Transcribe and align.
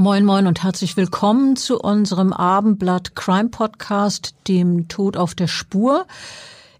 Moin 0.00 0.24
Moin 0.24 0.46
und 0.46 0.62
herzlich 0.62 0.96
willkommen 0.96 1.56
zu 1.56 1.78
unserem 1.78 2.32
Abendblatt 2.32 3.14
Crime 3.14 3.50
Podcast, 3.50 4.34
dem 4.48 4.88
Tod 4.88 5.18
auf 5.18 5.34
der 5.34 5.46
Spur. 5.46 6.06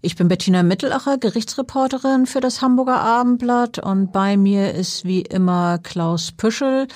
Ich 0.00 0.16
bin 0.16 0.28
Bettina 0.28 0.62
Mittelacher, 0.62 1.18
Gerichtsreporterin 1.18 2.24
für 2.24 2.40
das 2.40 2.62
Hamburger 2.62 2.98
Abendblatt 2.98 3.78
und 3.78 4.10
bei 4.10 4.38
mir 4.38 4.72
ist 4.72 5.04
wie 5.04 5.20
immer 5.20 5.76
Klaus 5.76 6.32
Püschel, 6.32 6.88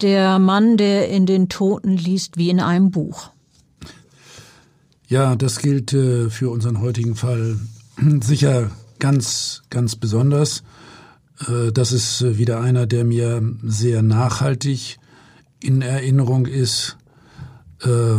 der 0.00 0.40
Mann, 0.40 0.76
der 0.76 1.08
in 1.10 1.26
den 1.26 1.48
Toten 1.48 1.96
liest 1.96 2.36
wie 2.36 2.50
in 2.50 2.58
einem 2.58 2.90
Buch. 2.90 3.30
Ja, 5.06 5.36
das 5.36 5.60
gilt 5.60 5.92
äh, 5.92 6.28
für 6.28 6.50
unseren 6.50 6.80
heutigen 6.80 7.14
Fall 7.14 7.56
sicher 8.20 8.72
ganz, 8.98 9.62
ganz 9.70 9.94
besonders. 9.94 10.64
Äh, 11.46 11.70
das 11.70 11.92
ist 11.92 12.20
äh, 12.20 12.36
wieder 12.36 12.60
einer, 12.60 12.88
der 12.88 13.04
mir 13.04 13.40
sehr 13.62 14.02
nachhaltig 14.02 14.98
in 15.62 15.82
Erinnerung 15.82 16.46
ist, 16.46 16.96
äh, 17.82 18.18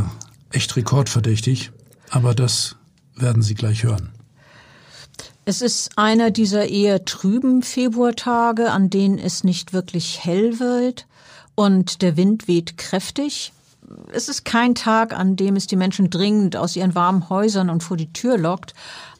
echt 0.51 0.75
rekordverdächtig. 0.75 1.71
Aber 2.09 2.35
das 2.35 2.75
werden 3.15 3.41
Sie 3.41 3.55
gleich 3.55 3.83
hören. 3.83 4.11
Es 5.43 5.61
ist 5.61 5.97
einer 5.97 6.29
dieser 6.29 6.69
eher 6.69 7.03
trüben 7.05 7.63
Februartage, 7.63 8.71
an 8.71 8.89
denen 8.89 9.17
es 9.17 9.43
nicht 9.43 9.73
wirklich 9.73 10.23
hell 10.23 10.59
wird 10.59 11.07
und 11.55 12.01
der 12.01 12.15
Wind 12.15 12.47
weht 12.47 12.77
kräftig. 12.77 13.51
Es 14.13 14.29
ist 14.29 14.45
kein 14.45 14.75
Tag, 14.75 15.13
an 15.13 15.35
dem 15.35 15.55
es 15.55 15.67
die 15.67 15.75
Menschen 15.75 16.09
dringend 16.09 16.55
aus 16.55 16.75
ihren 16.75 16.95
warmen 16.95 17.29
Häusern 17.29 17.69
und 17.69 17.81
vor 17.81 17.97
die 17.97 18.13
Tür 18.13 18.37
lockt, 18.37 18.73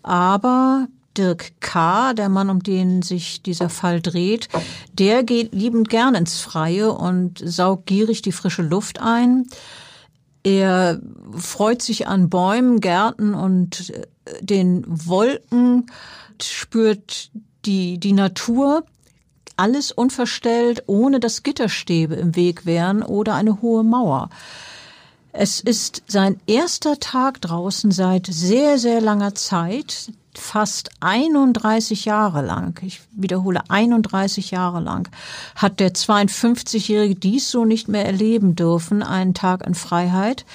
aber 0.04 0.88
Dirk 1.18 1.60
K., 1.60 2.14
der 2.14 2.30
Mann, 2.30 2.50
um 2.50 2.64
den 2.64 3.02
sich 3.02 3.42
dieser 3.42 3.70
Fall 3.70 4.02
dreht, 4.02 4.48
der 4.94 5.24
geht 5.24 5.54
liebend 5.54 5.90
gern 5.90 6.16
ins 6.16 6.40
Freie 6.40 6.92
und 6.94 7.42
saugt 7.44 7.86
gierig 7.86 8.22
die 8.22 8.32
frische 8.32 8.62
Luft 8.62 9.02
ein. 9.02 9.48
Er 10.44 11.00
freut 11.38 11.82
sich 11.82 12.08
an 12.08 12.30
Bäumen, 12.30 12.80
Gärten 12.80 13.34
und 13.34 13.92
äh, 13.92 14.06
den 14.42 14.84
Wolken, 14.88 15.88
spürt 16.42 17.30
die, 17.66 18.00
die 18.00 18.14
Natur, 18.14 18.84
alles 19.58 19.92
unverstellt, 19.92 20.84
ohne 20.88 21.20
dass 21.20 21.44
Gitterstäbe 21.44 22.16
im 22.16 22.36
Weg 22.36 22.66
wären 22.66 23.04
oder 23.04 23.36
eine 23.36 23.62
hohe 23.62 23.84
Mauer. 23.84 24.30
Es 25.34 25.60
ist 25.62 26.04
sein 26.08 26.40
erster 26.48 27.00
Tag 27.00 27.42
draußen 27.42 27.92
seit 27.92 28.28
sehr, 28.28 28.80
sehr 28.80 29.02
langer 29.02 29.36
Zeit 29.36 30.12
fast 30.34 30.90
31 31.00 32.06
Jahre 32.06 32.42
lang, 32.42 32.80
ich 32.84 33.02
wiederhole 33.12 33.62
31 33.70 34.52
Jahre 34.52 34.80
lang, 34.80 35.10
hat 35.56 35.80
der 35.80 35.94
52-Jährige 35.94 37.16
dies 37.16 37.52
so 37.52 37.66
nicht 37.66 37.88
mehr 37.88 38.06
erleben 38.06 38.56
dürfen, 38.56 39.04
einen 39.04 39.34
Tag 39.34 39.66
in 39.66 39.76
Freiheit, 39.76 40.46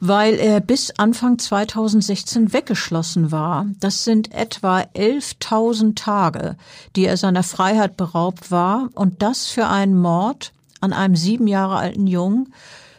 weil 0.00 0.34
er 0.34 0.60
bis 0.60 0.92
Anfang 0.98 1.38
2016 1.38 2.52
weggeschlossen 2.52 3.32
war. 3.32 3.66
Das 3.80 4.04
sind 4.04 4.34
etwa 4.34 4.80
11.000 4.80 5.94
Tage, 5.94 6.56
die 6.94 7.06
er 7.06 7.16
seiner 7.16 7.42
Freiheit 7.42 7.96
beraubt 7.96 8.50
war 8.50 8.88
und 8.94 9.22
das 9.22 9.46
für 9.46 9.66
einen 9.66 9.96
Mord 9.96 10.52
an 10.80 10.92
einem 10.92 11.16
sieben 11.16 11.46
Jahre 11.46 11.76
alten 11.76 12.06
Jungen, 12.06 12.52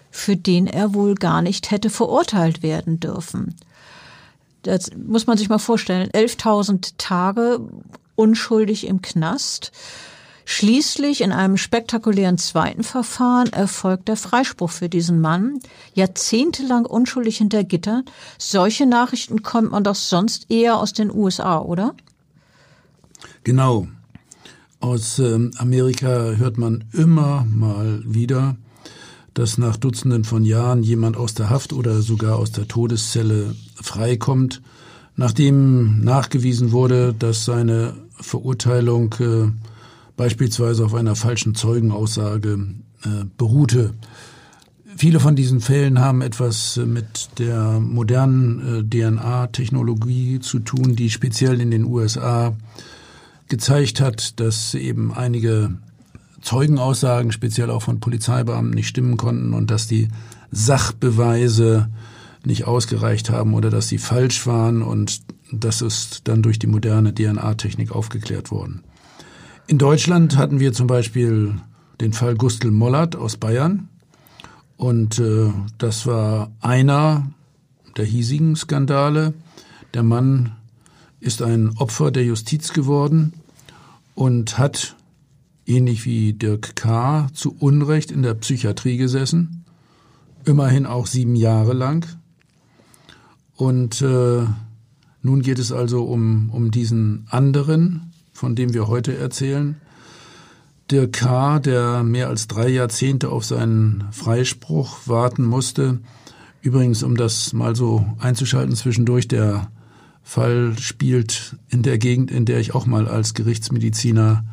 für 0.09 0.35
den 0.35 0.65
er 0.65 0.93
wohl 0.93 1.13
gar 1.13 1.41
nicht 1.41 1.69
hätte 1.69 1.89
verurteilt 1.89 2.63
werden 2.63 2.99
dürfen. 2.99 3.55
Das 4.65 4.89
muss 4.95 5.27
man 5.27 5.37
sich 5.37 5.47
mal 5.47 5.59
vorstellen. 5.59 6.09
11.000 6.09 6.93
Tage 6.97 7.59
unschuldig 8.15 8.87
im 8.87 9.01
Knast. 9.01 9.71
Schließlich 10.43 11.21
in 11.21 11.31
einem 11.31 11.57
spektakulären 11.57 12.37
zweiten 12.37 12.83
Verfahren 12.83 13.51
erfolgt 13.53 14.07
der 14.07 14.15
Freispruch 14.15 14.71
für 14.71 14.89
diesen 14.89 15.21
Mann. 15.21 15.59
Jahrzehntelang 15.93 16.85
unschuldig 16.85 17.37
hinter 17.37 17.63
Gitter. 17.63 18.03
Solche 18.39 18.87
Nachrichten 18.87 19.43
kommt 19.43 19.71
man 19.71 19.83
doch 19.83 19.95
sonst 19.95 20.49
eher 20.49 20.77
aus 20.77 20.93
den 20.93 21.11
USA, 21.11 21.59
oder? 21.59 21.93
Genau. 23.43 23.87
Aus 24.79 25.19
ähm, 25.19 25.51
Amerika 25.57 26.07
hört 26.07 26.57
man 26.57 26.85
immer 26.91 27.45
mal 27.49 28.01
wieder, 28.05 28.55
dass 29.35 29.57
nach 29.57 29.77
Dutzenden 29.77 30.23
von 30.23 30.43
Jahren 30.43 30.81
jemand 30.81 31.17
aus 31.17 31.35
der 31.35 31.49
Haft 31.49 31.73
oder 31.73 32.01
sogar 32.01 32.37
aus 32.37 32.51
der 32.51 32.67
Todeszelle 32.67 33.55
freikommt, 33.75 34.61
nachdem 35.15 36.01
nachgewiesen 36.01 36.71
wurde, 36.71 37.13
dass 37.17 37.45
seine 37.45 37.93
Verurteilung 38.19 39.13
äh, 39.19 39.51
beispielsweise 40.17 40.85
auf 40.85 40.93
einer 40.93 41.15
falschen 41.15 41.55
Zeugenaussage 41.55 42.59
äh, 43.03 43.25
beruhte. 43.37 43.93
Viele 44.97 45.19
von 45.19 45.35
diesen 45.35 45.59
Fällen 45.59 45.99
haben 45.99 46.21
etwas 46.21 46.77
äh, 46.77 46.85
mit 46.85 47.29
der 47.37 47.79
modernen 47.79 48.79
äh, 48.79 48.83
DNA-Technologie 48.83 50.39
zu 50.39 50.59
tun, 50.59 50.95
die 50.95 51.09
speziell 51.09 51.59
in 51.59 51.71
den 51.71 51.83
USA 51.83 52.55
gezeigt 53.49 53.99
hat, 53.99 54.39
dass 54.39 54.73
eben 54.73 55.13
einige 55.13 55.77
Zeugenaussagen, 56.41 57.31
speziell 57.31 57.69
auch 57.69 57.81
von 57.81 57.99
Polizeibeamten, 57.99 58.73
nicht 58.73 58.87
stimmen 58.87 59.17
konnten 59.17 59.53
und 59.53 59.69
dass 59.69 59.87
die 59.87 60.07
Sachbeweise 60.51 61.89
nicht 62.45 62.65
ausgereicht 62.65 63.29
haben 63.29 63.53
oder 63.53 63.69
dass 63.69 63.87
sie 63.87 63.97
falsch 63.97 64.45
waren 64.47 64.81
und 64.81 65.21
das 65.51 65.81
ist 65.81 66.27
dann 66.27 66.41
durch 66.41 66.59
die 66.59 66.67
moderne 66.67 67.13
DNA-Technik 67.13 67.91
aufgeklärt 67.91 68.51
worden. 68.51 68.83
In 69.67 69.77
Deutschland 69.77 70.37
hatten 70.37 70.59
wir 70.59 70.73
zum 70.73 70.87
Beispiel 70.87 71.55
den 72.01 72.13
Fall 72.13 72.35
Gustl 72.35 72.71
Mollert 72.71 73.15
aus 73.15 73.37
Bayern 73.37 73.89
und 74.77 75.19
äh, 75.19 75.51
das 75.77 76.05
war 76.05 76.51
einer 76.61 77.31
der 77.97 78.05
hiesigen 78.05 78.55
Skandale. 78.55 79.33
Der 79.93 80.03
Mann 80.03 80.51
ist 81.19 81.41
ein 81.41 81.77
Opfer 81.77 82.11
der 82.11 82.25
Justiz 82.25 82.73
geworden 82.73 83.33
und 84.13 84.57
hat 84.57 84.95
ähnlich 85.65 86.05
wie 86.05 86.33
Dirk 86.33 86.75
K., 86.75 87.27
zu 87.33 87.55
Unrecht 87.57 88.11
in 88.11 88.21
der 88.21 88.35
Psychiatrie 88.35 88.97
gesessen, 88.97 89.65
immerhin 90.45 90.85
auch 90.85 91.07
sieben 91.07 91.35
Jahre 91.35 91.73
lang. 91.73 92.05
Und 93.55 94.01
äh, 94.01 94.45
nun 95.21 95.41
geht 95.41 95.59
es 95.59 95.71
also 95.71 96.03
um, 96.03 96.49
um 96.51 96.71
diesen 96.71 97.25
anderen, 97.29 98.13
von 98.33 98.55
dem 98.55 98.73
wir 98.73 98.87
heute 98.87 99.17
erzählen. 99.17 99.77
Dirk 100.91 101.13
K., 101.13 101.59
der 101.59 102.03
mehr 102.03 102.27
als 102.27 102.47
drei 102.47 102.69
Jahrzehnte 102.69 103.29
auf 103.29 103.43
seinen 103.43 104.03
Freispruch 104.11 105.07
warten 105.07 105.43
musste. 105.43 105.99
Übrigens, 106.61 107.01
um 107.01 107.17
das 107.17 107.53
mal 107.53 107.75
so 107.75 108.05
einzuschalten 108.19 108.75
zwischendurch, 108.75 109.27
der 109.27 109.71
Fall 110.21 110.77
spielt 110.79 111.55
in 111.69 111.81
der 111.81 111.97
Gegend, 111.97 112.31
in 112.31 112.45
der 112.45 112.59
ich 112.59 112.75
auch 112.75 112.85
mal 112.85 113.07
als 113.07 113.33
Gerichtsmediziner 113.33 114.43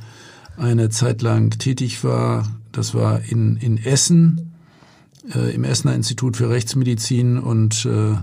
eine 0.56 0.90
Zeit 0.90 1.22
lang 1.22 1.50
tätig 1.58 2.04
war. 2.04 2.46
Das 2.72 2.94
war 2.94 3.20
in, 3.22 3.56
in 3.56 3.78
Essen, 3.78 4.52
äh, 5.34 5.54
im 5.54 5.64
Essener 5.64 5.94
Institut 5.94 6.36
für 6.36 6.50
Rechtsmedizin 6.50 7.38
und 7.38 7.84
äh, 7.86 8.16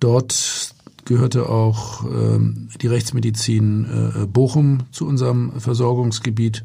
dort 0.00 0.74
gehörte 1.06 1.48
auch 1.48 2.04
äh, 2.04 2.38
die 2.80 2.86
Rechtsmedizin 2.88 3.86
äh, 4.22 4.26
Bochum 4.26 4.80
zu 4.90 5.06
unserem 5.06 5.58
Versorgungsgebiet. 5.60 6.64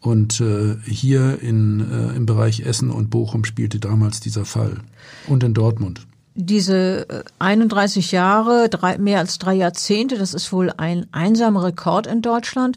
Und 0.00 0.40
äh, 0.40 0.76
hier 0.84 1.42
in, 1.42 1.80
äh, 1.80 2.16
im 2.16 2.26
Bereich 2.26 2.60
Essen 2.60 2.90
und 2.90 3.10
Bochum 3.10 3.44
spielte 3.44 3.80
damals 3.80 4.20
dieser 4.20 4.44
Fall. 4.44 4.78
Und 5.26 5.42
in 5.42 5.54
Dortmund. 5.54 6.06
diese 6.34 7.24
31 7.38 8.12
äh, 8.12 8.16
Jahre, 8.16 8.68
drei, 8.68 8.98
mehr 8.98 9.18
als 9.18 9.38
drei 9.38 9.54
Jahrzehnte, 9.54 10.16
das 10.16 10.34
ist 10.34 10.52
wohl 10.52 10.70
ein 10.76 11.06
einsamer 11.12 11.64
Rekord 11.64 12.06
in 12.06 12.22
Deutschland. 12.22 12.76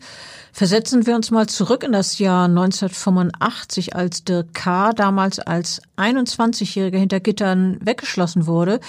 Versetzen 0.51 1.05
wir 1.05 1.15
uns 1.15 1.29
mal 1.29 1.47
zurück 1.47 1.83
in 1.83 1.91
das 1.91 2.17
Jahr 2.17 2.45
1985, 2.45 3.95
als 3.95 4.23
Dirk 4.23 4.53
K. 4.53 4.93
damals 4.93 5.39
als 5.39 5.81
21-Jähriger 5.97 6.97
hinter 6.97 7.19
Gittern 7.19 7.77
weggeschlossen 7.81 8.47
wurde. 8.47 8.79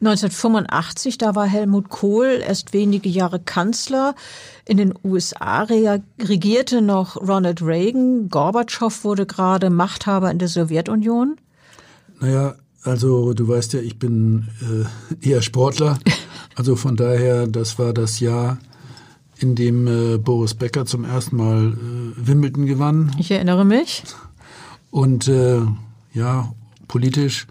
1985, 0.00 1.14
äh, 1.14 1.18
da 1.18 1.34
war 1.34 1.46
Helmut 1.46 1.90
Kohl 1.90 2.40
erst 2.46 2.72
wenige 2.72 3.08
Jahre 3.08 3.38
Kanzler. 3.38 4.14
In 4.66 4.78
den 4.78 4.94
USA 5.04 5.66
regierte 6.18 6.80
noch 6.80 7.16
Ronald 7.16 7.62
Reagan. 7.62 8.28
Gorbatschow 8.28 9.04
wurde 9.04 9.26
gerade 9.26 9.68
Machthaber 9.68 10.30
in 10.30 10.38
der 10.38 10.48
Sowjetunion. 10.48 11.36
Naja, 12.20 12.54
also 12.82 13.34
du 13.34 13.48
weißt 13.48 13.74
ja, 13.74 13.80
ich 13.80 13.98
bin 13.98 14.48
äh, 15.22 15.28
eher 15.28 15.42
Sportler. 15.42 15.98
Also 16.56 16.76
von 16.76 16.96
daher, 16.96 17.46
das 17.46 17.78
war 17.78 17.94
das 17.94 18.20
Jahr, 18.20 18.58
in 19.38 19.54
dem 19.54 19.86
äh, 19.86 20.18
Boris 20.18 20.52
Becker 20.52 20.84
zum 20.84 21.04
ersten 21.04 21.36
Mal 21.36 21.72
äh, 21.72 22.26
Wimbledon 22.26 22.66
gewann. 22.66 23.14
Ich 23.18 23.30
erinnere 23.30 23.64
mich. 23.64 24.02
Und 24.90 25.28
äh, 25.28 25.60
ja, 26.12 26.52
politisch 26.88 27.46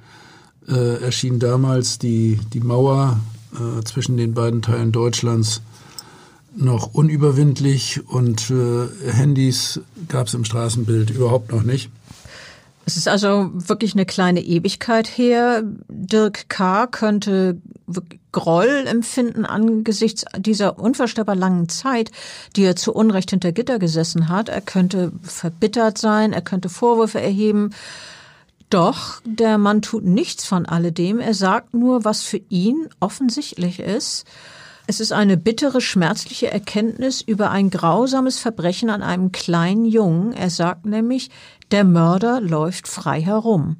äh, 0.70 1.02
erschien 1.04 1.40
damals 1.40 2.00
die, 2.00 2.40
die 2.54 2.60
Mauer 2.60 3.20
äh, 3.54 3.84
zwischen 3.84 4.18
den 4.18 4.34
beiden 4.34 4.62
Teilen 4.62 4.92
Deutschlands 4.92 5.62
noch 6.56 6.94
unüberwindlich 6.94 8.02
und 8.08 8.50
äh, 8.50 8.88
Handys 9.12 9.82
gab 10.08 10.28
es 10.28 10.34
im 10.34 10.46
Straßenbild 10.46 11.10
überhaupt 11.10 11.52
noch 11.52 11.64
nicht. 11.64 11.90
Es 12.86 12.98
ist 12.98 13.08
also 13.08 13.52
wirklich 13.54 13.94
eine 13.94 14.08
kleine 14.08 14.42
Ewigkeit 14.42 15.08
her. 15.08 15.62
Dirk 15.88 16.50
K. 16.50 16.88
könnte 16.88 17.62
Groll 18.32 18.86
empfinden 18.88 19.46
angesichts 19.46 20.26
dieser 20.38 20.80
unvorstellbar 20.80 21.36
langen 21.36 21.70
Zeit, 21.70 22.12
die 22.56 22.64
er 22.64 22.76
zu 22.76 22.94
Unrecht 22.94 23.30
hinter 23.30 23.52
Gitter 23.52 23.80
gesessen 23.80 24.28
hat. 24.28 24.50
Er 24.50 24.62
könnte 24.62 25.12
verbittert 25.22 25.98
sein, 26.00 26.34
er 26.34 26.42
könnte 26.42 26.70
Vorwürfe 26.70 27.22
erheben. 27.22 27.72
Doch 28.70 29.22
der 29.26 29.58
Mann 29.58 29.82
tut 29.82 30.06
nichts 30.06 30.46
von 30.46 30.66
alledem. 30.66 31.20
Er 31.20 31.34
sagt 31.34 31.74
nur, 31.74 32.06
was 32.06 32.22
für 32.22 32.42
ihn 32.50 32.88
offensichtlich 33.00 33.80
ist. 33.80 34.26
Es 34.86 35.00
ist 35.00 35.12
eine 35.12 35.38
bittere, 35.38 35.82
schmerzliche 35.82 36.52
Erkenntnis 36.52 37.22
über 37.22 37.52
ein 37.52 37.70
grausames 37.70 38.40
Verbrechen 38.40 38.90
an 38.90 39.04
einem 39.04 39.32
kleinen 39.32 39.86
Jungen. 39.86 40.34
Er 40.34 40.50
sagt 40.50 40.86
nämlich, 40.86 41.30
der 41.72 41.84
Mörder 41.84 42.42
läuft 42.42 42.88
frei 42.88 43.22
herum. 43.22 43.78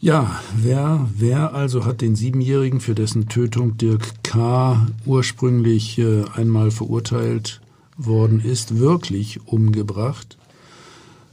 Ja, 0.00 0.40
wer, 0.56 1.06
wer 1.14 1.54
also 1.54 1.84
hat 1.84 2.02
den 2.02 2.16
Siebenjährigen, 2.16 2.80
für 2.80 2.94
dessen 2.94 3.28
Tötung 3.28 3.76
Dirk 3.76 4.22
K. 4.22 4.86
ursprünglich 5.04 5.98
äh, 5.98 6.24
einmal 6.34 6.70
verurteilt 6.70 7.60
worden 7.96 8.40
ist, 8.40 8.78
wirklich 8.78 9.46
umgebracht? 9.46 10.38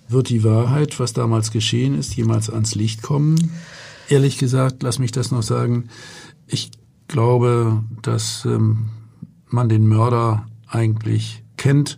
Wird 0.08 0.30
die 0.30 0.44
Wahrheit, 0.44 1.00
was 1.00 1.14
damals 1.14 1.52
geschehen 1.52 1.98
ist, 1.98 2.16
jemals 2.16 2.50
ans 2.50 2.76
Licht 2.76 3.02
kommen? 3.02 3.52
Ehrlich 4.08 4.38
gesagt, 4.38 4.84
lass 4.84 5.00
mich 5.00 5.12
das 5.12 5.32
noch 5.32 5.42
sagen, 5.42 5.90
ich 6.48 6.72
glaube, 7.08 7.84
dass 8.02 8.46
ähm, 8.46 8.90
man 9.48 9.70
den 9.70 9.88
Mörder 9.88 10.46
eigentlich 10.68 11.44
kennt. 11.58 11.98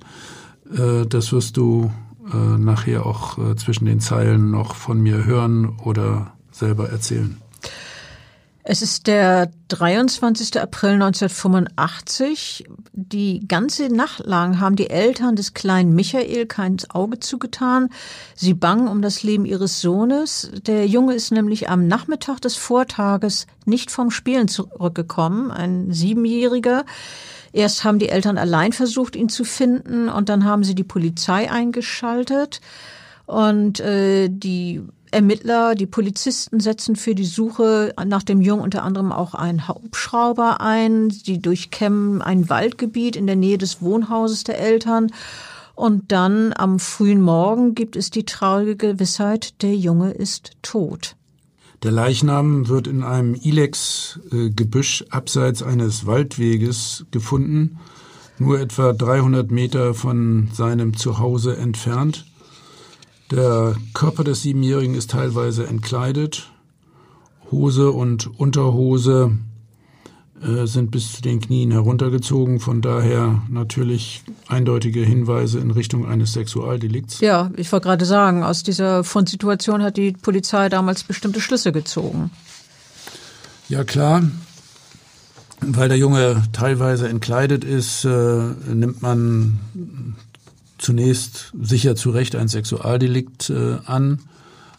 Äh, 0.72 1.06
das 1.06 1.32
wirst 1.32 1.58
du 1.58 1.92
äh, 2.32 2.58
nachher 2.58 3.06
auch 3.06 3.38
äh, 3.38 3.56
zwischen 3.56 3.86
den 3.86 4.00
Zeilen 4.00 4.52
noch 4.52 4.76
von 4.76 5.02
mir 5.02 5.26
hören 5.26 5.78
oder 5.84 6.34
selber 6.52 6.90
erzählen. 6.90 7.38
Es 8.70 8.82
ist 8.82 9.08
der 9.08 9.50
23. 9.70 10.60
April 10.60 10.96
1985. 10.96 12.66
Die 12.92 13.48
ganze 13.48 13.88
Nacht 13.88 14.26
lang 14.26 14.60
haben 14.60 14.76
die 14.76 14.90
Eltern 14.90 15.38
des 15.38 15.54
kleinen 15.54 15.96
Michael 15.96 16.48
kein 16.48 16.76
Auge 16.90 17.22
zugetan. 17.22 17.88
Sie 18.36 18.54
bangen 18.54 18.90
um 18.90 19.02
das 19.02 19.24
Leben 19.24 19.46
ihres 19.46 19.80
Sohnes. 19.80 20.52
Der 20.66 20.86
Junge 20.86 21.14
ist 21.14 21.32
nämlich 21.32 21.70
am 21.70 21.88
Nachmittag 21.88 22.42
des 22.42 22.58
Vortages 22.58 23.48
nicht 23.64 23.90
vom 23.90 24.12
Spielen 24.12 24.50
zurückgekommen, 24.50 25.50
ein 25.50 25.94
Siebenjähriger. 25.94 26.84
Erst 27.54 27.86
haben 27.86 28.00
die 28.00 28.10
Eltern 28.10 28.38
allein 28.38 28.74
versucht, 28.74 29.16
ihn 29.16 29.30
zu 29.30 29.46
finden 29.46 30.10
und 30.10 30.28
dann 30.28 30.44
haben 30.44 30.66
sie 30.66 30.76
die 30.76 30.84
Polizei 30.84 31.50
eingeschaltet. 31.50 32.60
Und 33.28 33.80
äh, 33.80 34.28
die 34.30 34.82
Ermittler, 35.12 35.76
die 35.76 35.86
Polizisten 35.86 36.60
setzen 36.60 36.96
für 36.96 37.16
die 37.16 37.26
Suche 37.26 37.94
nach 38.06 38.24
dem 38.24 38.42
Jungen 38.42 38.64
unter 38.64 38.84
anderem 38.84 39.12
auch 39.12 39.34
einen 39.34 39.68
Hubschrauber 39.68 40.62
ein. 40.62 41.10
Die 41.10 41.42
durchkämmen 41.42 42.22
ein 42.22 42.50
Waldgebiet 42.50 43.16
in 43.16 43.28
der 43.28 43.36
Nähe 43.36 43.58
des 43.58 43.82
Wohnhauses 43.82 44.44
der 44.44 44.60
Eltern. 44.60 45.12
Und 45.76 46.12
dann 46.12 46.54
am 46.58 46.80
frühen 46.80 47.22
Morgen 47.22 47.76
gibt 47.76 47.96
es 47.96 48.10
die 48.10 48.26
traurige 48.26 48.76
Gewissheit, 48.76 49.62
der 49.62 49.76
Junge 49.76 50.12
ist 50.12 50.52
tot. 50.64 51.16
Der 51.84 51.92
Leichnam 51.92 52.68
wird 52.68 52.88
in 52.88 53.04
einem 53.04 53.36
Ilex-Gebüsch 53.36 55.06
abseits 55.12 55.62
eines 55.62 56.08
Waldweges 56.08 57.06
gefunden, 57.12 57.78
nur 58.40 58.60
etwa 58.60 58.94
300 58.94 59.52
Meter 59.52 59.94
von 59.94 60.50
seinem 60.54 60.98
Zuhause 60.98 61.56
entfernt. 61.56 62.26
Der 63.32 63.76
Körper 63.94 64.24
des 64.24 64.42
Siebenjährigen 64.42 64.96
ist 64.96 65.12
teilweise 65.12 65.68
entkleidet. 65.68 66.50
Hose 67.52 67.92
und 67.92 68.40
Unterhose 68.40 69.38
äh, 70.42 70.66
sind 70.66 70.92
bis 70.92 71.14
zu 71.14 71.22
den 71.22 71.40
Knien 71.40 71.72
heruntergezogen. 71.72 72.60
Von 72.60 72.82
daher 72.82 73.42
natürlich 73.50 74.24
eindeutige 74.48 75.02
Hinweise 75.02 75.60
in 75.60 75.72
Richtung 75.72 76.08
eines 76.08 76.34
Sexualdelikts. 76.34 77.20
Ja, 77.20 77.52
ich 77.58 77.72
wollte 77.72 77.88
gerade 77.88 78.06
sagen, 78.06 78.44
aus 78.44 78.64
dieser 78.64 79.04
Fundsituation 79.04 79.82
hat 79.82 79.98
die 79.98 80.12
Polizei 80.12 80.70
damals 80.70 81.04
bestimmte 81.04 81.42
Schlüsse 81.42 81.72
gezogen. 81.72 82.32
Ja, 83.68 83.84
klar. 83.84 84.24
Weil 85.60 85.90
der 85.90 85.98
Junge 85.98 86.44
teilweise 86.54 87.10
entkleidet 87.10 87.64
ist, 87.64 88.06
äh, 88.06 88.54
nimmt 88.74 89.02
man 89.02 89.60
zunächst 90.78 91.52
sicher 91.60 91.96
zu 91.96 92.12
Recht 92.12 92.36
ein 92.36 92.48
Sexualdelikt 92.48 93.50
äh, 93.50 93.78
an. 93.86 94.20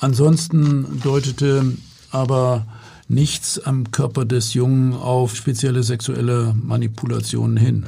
Ansonsten 0.01 1.01
deutete 1.03 1.73
aber 2.11 2.67
nichts 3.09 3.59
am 3.59 3.91
Körper 3.91 4.25
des 4.25 4.55
Jungen 4.55 4.95
auf 4.95 5.35
spezielle 5.35 5.83
sexuelle 5.83 6.55
Manipulationen 6.63 7.57
hin. 7.57 7.87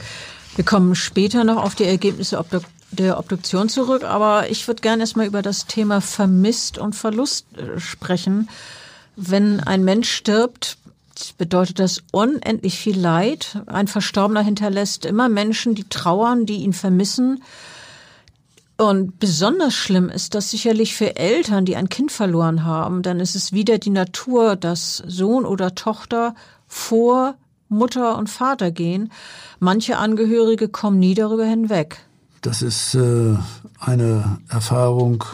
Wir 0.56 0.64
kommen 0.64 0.94
später 0.94 1.44
noch 1.44 1.62
auf 1.62 1.74
die 1.74 1.84
Ergebnisse 1.84 2.42
der 2.90 3.18
Obduktion 3.18 3.68
zurück, 3.68 4.02
aber 4.02 4.50
ich 4.50 4.66
würde 4.66 4.82
gerne 4.82 5.02
erstmal 5.02 5.26
über 5.26 5.42
das 5.42 5.66
Thema 5.66 6.00
Vermisst 6.00 6.78
und 6.78 6.96
Verlust 6.96 7.46
äh, 7.56 7.78
sprechen. 7.78 8.48
Wenn 9.16 9.60
ein 9.60 9.84
Mensch 9.84 10.10
stirbt, 10.10 10.78
bedeutet 11.38 11.78
das 11.78 12.02
unendlich 12.10 12.78
viel 12.78 12.98
Leid. 12.98 13.62
Ein 13.66 13.86
Verstorbener 13.86 14.42
hinterlässt 14.42 15.04
immer 15.04 15.28
Menschen, 15.28 15.74
die 15.74 15.84
trauern, 15.84 16.46
die 16.46 16.56
ihn 16.56 16.72
vermissen. 16.72 17.42
Und 18.80 19.18
besonders 19.18 19.74
schlimm 19.74 20.08
ist 20.08 20.34
das 20.34 20.50
sicherlich 20.50 20.94
für 20.94 21.16
Eltern, 21.16 21.66
die 21.66 21.76
ein 21.76 21.90
Kind 21.90 22.10
verloren 22.10 22.64
haben. 22.64 23.02
Dann 23.02 23.20
ist 23.20 23.36
es 23.36 23.52
wieder 23.52 23.76
die 23.76 23.90
Natur, 23.90 24.56
dass 24.56 25.02
Sohn 25.06 25.44
oder 25.44 25.74
Tochter 25.74 26.34
vor 26.66 27.34
Mutter 27.68 28.16
und 28.16 28.30
Vater 28.30 28.70
gehen. 28.70 29.12
Manche 29.58 29.98
Angehörige 29.98 30.68
kommen 30.68 30.98
nie 30.98 31.12
darüber 31.12 31.44
hinweg. 31.44 31.98
Das 32.40 32.62
ist 32.62 32.94
äh, 32.94 33.36
eine 33.80 34.38
Erfahrung, 34.48 35.24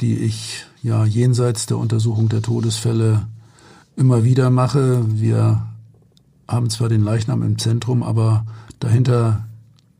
die 0.00 0.18
ich 0.18 0.66
ja 0.82 1.04
jenseits 1.04 1.66
der 1.66 1.78
Untersuchung 1.78 2.28
der 2.28 2.42
Todesfälle 2.42 3.28
immer 3.94 4.24
wieder 4.24 4.50
mache. 4.50 5.04
Wir 5.06 5.62
haben 6.48 6.70
zwar 6.70 6.88
den 6.88 7.04
Leichnam 7.04 7.44
im 7.44 7.56
Zentrum, 7.56 8.02
aber 8.02 8.44
dahinter 8.80 9.44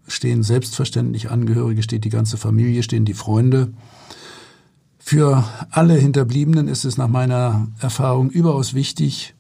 stehen 0.09 0.43
selbstverständlich 0.43 1.31
Angehörige, 1.31 1.83
steht 1.83 2.05
die 2.05 2.11
ganze 2.11 2.37
Familie, 2.37 2.83
stehen 2.83 3.05
die 3.05 3.15
Freunde. 3.15 3.73
Für 4.99 5.45
alle 5.71 5.95
Hinterbliebenen 5.95 6.69
ist 6.69 6.85
es 6.85 6.97
nach 6.99 7.09
meiner 7.09 7.69
Erfahrung 7.79 8.31
überaus 8.31 8.75
wichtig, 8.75 9.35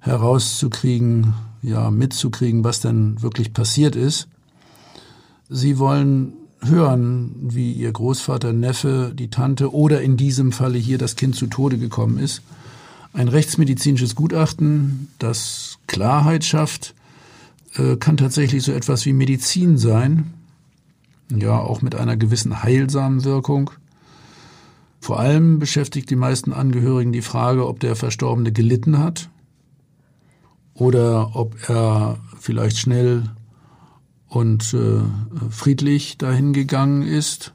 herauszukriegen, 0.00 1.34
ja, 1.62 1.90
mitzukriegen, 1.90 2.64
was 2.64 2.80
denn 2.80 3.22
wirklich 3.22 3.52
passiert 3.52 3.94
ist. 3.94 4.28
Sie 5.48 5.78
wollen 5.78 6.32
hören, 6.60 7.34
wie 7.40 7.72
ihr 7.72 7.92
Großvater, 7.92 8.52
Neffe, 8.52 9.12
die 9.14 9.30
Tante 9.30 9.72
oder 9.72 10.00
in 10.02 10.16
diesem 10.16 10.52
Falle 10.52 10.78
hier 10.78 10.98
das 10.98 11.16
Kind 11.16 11.36
zu 11.36 11.46
Tode 11.46 11.78
gekommen 11.78 12.18
ist. 12.18 12.42
Ein 13.12 13.28
rechtsmedizinisches 13.28 14.14
Gutachten, 14.14 15.08
das 15.18 15.78
Klarheit 15.86 16.44
schafft, 16.44 16.94
äh, 17.76 17.96
kann 17.96 18.16
tatsächlich 18.16 18.62
so 18.62 18.72
etwas 18.72 19.06
wie 19.06 19.12
Medizin 19.12 19.78
sein, 19.78 20.34
ja, 21.30 21.58
auch 21.58 21.82
mit 21.82 21.94
einer 21.94 22.16
gewissen 22.16 22.62
heilsamen 22.62 23.24
Wirkung. 23.24 23.70
Vor 25.00 25.18
allem 25.18 25.58
beschäftigt 25.58 26.10
die 26.10 26.16
meisten 26.16 26.52
Angehörigen 26.52 27.12
die 27.12 27.22
Frage, 27.22 27.66
ob 27.66 27.80
der 27.80 27.96
Verstorbene 27.96 28.52
gelitten 28.52 28.98
hat 28.98 29.30
oder 30.74 31.34
ob 31.34 31.68
er 31.68 32.18
vielleicht 32.38 32.78
schnell 32.78 33.24
und 34.28 34.74
äh, 34.74 35.00
friedlich 35.50 36.18
dahin 36.18 36.52
gegangen 36.52 37.02
ist. 37.02 37.52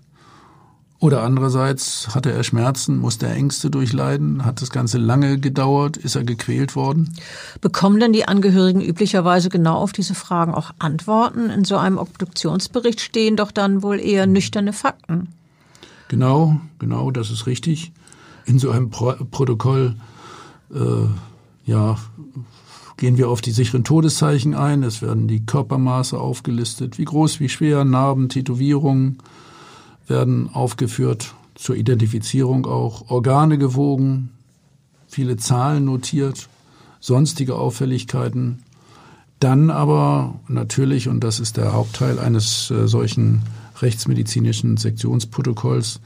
Oder 0.99 1.21
andererseits 1.21 2.15
hatte 2.15 2.31
er 2.31 2.43
Schmerzen, 2.43 2.97
musste 2.97 3.27
er 3.27 3.35
Ängste 3.35 3.69
durchleiden, 3.69 4.43
hat 4.45 4.63
das 4.63 4.71
Ganze 4.71 4.97
lange 4.97 5.39
gedauert, 5.39 5.95
ist 5.95 6.15
er 6.15 6.23
gequält 6.23 6.75
worden? 6.75 7.13
Bekommen 7.61 7.99
denn 7.99 8.13
die 8.13 8.27
Angehörigen 8.27 8.81
üblicherweise 8.81 9.49
genau 9.49 9.75
auf 9.75 9.91
diese 9.91 10.15
Fragen 10.15 10.55
auch 10.55 10.71
Antworten? 10.79 11.51
In 11.51 11.65
so 11.65 11.77
einem 11.77 11.99
Obduktionsbericht 11.99 12.99
stehen 12.99 13.35
doch 13.35 13.51
dann 13.51 13.83
wohl 13.83 13.99
eher 13.99 14.25
nüchterne 14.25 14.73
Fakten. 14.73 15.27
Genau, 16.07 16.59
genau, 16.79 17.11
das 17.11 17.29
ist 17.29 17.45
richtig. 17.45 17.91
In 18.45 18.57
so 18.57 18.71
einem 18.71 18.89
Pro 18.89 19.13
Protokoll 19.29 19.95
äh, 20.73 21.69
ja, 21.69 21.97
gehen 22.95 23.17
wir 23.17 23.29
auf 23.29 23.41
die 23.41 23.51
sicheren 23.51 23.83
Todeszeichen 23.83 24.55
ein. 24.55 24.81
Es 24.81 25.03
werden 25.03 25.27
die 25.27 25.45
Körpermaße 25.45 26.17
aufgelistet, 26.17 26.97
wie 26.97 27.05
groß, 27.05 27.39
wie 27.39 27.49
schwer, 27.49 27.85
Narben, 27.85 28.29
Tätowierungen 28.29 29.19
werden 30.07 30.49
aufgeführt, 30.53 31.35
zur 31.55 31.75
Identifizierung 31.75 32.65
auch 32.65 33.09
Organe 33.09 33.57
gewogen, 33.57 34.29
viele 35.07 35.37
Zahlen 35.37 35.85
notiert, 35.85 36.49
sonstige 36.99 37.55
Auffälligkeiten. 37.55 38.63
Dann 39.39 39.69
aber 39.69 40.39
natürlich, 40.47 41.07
und 41.07 41.23
das 41.23 41.39
ist 41.39 41.57
der 41.57 41.73
Hauptteil 41.73 42.19
eines 42.19 42.71
äh, 42.71 42.87
solchen 42.87 43.43
rechtsmedizinischen 43.81 44.77
Sektionsprotokolls, 44.77 45.99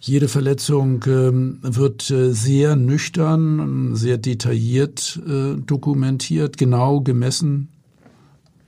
jede 0.00 0.28
Verletzung 0.28 1.02
ähm, 1.06 1.58
wird 1.62 2.10
äh, 2.10 2.32
sehr 2.32 2.76
nüchtern, 2.76 3.96
sehr 3.96 4.18
detailliert 4.18 5.20
äh, 5.26 5.56
dokumentiert, 5.56 6.58
genau 6.58 7.00
gemessen, 7.00 7.68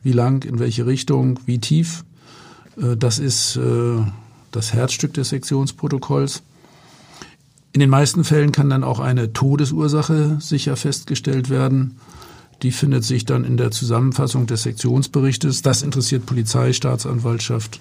wie 0.02 0.12
lang, 0.12 0.44
in 0.44 0.58
welche 0.58 0.86
Richtung, 0.86 1.38
wie 1.44 1.58
tief. 1.58 2.04
Äh, 2.76 2.96
das 2.96 3.18
ist 3.18 3.56
äh, 3.56 4.00
das 4.50 4.72
Herzstück 4.72 5.14
des 5.14 5.30
Sektionsprotokolls. 5.30 6.42
In 7.72 7.80
den 7.80 7.90
meisten 7.90 8.24
Fällen 8.24 8.52
kann 8.52 8.70
dann 8.70 8.84
auch 8.84 8.98
eine 8.98 9.32
Todesursache 9.32 10.38
sicher 10.40 10.76
festgestellt 10.76 11.50
werden. 11.50 11.98
Die 12.62 12.72
findet 12.72 13.04
sich 13.04 13.24
dann 13.24 13.44
in 13.44 13.56
der 13.56 13.70
Zusammenfassung 13.70 14.46
des 14.46 14.64
Sektionsberichtes. 14.64 15.62
Das 15.62 15.82
interessiert 15.82 16.26
Polizei, 16.26 16.72
Staatsanwaltschaft 16.72 17.80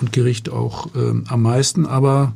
und 0.00 0.12
Gericht 0.12 0.48
auch 0.48 0.94
äh, 0.96 1.12
am 1.28 1.42
meisten. 1.42 1.86
Aber 1.86 2.32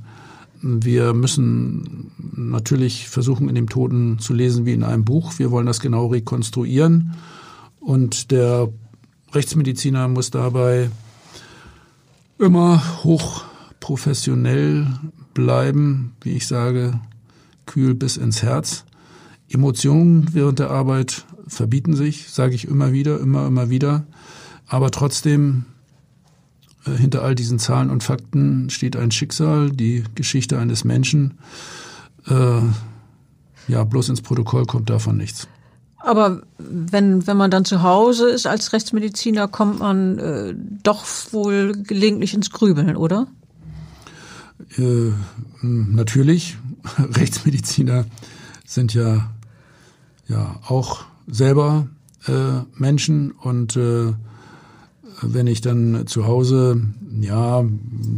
wir 0.61 1.12
müssen 1.12 2.12
natürlich 2.37 3.09
versuchen, 3.09 3.49
in 3.49 3.57
dem 3.57 3.69
Toten 3.69 4.21
zu 4.21 4.33
lesen 4.33 4.64
wie 4.64 4.75
in 4.75 4.85
einem 4.85 5.05
Buch. 5.05 5.38
Wir 5.38 5.50
wollen 5.50 5.67
das 5.67 5.81
genau 5.81 6.07
rekonstruieren. 6.07 7.14
Und 7.81 8.31
der 8.31 8.69
Rechtsmediziner 9.33 10.07
muss 10.07 10.31
dabei 10.31 10.88
immer 12.38 13.02
hoch 13.02 13.45
professionell 13.83 14.87
bleiben, 15.35 16.12
wie 16.23 16.31
ich 16.31 16.47
sage, 16.47 17.01
kühl 17.67 17.95
bis 17.95 18.17
ins 18.17 18.43
Herz. 18.43 18.85
Emotionen 19.51 20.29
während 20.33 20.61
der 20.61 20.71
Arbeit 20.71 21.27
verbieten 21.49 21.97
sich, 21.97 22.31
sage 22.31 22.55
ich 22.55 22.69
immer 22.69 22.93
wieder, 22.93 23.19
immer, 23.19 23.45
immer 23.45 23.71
wieder. 23.71 24.07
Aber 24.69 24.93
trotzdem 24.93 25.65
äh, 26.87 26.93
hinter 26.93 27.23
all 27.23 27.35
diesen 27.35 27.59
Zahlen 27.59 27.91
und 27.91 28.05
Fakten 28.05 28.71
steht 28.71 28.97
ein 28.97 29.11
Schicksal, 29.11 29.71
die 29.73 30.05
Geschichte 30.15 30.61
eines 30.61 30.85
Menschen. 30.85 31.39
Äh, 32.29 32.61
ja, 33.67 33.83
bloß 33.83 34.11
ins 34.11 34.23
Protokoll 34.23 34.65
kommt 34.65 34.91
davon 34.91 35.17
nichts. 35.17 35.49
Aber 35.99 36.43
wenn, 36.59 37.27
wenn 37.27 37.37
man 37.37 37.51
dann 37.51 37.65
zu 37.65 37.83
Hause 37.83 38.29
ist 38.31 38.47
als 38.47 38.73
Rechtsmediziner, 38.73 39.49
kommt 39.49 39.81
man 39.81 40.19
äh, 40.21 40.55
doch 40.85 41.05
wohl 41.33 41.73
gelegentlich 41.83 42.33
ins 42.33 42.51
Grübeln, 42.51 42.97
oder? 42.97 43.27
Äh, 44.79 45.12
natürlich. 45.62 46.57
Rechtsmediziner 46.99 48.07
sind 48.67 48.95
ja, 48.95 49.31
ja 50.29 50.61
auch 50.67 51.05
selber 51.26 51.88
äh, 52.26 52.62
Menschen 52.75 53.33
und 53.33 53.76
äh, 53.76 54.12
wenn 55.23 55.47
ich 55.47 55.61
dann 55.61 56.07
zu 56.07 56.26
Hause, 56.26 56.81
ja, 57.21 57.64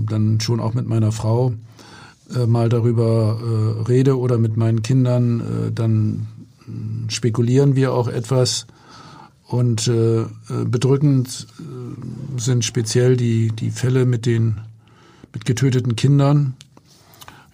dann 0.08 0.40
schon 0.40 0.60
auch 0.60 0.74
mit 0.74 0.86
meiner 0.86 1.12
Frau 1.12 1.52
äh, 2.34 2.46
mal 2.46 2.68
darüber 2.68 3.38
äh, 3.40 3.82
rede 3.82 4.18
oder 4.18 4.38
mit 4.38 4.56
meinen 4.56 4.82
Kindern, 4.82 5.40
äh, 5.40 5.72
dann 5.72 6.26
spekulieren 7.08 7.76
wir 7.76 7.92
auch 7.92 8.08
etwas. 8.08 8.66
Und 9.46 9.88
äh, 9.88 10.22
äh 10.22 10.26
bedrückend 10.64 11.46
äh, 11.58 12.40
sind 12.40 12.64
speziell 12.64 13.16
die, 13.16 13.48
die 13.48 13.70
Fälle 13.70 14.06
mit 14.06 14.24
den 14.24 14.60
mit 15.34 15.44
getöteten 15.44 15.96
Kindern. 15.96 16.54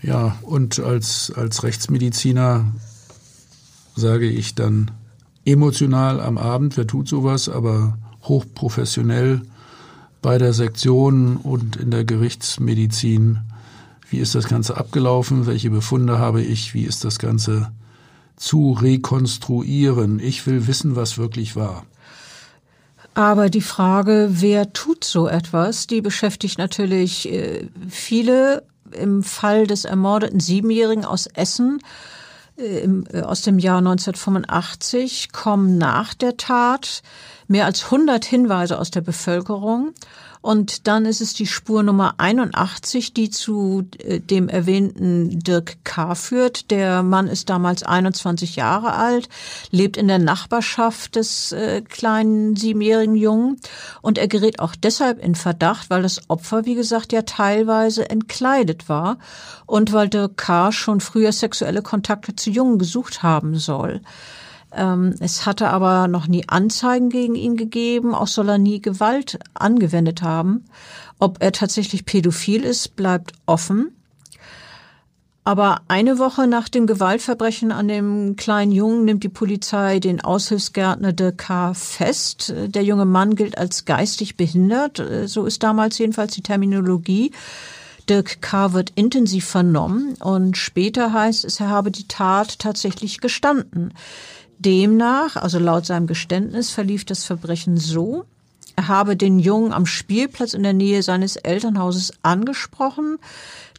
Ja, 0.03 0.39
und 0.43 0.79
als, 0.79 1.33
als 1.35 1.65
Rechtsmediziner 1.65 2.73
sage 3.97 4.29
ich 4.29 4.55
dann 4.55 4.91
emotional 5.45 6.21
am 6.21 6.39
Abend, 6.39 6.77
wer 6.77 6.87
tut 6.87 7.09
sowas, 7.09 7.49
aber 7.49 7.99
hochprofessionell 8.23 9.43
bei 10.23 10.39
der 10.39 10.53
Sektion 10.53 11.37
und 11.37 11.77
in 11.77 11.91
der 11.91 12.05
Gerichtsmedizin. 12.05 13.41
Wie 14.09 14.19
ist 14.19 14.35
das 14.35 14.49
Ganze 14.49 14.77
abgelaufen? 14.77 15.47
Welche 15.47 15.71
Befunde 15.71 16.19
habe 16.19 16.43
ich? 16.43 16.75
Wie 16.75 16.83
ist 16.83 17.05
das 17.05 17.19
Ganze 17.19 17.73
zu 18.37 18.73
rekonstruieren? 18.73 20.19
Ich 20.19 20.47
will 20.47 20.67
wissen, 20.67 20.97
was 20.97 21.17
wirklich 21.17 21.57
war. 21.57 21.85
Aber 23.15 23.51
die 23.51 23.61
Frage, 23.61 24.29
wer 24.31 24.73
tut 24.73 25.05
so 25.05 25.29
etwas, 25.29 25.87
die 25.87 26.01
beschäftigt 26.01 26.59
natürlich 26.59 27.31
äh, 27.31 27.69
viele. 27.89 28.63
Im 28.93 29.23
Fall 29.23 29.69
des 29.69 29.85
ermordeten 29.85 30.41
Siebenjährigen 30.41 31.05
aus 31.05 31.29
Essen 31.29 31.81
äh, 32.61 32.85
äh, 32.85 33.23
aus 33.23 33.43
dem 33.43 33.59
Jahr 33.59 33.79
1985 33.79 35.33
kommen 35.33 35.79
nach 35.79 36.15
der 36.15 36.37
Tat 36.37 37.03
mehr 37.49 37.67
als 37.67 37.85
100 37.85 38.25
Hinweise 38.25 38.79
aus 38.79 38.91
der 38.91 39.01
Bevölkerung. 39.01 39.93
Und 40.43 40.87
dann 40.87 41.05
ist 41.05 41.21
es 41.21 41.35
die 41.35 41.47
Spur 41.47 41.83
Nummer 41.83 42.15
81, 42.17 43.13
die 43.13 43.29
zu 43.29 43.87
äh, 43.99 44.21
dem 44.21 44.49
erwähnten 44.49 45.39
Dirk 45.41 45.85
K. 45.85 46.15
führt. 46.15 46.71
Der 46.71 47.03
Mann 47.03 47.29
ist 47.29 47.51
damals 47.51 47.83
21 47.83 48.57
Jahre 48.57 48.95
alt, 48.95 49.29
lebt 49.71 49.99
in 49.99 50.09
der 50.09 50.19
Nachbarschaft 50.19 51.17
des 51.17 51.53
äh, 51.53 51.83
kleinen 51.83 52.57
siebenjährigen 52.57 53.17
Jungen 53.17 53.61
und 54.01 54.17
er 54.17 54.29
gerät 54.29 54.61
auch 54.61 54.75
deshalb 54.75 55.23
in 55.23 55.35
Verdacht, 55.35 55.91
weil 55.91 56.03
das 56.03 56.23
Opfer, 56.31 56.65
wie 56.65 56.75
gesagt, 56.75 57.13
ja 57.13 57.23
teilweise 57.23 58.09
entkleidet 58.09 58.89
war 58.89 59.19
und 59.67 59.93
weil 59.93 60.09
Dirk 60.09 60.39
K. 60.39 60.73
schon 60.73 61.01
früher 61.01 61.33
sexuelle 61.33 61.83
Kontakte 61.83 62.35
zu 62.35 62.51
Jungen 62.51 62.79
gesucht 62.79 63.23
haben 63.23 63.59
soll. 63.59 64.01
Ähm, 64.73 65.15
es 65.21 65.47
hatte 65.47 65.69
aber 65.69 66.09
noch 66.09 66.27
nie 66.27 66.49
Anzeigen 66.49 67.11
gegen 67.11 67.35
ihn 67.35 67.57
gegeben, 67.57 68.15
auch 68.15 68.29
soll 68.29 68.49
er 68.49 68.59
nie 68.59 68.81
Gewalt 68.81 69.39
angewendet 69.55 70.23
haben. 70.23 70.65
Ob 71.19 71.43
er 71.43 71.53
tatsächlich 71.53 72.05
pädophil 72.05 72.65
ist, 72.65 72.97
bleibt 72.97 73.33
offen. 73.47 73.93
Aber 75.43 75.81
eine 75.89 76.19
Woche 76.19 76.47
nach 76.47 76.69
dem 76.69 76.87
Gewaltverbrechen 76.87 77.73
an 77.73 77.89
dem 77.89 78.37
kleinen 78.37 78.73
Jungen 78.73 79.05
nimmt 79.05 79.25
die 79.25 79.29
Polizei 79.31 79.99
den 79.99 80.21
Aushilfsgärtner 80.21 81.13
de 81.13 81.33
K. 81.33 81.75
fest. 81.75 82.55
Der 82.57 82.85
junge 82.85 83.07
Mann 83.07 83.35
gilt 83.35 83.57
als 83.57 83.87
geistig 83.87 84.37
behindert. 84.37 85.03
So 85.25 85.47
ist 85.47 85.63
damals 85.63 85.99
jedenfalls 85.99 86.35
die 86.35 86.43
Terminologie. 86.43 87.33
Dirk 88.09 88.43
K. 88.43 88.73
wird 88.73 88.93
intensiv 88.97 89.47
vernommen 89.47 90.15
und 90.21 90.57
später 90.57 91.13
heißt 91.13 91.45
es, 91.45 91.61
er 91.61 91.69
habe 91.69 91.91
die 91.91 92.09
Tat 92.09 92.59
tatsächlich 92.59 93.21
gestanden. 93.21 93.95
Demnach, 94.61 95.37
also 95.37 95.59
laut 95.59 95.87
seinem 95.87 96.07
Geständnis, 96.07 96.71
verlief 96.71 97.05
das 97.05 97.25
Verbrechen 97.25 97.77
so, 97.77 98.25
er 98.77 98.89
habe 98.89 99.17
den 99.17 99.39
Jungen 99.39 99.73
am 99.73 99.85
Spielplatz 99.85 100.55
in 100.55 100.63
der 100.63 100.73
Nähe 100.73 101.03
seines 101.03 101.37
Elternhauses 101.37 102.13
angesprochen. 102.23 103.19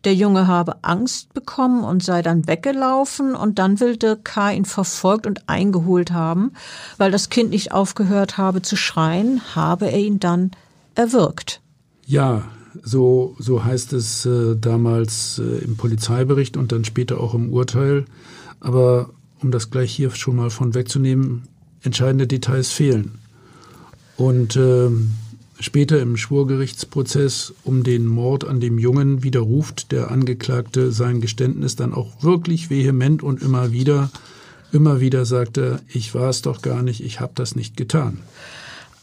Der 0.04 0.14
Junge 0.14 0.46
habe 0.46 0.84
Angst 0.84 1.34
bekommen 1.34 1.84
und 1.84 2.04
sei 2.04 2.22
dann 2.22 2.48
weggelaufen 2.48 3.36
und 3.36 3.58
dann 3.58 3.80
will 3.80 3.98
Dirk 3.98 4.26
K. 4.26 4.52
ihn 4.52 4.66
verfolgt 4.66 5.26
und 5.26 5.48
eingeholt 5.50 6.12
haben. 6.12 6.52
Weil 6.98 7.10
das 7.10 7.30
Kind 7.30 7.52
nicht 7.52 7.72
aufgehört 7.72 8.38
habe 8.38 8.62
zu 8.62 8.76
schreien, 8.76 9.42
habe 9.56 9.92
er 9.92 10.00
ihn 10.00 10.20
dann 10.20 10.52
erwürgt. 10.94 11.62
Ja, 12.06 12.44
so, 12.84 13.36
so 13.40 13.64
heißt 13.64 13.94
es 13.94 14.26
äh, 14.26 14.56
damals 14.56 15.40
äh, 15.40 15.64
im 15.64 15.78
Polizeibericht 15.78 16.58
und 16.58 16.72
dann 16.72 16.86
später 16.86 17.20
auch 17.20 17.34
im 17.34 17.52
Urteil. 17.52 18.06
Aber 18.60 19.10
um 19.42 19.52
das 19.52 19.70
gleich 19.70 19.92
hier 19.92 20.12
schon 20.12 20.36
mal 20.36 20.50
von 20.50 20.74
wegzunehmen, 20.74 21.44
entscheidende 21.82 22.28
Details 22.28 22.72
fehlen. 22.72 23.20
Und 24.18 24.56
äh, 24.56 24.90
Später 25.62 26.02
im 26.02 26.18
Schwurgerichtsprozess 26.18 27.54
um 27.64 27.84
den 27.84 28.08
Mord 28.08 28.46
an 28.46 28.60
dem 28.60 28.80
Jungen 28.80 29.22
widerruft 29.22 29.92
der 29.92 30.10
Angeklagte 30.10 30.92
sein 30.92 31.22
Geständnis 31.22 31.76
dann 31.76 31.94
auch 31.94 32.24
wirklich 32.24 32.72
vehement 32.72 33.22
und 33.22 33.44
immer 33.44 33.72
wieder. 33.72 34.10
Immer 34.72 35.02
wieder 35.02 35.24
sagt 35.24 35.60
er, 35.60 35.80
ich 35.88 36.16
war 36.16 36.30
es 36.30 36.42
doch 36.42 36.64
gar 36.64 36.82
nicht, 36.82 37.04
ich 37.04 37.20
habe 37.20 37.34
das 37.36 37.56
nicht 37.56 37.78
getan. 37.78 38.18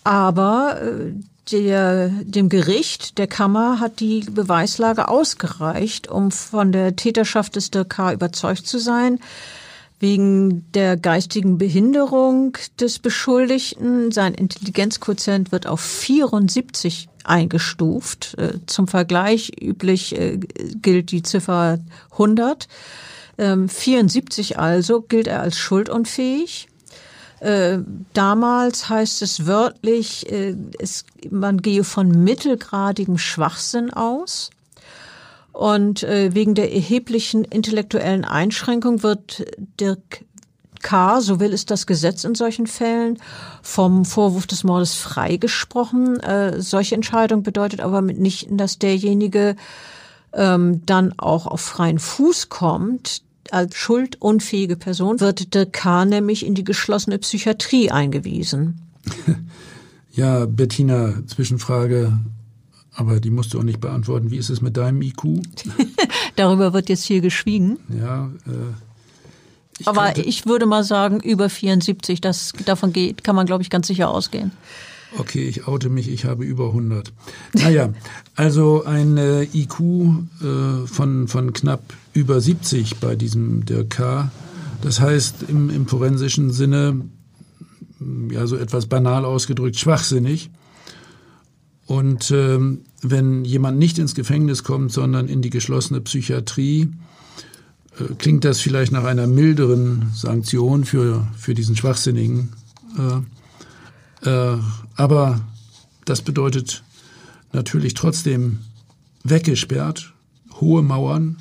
Aber 0.02 0.80
äh, 0.82 1.12
der, 1.52 2.08
dem 2.24 2.48
Gericht 2.48 3.18
der 3.18 3.28
Kammer 3.28 3.78
hat 3.78 4.00
die 4.00 4.26
Beweislage 4.28 5.06
ausgereicht, 5.06 6.08
um 6.08 6.32
von 6.32 6.72
der 6.72 6.96
Täterschaft 6.96 7.54
des 7.54 7.70
Dirk 7.70 8.00
überzeugt 8.12 8.66
zu 8.66 8.80
sein. 8.80 9.20
Wegen 10.00 10.70
der 10.72 10.96
geistigen 10.96 11.58
Behinderung 11.58 12.56
des 12.78 12.98
Beschuldigten. 13.00 14.12
Sein 14.12 14.34
Intelligenzquotient 14.34 15.50
wird 15.50 15.66
auf 15.66 15.80
74 15.80 17.08
eingestuft. 17.28 18.34
Äh, 18.38 18.58
zum 18.66 18.88
Vergleich 18.88 19.52
üblich 19.60 20.18
äh, 20.18 20.38
gilt 20.82 21.10
die 21.10 21.22
Ziffer 21.22 21.78
100. 22.12 22.68
74 23.36 24.50
ähm, 24.50 24.58
also 24.58 25.00
gilt 25.02 25.28
er 25.28 25.40
als 25.42 25.58
schuldunfähig. 25.58 26.68
Äh, 27.38 27.78
damals 28.12 28.88
heißt 28.88 29.22
es 29.22 29.46
wörtlich, 29.46 30.26
man 31.30 31.62
gehe 31.62 31.84
von 31.84 32.24
mittelgradigem 32.24 33.16
Schwachsinn 33.16 33.92
aus. 33.92 34.50
Und 35.58 36.04
äh, 36.04 36.36
wegen 36.36 36.54
der 36.54 36.72
erheblichen 36.72 37.42
intellektuellen 37.42 38.24
Einschränkung 38.24 39.02
wird 39.02 39.44
Dirk 39.80 40.24
K., 40.82 41.20
so 41.20 41.40
will 41.40 41.52
es 41.52 41.66
das 41.66 41.88
Gesetz 41.88 42.22
in 42.22 42.36
solchen 42.36 42.68
Fällen, 42.68 43.18
vom 43.60 44.04
Vorwurf 44.04 44.46
des 44.46 44.62
Mordes 44.62 44.94
freigesprochen. 44.94 46.20
Äh, 46.20 46.62
solche 46.62 46.94
Entscheidung 46.94 47.42
bedeutet 47.42 47.80
aber 47.80 48.02
nicht, 48.02 48.46
dass 48.52 48.78
derjenige 48.78 49.56
ähm, 50.32 50.86
dann 50.86 51.12
auch 51.18 51.48
auf 51.48 51.60
freien 51.60 51.98
Fuß 51.98 52.50
kommt. 52.50 53.22
Als 53.50 53.74
schuldunfähige 53.74 54.76
Person 54.76 55.18
wird 55.18 55.54
Dirk 55.54 55.72
K. 55.72 56.04
nämlich 56.04 56.46
in 56.46 56.54
die 56.54 56.62
geschlossene 56.62 57.18
Psychiatrie 57.18 57.90
eingewiesen. 57.90 58.80
Ja, 60.10 60.46
Bettina, 60.46 61.12
Zwischenfrage 61.28 62.18
aber 62.98 63.20
die 63.20 63.30
musst 63.30 63.54
du 63.54 63.60
auch 63.60 63.62
nicht 63.62 63.80
beantworten. 63.80 64.32
Wie 64.32 64.38
ist 64.38 64.50
es 64.50 64.60
mit 64.60 64.76
deinem 64.76 65.00
IQ? 65.02 65.22
Darüber 66.36 66.72
wird 66.72 66.88
jetzt 66.88 67.04
hier 67.04 67.20
geschwiegen. 67.20 67.78
Ja. 67.96 68.26
Äh, 68.44 68.74
ich 69.78 69.86
Aber 69.86 70.18
ich 70.18 70.46
würde 70.46 70.66
mal 70.66 70.82
sagen, 70.82 71.20
über 71.20 71.48
74, 71.48 72.20
das, 72.20 72.52
davon 72.66 72.92
geht, 72.92 73.22
kann 73.22 73.36
man, 73.36 73.46
glaube 73.46 73.62
ich, 73.62 73.70
ganz 73.70 73.86
sicher 73.86 74.08
ausgehen. 74.10 74.50
Okay, 75.16 75.44
ich 75.44 75.68
oute 75.68 75.90
mich, 75.90 76.08
ich 76.10 76.24
habe 76.24 76.44
über 76.44 76.66
100. 76.66 77.12
Naja, 77.52 77.90
also 78.34 78.84
ein 78.84 79.16
äh, 79.16 79.44
IQ 79.44 79.78
äh, 79.80 80.86
von, 80.86 81.28
von 81.28 81.52
knapp 81.52 81.94
über 82.14 82.40
70 82.40 82.96
bei 82.96 83.14
diesem 83.14 83.64
Dirk 83.64 83.90
K. 83.90 84.32
Das 84.82 85.00
heißt 85.00 85.44
im, 85.46 85.70
im 85.70 85.86
forensischen 85.86 86.50
Sinne, 86.50 87.02
ja 88.30 88.44
so 88.48 88.56
etwas 88.56 88.86
banal 88.86 89.24
ausgedrückt, 89.24 89.78
schwachsinnig. 89.78 90.50
Und 91.88 92.30
ähm, 92.32 92.82
wenn 93.00 93.46
jemand 93.46 93.78
nicht 93.78 93.98
ins 93.98 94.14
Gefängnis 94.14 94.62
kommt, 94.62 94.92
sondern 94.92 95.26
in 95.26 95.40
die 95.40 95.48
geschlossene 95.48 96.02
Psychiatrie, 96.02 96.90
äh, 97.98 98.14
klingt 98.18 98.44
das 98.44 98.60
vielleicht 98.60 98.92
nach 98.92 99.04
einer 99.04 99.26
milderen 99.26 100.10
Sanktion 100.14 100.84
für, 100.84 101.26
für 101.38 101.54
diesen 101.54 101.76
Schwachsinnigen. 101.76 102.50
Äh, 104.22 104.28
äh, 104.28 104.58
aber 104.96 105.40
das 106.04 106.20
bedeutet 106.20 106.84
natürlich 107.54 107.94
trotzdem 107.94 108.58
weggesperrt, 109.24 110.12
hohe 110.60 110.82
Mauern, 110.82 111.38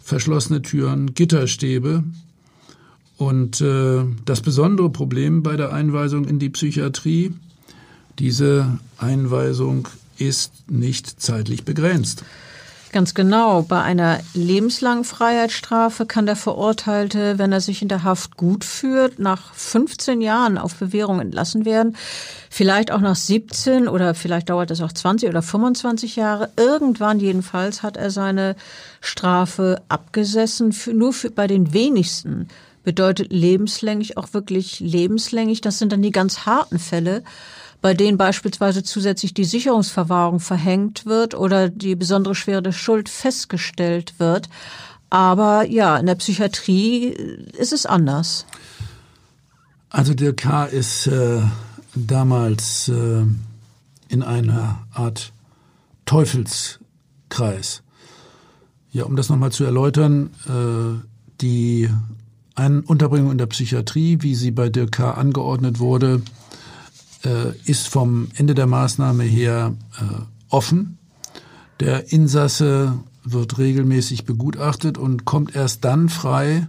verschlossene 0.00 0.60
Türen, 0.60 1.14
Gitterstäbe. 1.14 2.02
Und 3.16 3.60
äh, 3.60 4.04
das 4.24 4.40
besondere 4.40 4.90
Problem 4.90 5.44
bei 5.44 5.56
der 5.56 5.72
Einweisung 5.72 6.24
in 6.24 6.40
die 6.40 6.50
Psychiatrie 6.50 7.32
diese 8.18 8.78
Einweisung 8.98 9.88
ist 10.18 10.52
nicht 10.68 11.20
zeitlich 11.20 11.64
begrenzt. 11.64 12.24
Ganz 12.90 13.12
genau. 13.12 13.62
Bei 13.62 13.82
einer 13.82 14.20
lebenslangen 14.32 15.04
Freiheitsstrafe 15.04 16.06
kann 16.06 16.24
der 16.24 16.36
Verurteilte, 16.36 17.38
wenn 17.38 17.52
er 17.52 17.60
sich 17.60 17.82
in 17.82 17.88
der 17.88 18.02
Haft 18.02 18.38
gut 18.38 18.64
führt, 18.64 19.18
nach 19.18 19.52
15 19.52 20.22
Jahren 20.22 20.56
auf 20.56 20.74
Bewährung 20.76 21.20
entlassen 21.20 21.66
werden. 21.66 21.96
Vielleicht 22.48 22.90
auch 22.90 23.00
nach 23.00 23.14
17 23.14 23.88
oder 23.88 24.14
vielleicht 24.14 24.48
dauert 24.48 24.70
es 24.70 24.80
auch 24.80 24.92
20 24.92 25.28
oder 25.28 25.42
25 25.42 26.16
Jahre. 26.16 26.48
Irgendwann 26.56 27.20
jedenfalls 27.20 27.82
hat 27.82 27.98
er 27.98 28.10
seine 28.10 28.56
Strafe 29.02 29.82
abgesessen. 29.90 30.74
Nur 30.94 31.12
für, 31.12 31.30
bei 31.30 31.46
den 31.46 31.74
wenigsten 31.74 32.48
bedeutet 32.84 33.30
lebenslänglich 33.30 34.16
auch 34.16 34.32
wirklich 34.32 34.80
lebenslänglich. 34.80 35.60
Das 35.60 35.78
sind 35.78 35.92
dann 35.92 36.00
die 36.00 36.10
ganz 36.10 36.46
harten 36.46 36.78
Fälle 36.78 37.22
bei 37.80 37.94
denen 37.94 38.18
beispielsweise 38.18 38.82
zusätzlich 38.82 39.34
die 39.34 39.44
Sicherungsverwahrung 39.44 40.40
verhängt 40.40 41.06
wird 41.06 41.34
oder 41.34 41.68
die 41.68 41.94
besondere 41.94 42.34
Schwere 42.34 42.62
der 42.62 42.72
Schuld 42.72 43.08
festgestellt 43.08 44.14
wird. 44.18 44.48
Aber 45.10 45.64
ja, 45.64 45.96
in 45.96 46.06
der 46.06 46.16
Psychiatrie 46.16 47.08
ist 47.56 47.72
es 47.72 47.86
anders. 47.86 48.46
Also 49.90 50.12
der 50.14 50.34
K. 50.34 50.64
ist 50.64 51.06
äh, 51.06 51.40
damals 51.94 52.88
äh, 52.88 53.24
in 54.08 54.22
einer 54.22 54.86
Art 54.92 55.32
Teufelskreis. 56.04 57.82
Ja, 58.90 59.04
um 59.04 59.16
das 59.16 59.28
nochmal 59.28 59.52
zu 59.52 59.64
erläutern, 59.64 60.30
äh, 60.46 61.06
die 61.40 61.88
Unterbringung 62.56 63.30
in 63.30 63.38
der 63.38 63.46
Psychiatrie, 63.46 64.18
wie 64.20 64.34
sie 64.34 64.50
bei 64.50 64.68
Dirk 64.68 64.92
K. 64.92 65.12
angeordnet 65.12 65.78
wurde, 65.78 66.22
äh, 67.24 67.56
ist 67.64 67.88
vom 67.88 68.28
Ende 68.34 68.54
der 68.54 68.66
Maßnahme 68.66 69.24
her 69.24 69.74
äh, 69.98 70.04
offen. 70.48 70.98
Der 71.80 72.12
Insasse 72.12 72.98
wird 73.24 73.58
regelmäßig 73.58 74.24
begutachtet 74.24 74.98
und 74.98 75.24
kommt 75.24 75.54
erst 75.54 75.84
dann 75.84 76.08
frei, 76.08 76.66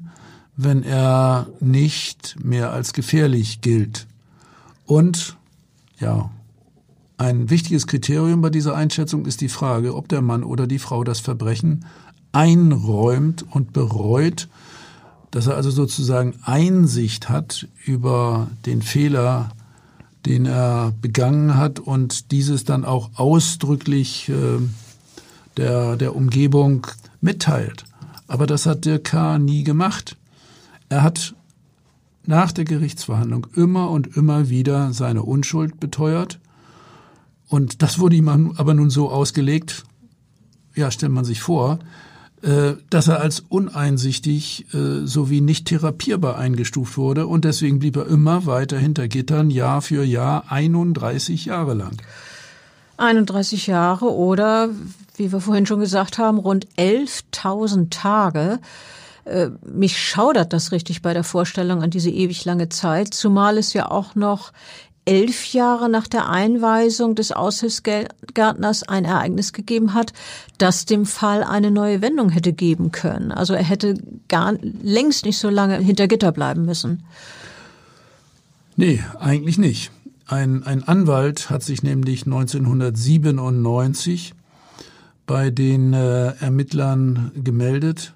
wenn 0.55 0.83
er 0.83 1.47
nicht 1.59 2.35
mehr 2.43 2.71
als 2.71 2.93
gefährlich 2.93 3.61
gilt. 3.61 4.07
Und 4.85 5.37
ja, 5.99 6.29
ein 7.17 7.49
wichtiges 7.49 7.87
Kriterium 7.87 8.41
bei 8.41 8.49
dieser 8.49 8.75
Einschätzung 8.75 9.25
ist 9.25 9.41
die 9.41 9.49
Frage, 9.49 9.95
ob 9.95 10.07
der 10.09 10.21
Mann 10.21 10.43
oder 10.43 10.67
die 10.67 10.79
Frau 10.79 11.03
das 11.03 11.19
Verbrechen 11.19 11.85
einräumt 12.31 13.45
und 13.49 13.73
bereut, 13.73 14.47
dass 15.31 15.47
er 15.47 15.55
also 15.55 15.69
sozusagen 15.69 16.35
Einsicht 16.43 17.29
hat 17.29 17.67
über 17.85 18.47
den 18.65 18.81
Fehler, 18.81 19.51
den 20.25 20.45
er 20.45 20.93
begangen 21.01 21.55
hat 21.55 21.79
und 21.79 22.31
dieses 22.31 22.63
dann 22.63 22.85
auch 22.85 23.11
ausdrücklich 23.15 24.29
äh, 24.29 24.59
der, 25.57 25.95
der 25.95 26.15
Umgebung 26.15 26.87
mitteilt. 27.21 27.85
Aber 28.27 28.45
das 28.45 28.65
hat 28.65 28.85
Dirk 28.85 29.05
K. 29.05 29.39
nie 29.39 29.63
gemacht. 29.63 30.15
Er 30.89 31.03
hat 31.03 31.33
nach 32.25 32.51
der 32.51 32.65
Gerichtsverhandlung 32.65 33.47
immer 33.55 33.89
und 33.89 34.15
immer 34.15 34.49
wieder 34.49 34.93
seine 34.93 35.23
Unschuld 35.23 35.79
beteuert. 35.79 36.39
Und 37.47 37.81
das 37.81 37.97
wurde 37.97 38.15
ihm 38.15 38.27
aber 38.29 38.73
nun 38.75 38.91
so 38.91 39.09
ausgelegt, 39.09 39.83
ja, 40.75 40.91
stellt 40.91 41.11
man 41.11 41.25
sich 41.25 41.41
vor, 41.41 41.79
dass 42.89 43.07
er 43.07 43.19
als 43.19 43.43
uneinsichtig 43.49 44.65
äh, 44.73 45.05
sowie 45.05 45.41
nicht 45.41 45.65
therapierbar 45.65 46.37
eingestuft 46.37 46.97
wurde 46.97 47.27
und 47.27 47.45
deswegen 47.45 47.79
blieb 47.79 47.97
er 47.97 48.07
immer 48.07 48.45
weiter 48.45 48.77
hinter 48.77 49.07
Gittern, 49.07 49.49
Jahr 49.49 49.81
für 49.81 50.03
Jahr, 50.03 50.45
31 50.49 51.45
Jahre 51.45 51.73
lang. 51.73 51.97
31 52.97 53.67
Jahre 53.67 54.13
oder, 54.13 54.69
wie 55.15 55.31
wir 55.31 55.39
vorhin 55.39 55.65
schon 55.65 55.79
gesagt 55.79 56.17
haben, 56.17 56.37
rund 56.37 56.67
11.000 56.77 57.89
Tage. 57.89 58.59
Äh, 59.25 59.49
mich 59.63 59.97
schaudert 59.97 60.53
das 60.53 60.71
richtig 60.71 61.01
bei 61.01 61.13
der 61.13 61.23
Vorstellung 61.23 61.81
an 61.81 61.91
diese 61.91 62.09
ewig 62.09 62.45
lange 62.45 62.69
Zeit, 62.69 63.13
zumal 63.13 63.57
es 63.57 63.73
ja 63.73 63.89
auch 63.89 64.15
noch 64.15 64.51
elf 65.05 65.53
Jahre 65.53 65.89
nach 65.89 66.07
der 66.07 66.29
Einweisung 66.29 67.15
des 67.15 67.31
Aushilfsgärtners 67.31 68.83
ein 68.83 69.05
Ereignis 69.05 69.53
gegeben 69.53 69.93
hat, 69.93 70.13
das 70.57 70.85
dem 70.85 71.05
Fall 71.05 71.43
eine 71.43 71.71
neue 71.71 72.01
Wendung 72.01 72.29
hätte 72.29 72.53
geben 72.53 72.91
können. 72.91 73.31
Also 73.31 73.53
er 73.53 73.63
hätte 73.63 73.95
gar 74.27 74.53
längst 74.83 75.25
nicht 75.25 75.39
so 75.39 75.49
lange 75.49 75.77
hinter 75.77 76.07
Gitter 76.07 76.31
bleiben 76.31 76.65
müssen. 76.65 77.03
Nee, 78.75 79.03
eigentlich 79.19 79.57
nicht. 79.57 79.91
Ein, 80.27 80.63
ein 80.63 80.83
Anwalt 80.83 81.49
hat 81.49 81.63
sich 81.63 81.81
nämlich 81.81 82.25
1997 82.25 84.35
bei 85.25 85.49
den 85.49 85.93
äh, 85.93 86.33
Ermittlern 86.39 87.31
gemeldet 87.35 88.13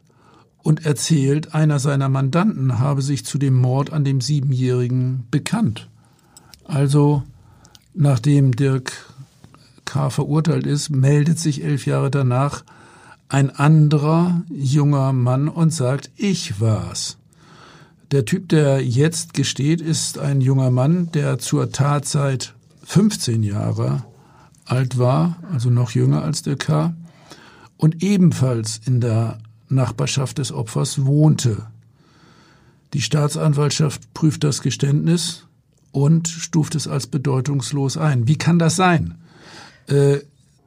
und 0.63 0.85
erzählt, 0.85 1.53
einer 1.53 1.79
seiner 1.79 2.07
Mandanten 2.07 2.79
habe 2.79 3.01
sich 3.01 3.25
zu 3.25 3.37
dem 3.37 3.55
Mord 3.55 3.91
an 3.91 4.03
dem 4.03 4.21
Siebenjährigen 4.21 5.25
bekannt. 5.29 5.89
Also 6.63 7.23
nachdem 7.93 8.55
Dirk 8.55 8.91
K. 9.85 10.09
verurteilt 10.09 10.65
ist, 10.65 10.89
meldet 10.89 11.39
sich 11.39 11.63
elf 11.63 11.85
Jahre 11.85 12.09
danach 12.09 12.63
ein 13.29 13.49
anderer 13.49 14.43
junger 14.49 15.13
Mann 15.13 15.47
und 15.47 15.73
sagt, 15.73 16.11
ich 16.15 16.59
war's. 16.61 17.17
Der 18.11 18.25
Typ, 18.25 18.49
der 18.49 18.83
jetzt 18.85 19.33
gesteht, 19.33 19.81
ist 19.81 20.19
ein 20.19 20.39
junger 20.39 20.69
Mann, 20.69 21.11
der 21.13 21.39
zur 21.39 21.71
Tatzeit 21.71 22.53
15 22.83 23.41
Jahre 23.41 24.03
alt 24.65 24.97
war, 24.97 25.37
also 25.51 25.69
noch 25.69 25.91
jünger 25.91 26.21
als 26.21 26.43
der 26.43 26.55
K, 26.55 26.93
und 27.77 28.03
ebenfalls 28.03 28.79
in 28.85 29.01
der 29.01 29.39
Nachbarschaft 29.67 30.37
des 30.37 30.51
Opfers 30.51 31.05
wohnte. 31.05 31.67
Die 32.93 33.01
Staatsanwaltschaft 33.01 34.13
prüft 34.13 34.43
das 34.43 34.61
Geständnis 34.61 35.47
und 35.93 36.27
stuft 36.27 36.75
es 36.75 36.87
als 36.89 37.07
bedeutungslos 37.07 37.95
ein. 37.95 38.27
Wie 38.27 38.35
kann 38.35 38.59
das 38.59 38.75
sein? 38.75 39.15
Äh, 39.87 40.17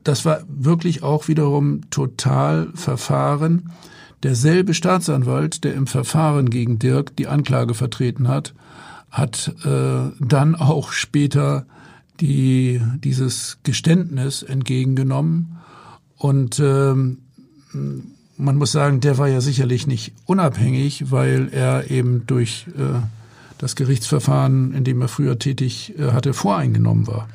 das 0.04 0.24
war 0.24 0.44
wirklich 0.48 1.02
auch 1.02 1.28
wiederum 1.28 1.90
total 1.90 2.68
Verfahren. 2.74 3.72
Derselbe 4.22 4.72
Staatsanwalt, 4.72 5.64
der 5.64 5.74
im 5.74 5.88
Verfahren 5.88 6.48
gegen 6.48 6.78
Dirk 6.78 7.14
die 7.16 7.26
Anklage 7.26 7.74
vertreten 7.74 8.28
hat, 8.28 8.54
hat 9.10 9.54
äh, 9.64 10.10
dann 10.20 10.54
auch 10.54 10.92
später 10.92 11.66
die, 12.20 12.80
dieses 13.02 13.58
Geständnis 13.64 14.42
entgegengenommen. 14.42 15.58
Und 16.16 16.60
ähm, 16.60 17.18
man 18.36 18.56
muss 18.56 18.72
sagen, 18.72 19.00
der 19.00 19.18
war 19.18 19.28
ja 19.28 19.40
sicherlich 19.40 19.88
nicht 19.88 20.12
unabhängig, 20.24 21.10
weil 21.10 21.48
er 21.50 21.90
eben 21.90 22.26
durch 22.26 22.66
äh, 22.78 23.00
das 23.58 23.76
Gerichtsverfahren, 23.76 24.74
in 24.74 24.84
dem 24.84 25.00
er 25.00 25.08
früher 25.08 25.38
tätig 25.38 25.94
äh, 25.98 26.12
hatte, 26.12 26.32
voreingenommen 26.32 27.06
war. 27.06 27.28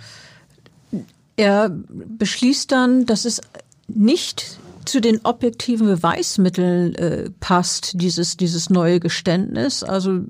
Er 1.35 1.69
beschließt 1.69 2.71
dann, 2.71 3.05
dass 3.05 3.25
es 3.25 3.41
nicht 3.87 4.59
zu 4.85 4.99
den 5.01 5.21
objektiven 5.23 5.87
Beweismitteln 5.87 6.95
äh, 6.95 7.29
passt, 7.39 7.93
dieses, 7.95 8.37
dieses 8.37 8.69
neue 8.69 8.99
Geständnis. 8.99 9.83
Also 9.83 10.21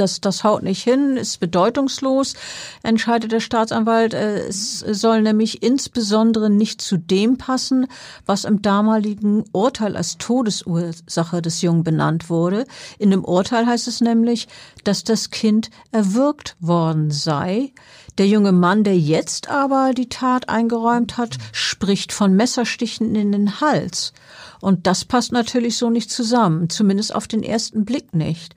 das, 0.00 0.20
das 0.20 0.44
haut 0.44 0.62
nicht 0.62 0.82
hin, 0.82 1.16
ist 1.16 1.40
bedeutungslos, 1.40 2.34
entscheidet 2.82 3.32
der 3.32 3.40
Staatsanwalt. 3.40 4.14
Äh, 4.14 4.46
es 4.46 4.80
soll 4.80 5.22
nämlich 5.22 5.62
insbesondere 5.62 6.50
nicht 6.50 6.80
zu 6.80 6.96
dem 6.96 7.36
passen, 7.36 7.86
was 8.26 8.44
im 8.44 8.62
damaligen 8.62 9.44
Urteil 9.52 9.96
als 9.96 10.18
Todesursache 10.18 11.42
des 11.42 11.62
Jungen 11.62 11.84
benannt 11.84 12.30
wurde. 12.30 12.66
In 12.98 13.10
dem 13.10 13.24
Urteil 13.24 13.66
heißt 13.66 13.88
es 13.88 14.00
nämlich, 14.00 14.48
dass 14.84 15.04
das 15.04 15.30
Kind 15.30 15.70
erwürgt 15.92 16.56
worden 16.60 17.10
sei. 17.10 17.72
Der 18.18 18.26
junge 18.26 18.50
Mann, 18.50 18.82
der 18.82 18.98
jetzt 18.98 19.48
aber 19.48 19.92
die 19.94 20.08
Tat 20.08 20.48
eingeräumt 20.48 21.18
hat, 21.18 21.38
spricht 21.52 22.12
von 22.12 22.34
Messerstichen 22.34 23.14
in 23.14 23.30
den 23.30 23.60
Hals. 23.60 24.12
Und 24.60 24.88
das 24.88 25.04
passt 25.04 25.30
natürlich 25.30 25.76
so 25.76 25.88
nicht 25.88 26.10
zusammen, 26.10 26.68
zumindest 26.68 27.14
auf 27.14 27.28
den 27.28 27.44
ersten 27.44 27.84
Blick 27.84 28.14
nicht. 28.14 28.56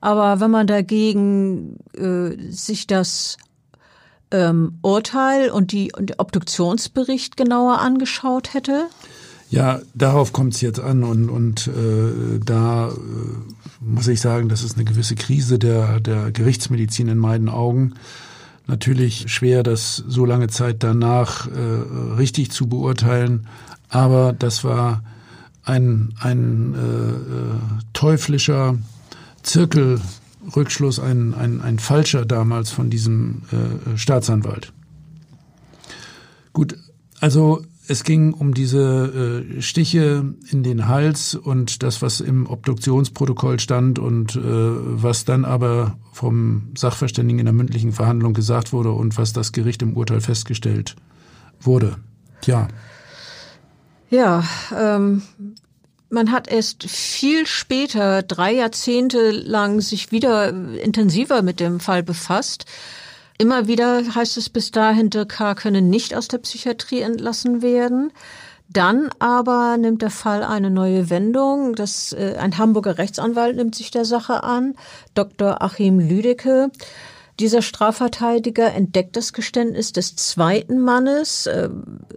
Aber 0.00 0.40
wenn 0.40 0.50
man 0.50 0.66
dagegen 0.66 1.78
äh, 1.94 2.50
sich 2.50 2.86
das 2.86 3.36
ähm, 4.30 4.78
Urteil 4.82 5.50
und 5.50 5.72
die 5.72 5.92
und 5.96 6.10
der 6.10 6.20
Obduktionsbericht 6.20 7.36
genauer 7.36 7.80
angeschaut 7.80 8.54
hätte? 8.54 8.86
Ja, 9.50 9.80
darauf 9.94 10.32
kommt 10.32 10.54
es 10.54 10.60
jetzt 10.60 10.78
an 10.78 11.02
und, 11.02 11.28
und 11.28 11.66
äh, 11.66 12.38
da 12.38 12.88
äh, 12.88 12.92
muss 13.80 14.06
ich 14.06 14.20
sagen, 14.20 14.48
das 14.48 14.62
ist 14.62 14.76
eine 14.76 14.84
gewisse 14.84 15.16
Krise 15.16 15.58
der, 15.58 15.98
der 15.98 16.30
Gerichtsmedizin 16.30 17.08
in 17.08 17.18
meinen 17.18 17.48
Augen. 17.48 17.94
Natürlich 18.68 19.24
schwer, 19.26 19.64
das 19.64 19.96
so 19.96 20.24
lange 20.24 20.46
Zeit 20.46 20.84
danach 20.84 21.48
äh, 21.48 22.14
richtig 22.16 22.52
zu 22.52 22.68
beurteilen, 22.68 23.48
aber 23.88 24.32
das 24.32 24.62
war 24.62 25.02
ein, 25.64 26.14
ein 26.20 26.74
äh, 26.74 26.78
äh 26.78 27.58
teuflischer 27.92 28.78
Zirkelrückschluss, 29.42 31.00
ein, 31.00 31.34
ein, 31.34 31.60
ein 31.60 31.78
falscher 31.78 32.24
damals 32.24 32.70
von 32.70 32.90
diesem 32.90 33.42
äh, 33.52 33.96
Staatsanwalt. 33.96 34.72
Gut, 36.52 36.76
also 37.20 37.64
es 37.90 38.04
ging 38.04 38.32
um 38.32 38.54
diese 38.54 39.46
äh, 39.58 39.62
Stiche 39.62 40.34
in 40.48 40.62
den 40.62 40.86
Hals 40.86 41.34
und 41.34 41.82
das, 41.82 42.02
was 42.02 42.20
im 42.20 42.46
Obduktionsprotokoll 42.46 43.58
stand 43.58 43.98
und 43.98 44.36
äh, 44.36 44.40
was 44.42 45.24
dann 45.24 45.44
aber 45.44 45.98
vom 46.12 46.70
Sachverständigen 46.76 47.40
in 47.40 47.46
der 47.46 47.52
mündlichen 47.52 47.92
Verhandlung 47.92 48.32
gesagt 48.32 48.72
wurde 48.72 48.92
und 48.92 49.18
was 49.18 49.32
das 49.32 49.50
Gericht 49.50 49.82
im 49.82 49.96
Urteil 49.96 50.20
festgestellt 50.20 50.94
wurde. 51.60 51.96
Tja. 52.42 52.68
Ja, 54.08 54.44
ähm, 54.76 55.22
man 56.10 56.32
hat 56.32 56.48
erst 56.50 56.84
viel 56.84 57.46
später, 57.46 58.22
drei 58.22 58.52
Jahrzehnte 58.52 59.30
lang, 59.30 59.80
sich 59.80 60.12
wieder 60.12 60.48
intensiver 60.48 61.42
mit 61.42 61.60
dem 61.60 61.80
Fall 61.80 62.02
befasst. 62.02 62.64
Immer 63.38 63.68
wieder 63.68 64.02
heißt 64.14 64.36
es 64.36 64.50
bis 64.50 64.70
dahin, 64.70 65.08
Dirk 65.08 65.30
K. 65.30 65.54
könne 65.54 65.80
nicht 65.80 66.14
aus 66.14 66.28
der 66.28 66.38
Psychiatrie 66.38 67.00
entlassen 67.00 67.62
werden. 67.62 68.12
Dann 68.68 69.10
aber 69.18 69.76
nimmt 69.78 70.02
der 70.02 70.10
Fall 70.10 70.44
eine 70.44 70.70
neue 70.70 71.10
Wendung. 71.10 71.74
Das, 71.74 72.12
äh, 72.12 72.36
ein 72.38 72.58
Hamburger 72.58 72.98
Rechtsanwalt 72.98 73.56
nimmt 73.56 73.74
sich 73.74 73.90
der 73.90 74.04
Sache 74.04 74.44
an, 74.44 74.74
Dr. 75.14 75.62
Achim 75.62 75.98
Lüdecke. 75.98 76.70
Dieser 77.40 77.62
Strafverteidiger 77.62 78.74
entdeckt 78.74 79.16
das 79.16 79.32
Geständnis 79.32 79.94
des 79.94 80.14
zweiten 80.14 80.78
Mannes, 80.78 81.46
äh, 81.46 81.70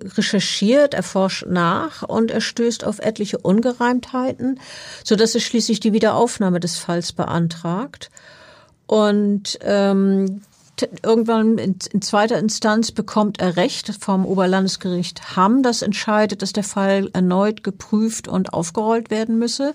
recherchiert, 0.04 0.94
erforscht 0.94 1.46
nach 1.48 2.04
und 2.04 2.30
er 2.30 2.42
stößt 2.42 2.84
auf 2.84 3.00
etliche 3.00 3.38
Ungereimtheiten, 3.38 4.60
so 5.06 5.16
dass 5.16 5.34
er 5.34 5.40
schließlich 5.40 5.80
die 5.80 5.94
Wiederaufnahme 5.94 6.60
des 6.60 6.76
Falls 6.76 7.14
beantragt. 7.14 8.12
Und 8.86 9.60
ähm, 9.62 10.42
irgendwann 11.02 11.58
in, 11.58 11.78
in, 11.94 12.02
zweiter 12.02 12.38
Instanz 12.38 12.92
bekommt 12.92 13.40
er 13.40 13.56
Recht 13.56 13.94
vom 13.98 14.26
Oberlandesgericht 14.26 15.38
Hamm, 15.38 15.64
das 15.64 15.84
entscheidet, 15.84 16.42
dass 16.42 16.52
der 16.52 16.66
Fall 16.66 17.10
erneut 17.14 17.64
geprüft 17.64 18.28
und 18.28 18.52
aufgerollt 18.52 19.10
werden 19.10 19.40
müsse. 19.40 19.74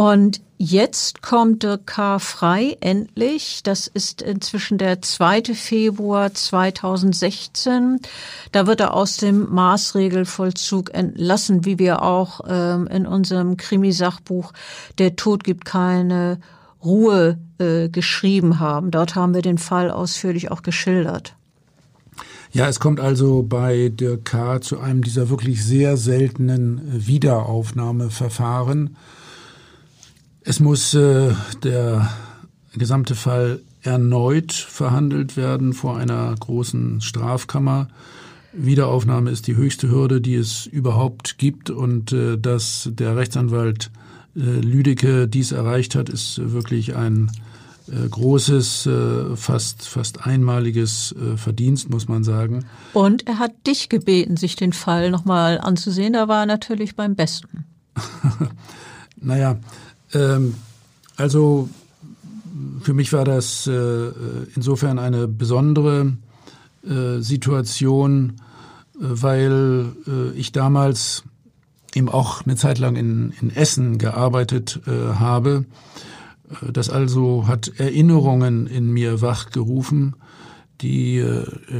Und 0.00 0.40
jetzt 0.56 1.20
kommt 1.20 1.62
Dirk 1.62 1.86
K. 1.86 2.18
frei, 2.20 2.78
endlich. 2.80 3.62
Das 3.62 3.86
ist 3.86 4.22
inzwischen 4.22 4.78
der 4.78 5.02
2. 5.02 5.52
Februar 5.52 6.32
2016. 6.32 8.00
Da 8.50 8.66
wird 8.66 8.80
er 8.80 8.94
aus 8.94 9.18
dem 9.18 9.52
Maßregelvollzug 9.52 10.94
entlassen, 10.94 11.66
wie 11.66 11.78
wir 11.78 12.00
auch 12.00 12.40
ähm, 12.48 12.86
in 12.86 13.06
unserem 13.06 13.58
Krimisachbuch 13.58 14.54
Der 14.96 15.16
Tod 15.16 15.44
gibt 15.44 15.66
keine 15.66 16.40
Ruhe 16.82 17.38
äh, 17.58 17.90
geschrieben 17.90 18.58
haben. 18.58 18.90
Dort 18.90 19.16
haben 19.16 19.34
wir 19.34 19.42
den 19.42 19.58
Fall 19.58 19.90
ausführlich 19.90 20.50
auch 20.50 20.62
geschildert. 20.62 21.36
Ja, 22.52 22.68
es 22.68 22.80
kommt 22.80 23.00
also 23.00 23.44
bei 23.46 23.90
Dirk 23.90 24.24
K. 24.24 24.62
zu 24.62 24.78
einem 24.80 25.04
dieser 25.04 25.28
wirklich 25.28 25.62
sehr 25.62 25.98
seltenen 25.98 26.80
Wiederaufnahmeverfahren. 27.06 28.96
Es 30.50 30.58
muss 30.58 30.94
äh, 30.94 31.32
der 31.62 32.10
gesamte 32.74 33.14
Fall 33.14 33.60
erneut 33.82 34.50
verhandelt 34.50 35.36
werden 35.36 35.74
vor 35.74 35.96
einer 35.96 36.34
großen 36.34 37.00
Strafkammer. 37.00 37.86
Wiederaufnahme 38.52 39.30
ist 39.30 39.46
die 39.46 39.54
höchste 39.54 39.88
Hürde, 39.88 40.20
die 40.20 40.34
es 40.34 40.66
überhaupt 40.66 41.38
gibt. 41.38 41.70
Und 41.70 42.10
äh, 42.10 42.36
dass 42.36 42.88
der 42.92 43.16
Rechtsanwalt 43.16 43.92
äh, 44.34 44.40
Lüdecke 44.40 45.28
dies 45.28 45.52
erreicht 45.52 45.94
hat, 45.94 46.08
ist 46.08 46.40
wirklich 46.50 46.96
ein 46.96 47.30
äh, 47.86 48.08
großes, 48.08 48.86
äh, 48.86 49.36
fast, 49.36 49.86
fast 49.86 50.26
einmaliges 50.26 51.12
äh, 51.12 51.36
Verdienst, 51.36 51.90
muss 51.90 52.08
man 52.08 52.24
sagen. 52.24 52.64
Und 52.92 53.28
er 53.28 53.38
hat 53.38 53.52
dich 53.68 53.88
gebeten, 53.88 54.36
sich 54.36 54.56
den 54.56 54.72
Fall 54.72 55.12
nochmal 55.12 55.60
anzusehen. 55.60 56.14
Da 56.14 56.26
war 56.26 56.40
er 56.40 56.46
natürlich 56.46 56.96
beim 56.96 57.14
Besten. 57.14 57.66
naja, 59.16 59.60
ähm, 60.12 60.54
also 61.16 61.68
für 62.82 62.94
mich 62.94 63.12
war 63.12 63.24
das 63.24 63.66
äh, 63.66 64.10
insofern 64.54 64.98
eine 64.98 65.28
besondere 65.28 66.16
äh, 66.86 67.20
Situation, 67.20 68.40
äh, 68.94 69.00
weil 69.00 69.92
äh, 70.06 70.38
ich 70.38 70.52
damals 70.52 71.24
eben 71.94 72.08
auch 72.08 72.44
eine 72.44 72.56
Zeit 72.56 72.78
lang 72.78 72.96
in, 72.96 73.32
in 73.40 73.50
Essen 73.50 73.98
gearbeitet 73.98 74.80
äh, 74.86 75.14
habe. 75.14 75.66
Äh, 76.48 76.72
das 76.72 76.90
also 76.90 77.46
hat 77.46 77.72
Erinnerungen 77.78 78.66
in 78.66 78.90
mir 78.90 79.20
wachgerufen. 79.20 80.16
Die 80.80 81.22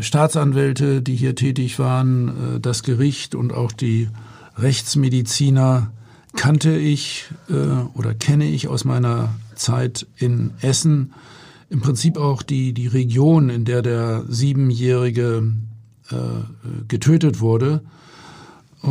Staatsanwälte, 0.03 1.01
die 1.01 1.17
hier 1.17 1.35
tätig 1.35 1.79
waren, 1.79 2.61
das 2.61 2.83
Gericht 2.83 3.35
und 3.35 3.51
auch 3.55 3.73
die 3.73 4.11
Rechtsmediziner 4.59 5.91
kannte 6.37 6.77
ich 6.77 7.27
äh, 7.49 7.55
oder 7.95 8.15
kenne 8.15 8.47
ich 8.47 8.69
aus 8.69 8.85
meiner 8.85 9.35
Zeit 9.55 10.07
in 10.17 10.53
Essen 10.61 11.13
im 11.71 11.81
Prinzip 11.81 12.17
auch 12.19 12.43
die, 12.43 12.73
die 12.73 12.89
Region, 12.89 13.49
in 13.49 13.65
der 13.65 13.83
der 13.83 14.25
siebenjährige 14.29 15.53
äh, 16.11 16.15
getötet 16.89 17.41
wurde. 17.41 17.83
Äh, 18.83 18.89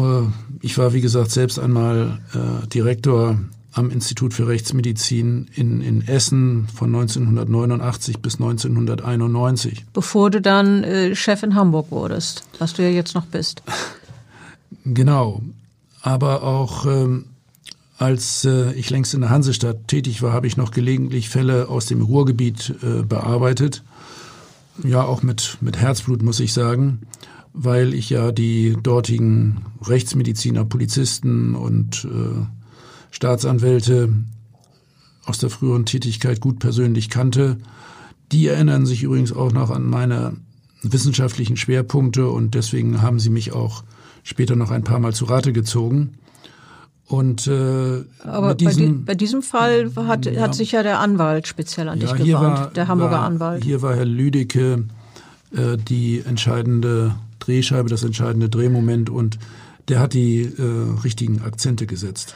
ich 0.61 0.77
war, 0.77 0.93
wie 0.93 1.01
gesagt, 1.01 1.31
selbst 1.31 1.59
einmal 1.59 2.19
äh, 2.33 2.67
Direktor 2.67 3.37
am 3.73 3.91
Institut 3.91 4.33
für 4.33 4.47
Rechtsmedizin 4.47 5.49
in, 5.53 5.81
in 5.81 6.07
Essen 6.07 6.67
von 6.73 6.95
1989 6.95 8.19
bis 8.19 8.35
1991. 8.35 9.85
Bevor 9.93 10.31
du 10.31 10.41
dann 10.41 10.83
äh, 10.83 11.15
Chef 11.15 11.43
in 11.43 11.55
Hamburg 11.55 11.91
wurdest, 11.91 12.43
was 12.57 12.73
du 12.73 12.81
ja 12.81 12.89
jetzt 12.89 13.13
noch 13.13 13.25
bist. 13.25 13.61
Genau. 14.85 15.41
Aber 16.01 16.43
auch 16.43 16.85
ähm, 16.85 17.25
als 17.99 18.45
äh, 18.45 18.71
ich 18.73 18.89
längst 18.89 19.13
in 19.13 19.21
der 19.21 19.29
Hansestadt 19.29 19.87
tätig 19.87 20.21
war, 20.21 20.31
habe 20.31 20.47
ich 20.47 20.55
noch 20.55 20.71
gelegentlich 20.71 21.29
Fälle 21.29 21.67
aus 21.67 21.85
dem 21.85 22.01
Ruhrgebiet 22.01 22.75
äh, 22.81 23.03
bearbeitet. 23.03 23.83
Ja, 24.83 25.03
auch 25.03 25.21
mit, 25.21 25.57
mit 25.59 25.77
Herzblut, 25.77 26.23
muss 26.23 26.39
ich 26.39 26.53
sagen, 26.53 27.01
weil 27.51 27.93
ich 27.93 28.09
ja 28.09 28.31
die 28.31 28.77
dortigen 28.81 29.65
Rechtsmediziner, 29.85 30.63
Polizisten 30.63 31.55
und 31.55 32.05
äh, 32.05 32.45
Staatsanwälte 33.11 34.13
aus 35.25 35.39
der 35.39 35.49
früheren 35.49 35.85
Tätigkeit 35.85 36.39
gut 36.39 36.59
persönlich 36.59 37.09
kannte. 37.09 37.57
Die 38.31 38.47
erinnern 38.47 38.85
sich 38.85 39.03
übrigens 39.03 39.33
auch 39.33 39.51
noch 39.51 39.71
an 39.71 39.83
meine 39.83 40.37
wissenschaftlichen 40.83 41.57
Schwerpunkte 41.57 42.29
und 42.29 42.55
deswegen 42.55 43.01
haben 43.01 43.19
sie 43.19 43.29
mich 43.29 43.51
auch 43.51 43.83
später 44.23 44.55
noch 44.55 44.71
ein 44.71 44.83
paar 44.83 44.99
Mal 44.99 45.13
zu 45.13 45.25
Rate 45.25 45.53
gezogen. 45.53 46.15
Und 47.05 47.47
äh, 47.47 48.03
Aber 48.23 48.53
diesem, 48.53 48.77
bei, 48.77 48.85
die, 48.85 48.91
bei, 49.05 49.15
diesem 49.15 49.41
Fall 49.41 49.91
hat, 49.95 50.27
ja, 50.27 50.41
hat 50.41 50.53
sich 50.53 50.73
ja 50.73 50.83
der 50.83 50.99
Anwalt 50.99 51.47
speziell 51.47 51.89
an 51.89 51.99
ja, 51.99 52.13
dich 52.13 52.25
gewandt, 52.25 52.59
war, 52.59 52.69
der 52.69 52.87
Hamburger 52.87 53.13
war, 53.13 53.23
Anwalt. 53.23 53.63
Hier 53.63 53.81
war 53.81 53.95
Herr 53.95 54.05
Lüdecke 54.05 54.83
äh, 55.55 55.77
die 55.77 56.21
entscheidende 56.23 57.15
Drehscheibe, 57.39 57.89
das 57.89 58.03
entscheidende 58.03 58.47
Drehmoment 58.47 59.09
und 59.09 59.39
der 59.87 59.99
hat 59.99 60.13
die 60.13 60.43
äh, 60.43 61.01
richtigen 61.03 61.41
Akzente 61.41 61.87
gesetzt. 61.87 62.35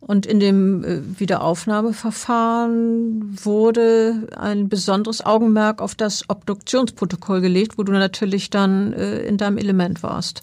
Und 0.00 0.24
in 0.26 0.40
dem 0.40 0.84
äh, 0.84 1.00
Wiederaufnahmeverfahren 1.18 3.38
wurde 3.42 4.28
ein 4.36 4.68
besonderes 4.68 5.24
Augenmerk 5.24 5.80
auf 5.80 5.94
das 5.94 6.28
Obduktionsprotokoll 6.28 7.40
gelegt, 7.40 7.78
wo 7.78 7.84
du 7.84 7.92
natürlich 7.92 8.50
dann 8.50 8.92
äh, 8.92 9.20
in 9.20 9.38
deinem 9.38 9.56
Element 9.58 10.02
warst. 10.02 10.42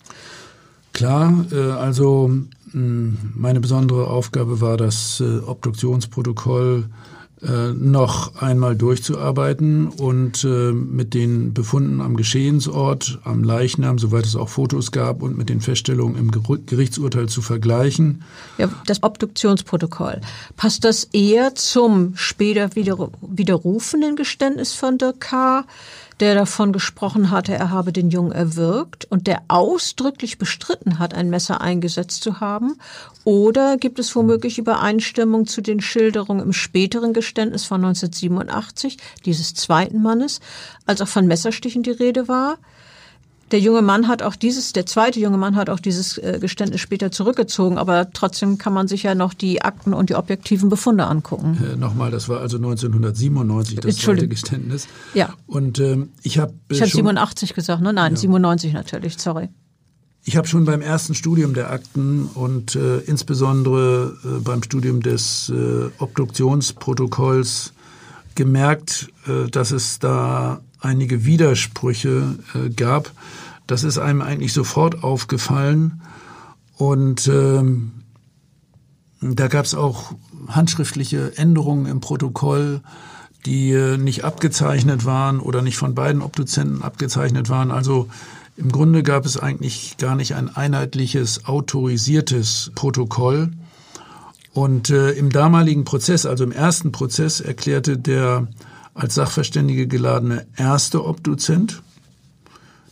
Klar, 0.93 1.45
äh, 1.51 1.71
also 1.71 2.31
hm, 2.71 3.17
meine 3.35 3.59
besondere 3.59 4.07
Aufgabe 4.07 4.61
war, 4.61 4.77
das 4.77 5.19
äh, 5.19 5.39
Obduktionsprotokoll 5.39 6.85
äh, 7.41 7.71
noch 7.73 8.35
einmal 8.35 8.75
durchzuarbeiten 8.75 9.87
und 9.87 10.43
mit 10.43 11.15
den 11.15 11.53
Befunden 11.55 11.99
am 11.99 12.15
Geschehensort, 12.15 13.19
am 13.23 13.43
Leichnam, 13.43 13.97
soweit 13.97 14.25
es 14.25 14.35
auch 14.35 14.47
Fotos 14.47 14.91
gab, 14.91 15.23
und 15.23 15.37
mit 15.37 15.49
den 15.49 15.59
Feststellungen 15.59 16.17
im 16.17 16.29
Gerichtsurteil 16.67 17.29
zu 17.29 17.41
vergleichen. 17.41 18.23
Ja, 18.59 18.69
das 18.85 19.01
Obduktionsprotokoll. 19.01 20.21
Passt 20.55 20.83
das 20.83 21.05
eher 21.05 21.55
zum 21.55 22.15
später 22.15 22.75
widerrufenden 22.75 24.15
Geständnis 24.15 24.73
von 24.73 24.99
Dirk 24.99 25.21
K., 25.21 25.65
der 26.21 26.35
davon 26.35 26.71
gesprochen 26.71 27.31
hatte, 27.31 27.53
er 27.53 27.71
habe 27.71 27.91
den 27.91 28.11
Jungen 28.11 28.31
erwürgt 28.31 29.05
und 29.05 29.25
der 29.25 29.41
ausdrücklich 29.47 30.37
bestritten 30.37 30.99
hat, 30.99 31.15
ein 31.15 31.31
Messer 31.31 31.61
eingesetzt 31.61 32.21
zu 32.21 32.39
haben? 32.39 32.77
Oder 33.23 33.77
gibt 33.77 33.97
es 33.97 34.15
womöglich 34.15 34.59
Übereinstimmung 34.59 35.47
zu 35.47 35.61
den 35.61 35.81
Schilderungen 35.81 36.41
im 36.41 36.53
späteren 36.53 37.13
Geständnis 37.13 37.65
von 37.65 37.83
1987 37.83 38.97
dieses 39.25 39.55
zweiten 39.55 40.03
Mannes, 40.03 40.41
als 40.85 41.01
auch 41.01 41.07
von 41.07 41.25
Messerstichen 41.25 41.81
die 41.81 41.91
Rede 41.91 42.27
war? 42.27 42.59
Der 43.51 43.59
junge 43.59 43.81
Mann 43.81 44.07
hat 44.07 44.23
auch 44.23 44.35
dieses, 44.37 44.71
der 44.71 44.85
zweite 44.85 45.19
junge 45.19 45.37
Mann 45.37 45.55
hat 45.55 45.69
auch 45.69 45.79
dieses 45.79 46.17
äh, 46.17 46.37
Geständnis 46.39 46.79
später 46.79 47.11
zurückgezogen, 47.11 47.77
aber 47.77 48.11
trotzdem 48.11 48.57
kann 48.57 48.73
man 48.73 48.87
sich 48.87 49.03
ja 49.03 49.13
noch 49.13 49.33
die 49.33 49.61
Akten 49.61 49.93
und 49.93 50.09
die 50.09 50.15
objektiven 50.15 50.69
Befunde 50.69 51.05
angucken. 51.05 51.57
Äh, 51.61 51.75
Nochmal, 51.75 52.11
das 52.11 52.29
war 52.29 52.39
also 52.39 52.57
1997 52.57 53.79
das 53.81 53.97
zweite 53.97 54.27
Geständnis. 54.29 54.87
Ja. 55.13 55.33
Und 55.47 55.79
ähm, 55.79 56.09
ich 56.23 56.39
habe 56.39 56.53
äh, 56.69 56.75
Ich 56.75 56.81
habe 56.81 56.91
87 56.91 57.53
gesagt, 57.53 57.81
ne? 57.81 57.91
Nein, 57.91 58.13
ja. 58.13 58.19
97 58.19 58.71
natürlich, 58.71 59.17
sorry. 59.17 59.49
Ich 60.23 60.37
habe 60.37 60.47
schon 60.47 60.65
beim 60.65 60.81
ersten 60.81 61.15
Studium 61.15 61.53
der 61.53 61.71
Akten 61.71 62.29
und 62.33 62.75
äh, 62.75 62.99
insbesondere 62.99 64.17
äh, 64.23 64.39
beim 64.39 64.61
Studium 64.63 65.01
des 65.01 65.49
äh, 65.49 65.89
Obduktionsprotokolls 65.97 67.73
gemerkt, 68.35 69.09
äh, 69.27 69.49
dass 69.49 69.71
es 69.71 69.99
da 69.99 70.61
einige 70.81 71.25
Widersprüche 71.25 72.37
äh, 72.53 72.69
gab. 72.69 73.11
Das 73.67 73.83
ist 73.83 73.97
einem 73.97 74.21
eigentlich 74.21 74.53
sofort 74.53 75.03
aufgefallen. 75.03 76.01
Und 76.75 77.27
ähm, 77.27 77.91
da 79.21 79.47
gab 79.47 79.65
es 79.65 79.75
auch 79.75 80.13
handschriftliche 80.47 81.37
Änderungen 81.37 81.85
im 81.85 82.01
Protokoll, 82.01 82.81
die 83.45 83.71
äh, 83.71 83.97
nicht 83.97 84.23
abgezeichnet 84.23 85.05
waren 85.05 85.39
oder 85.39 85.61
nicht 85.61 85.77
von 85.77 85.95
beiden 85.95 86.21
Obduzenten 86.21 86.81
abgezeichnet 86.81 87.49
waren. 87.49 87.71
Also 87.71 88.07
im 88.57 88.71
Grunde 88.71 89.03
gab 89.03 89.25
es 89.25 89.37
eigentlich 89.37 89.97
gar 89.97 90.15
nicht 90.15 90.35
ein 90.35 90.55
einheitliches, 90.55 91.45
autorisiertes 91.45 92.71
Protokoll. 92.75 93.51
Und 94.53 94.89
äh, 94.89 95.11
im 95.11 95.29
damaligen 95.29 95.85
Prozess, 95.85 96.25
also 96.25 96.43
im 96.43 96.51
ersten 96.51 96.91
Prozess, 96.91 97.39
erklärte 97.39 97.97
der 97.97 98.47
als 98.93 99.15
Sachverständige 99.15 99.87
geladene 99.87 100.47
erste 100.55 101.05
Obduzent, 101.05 101.81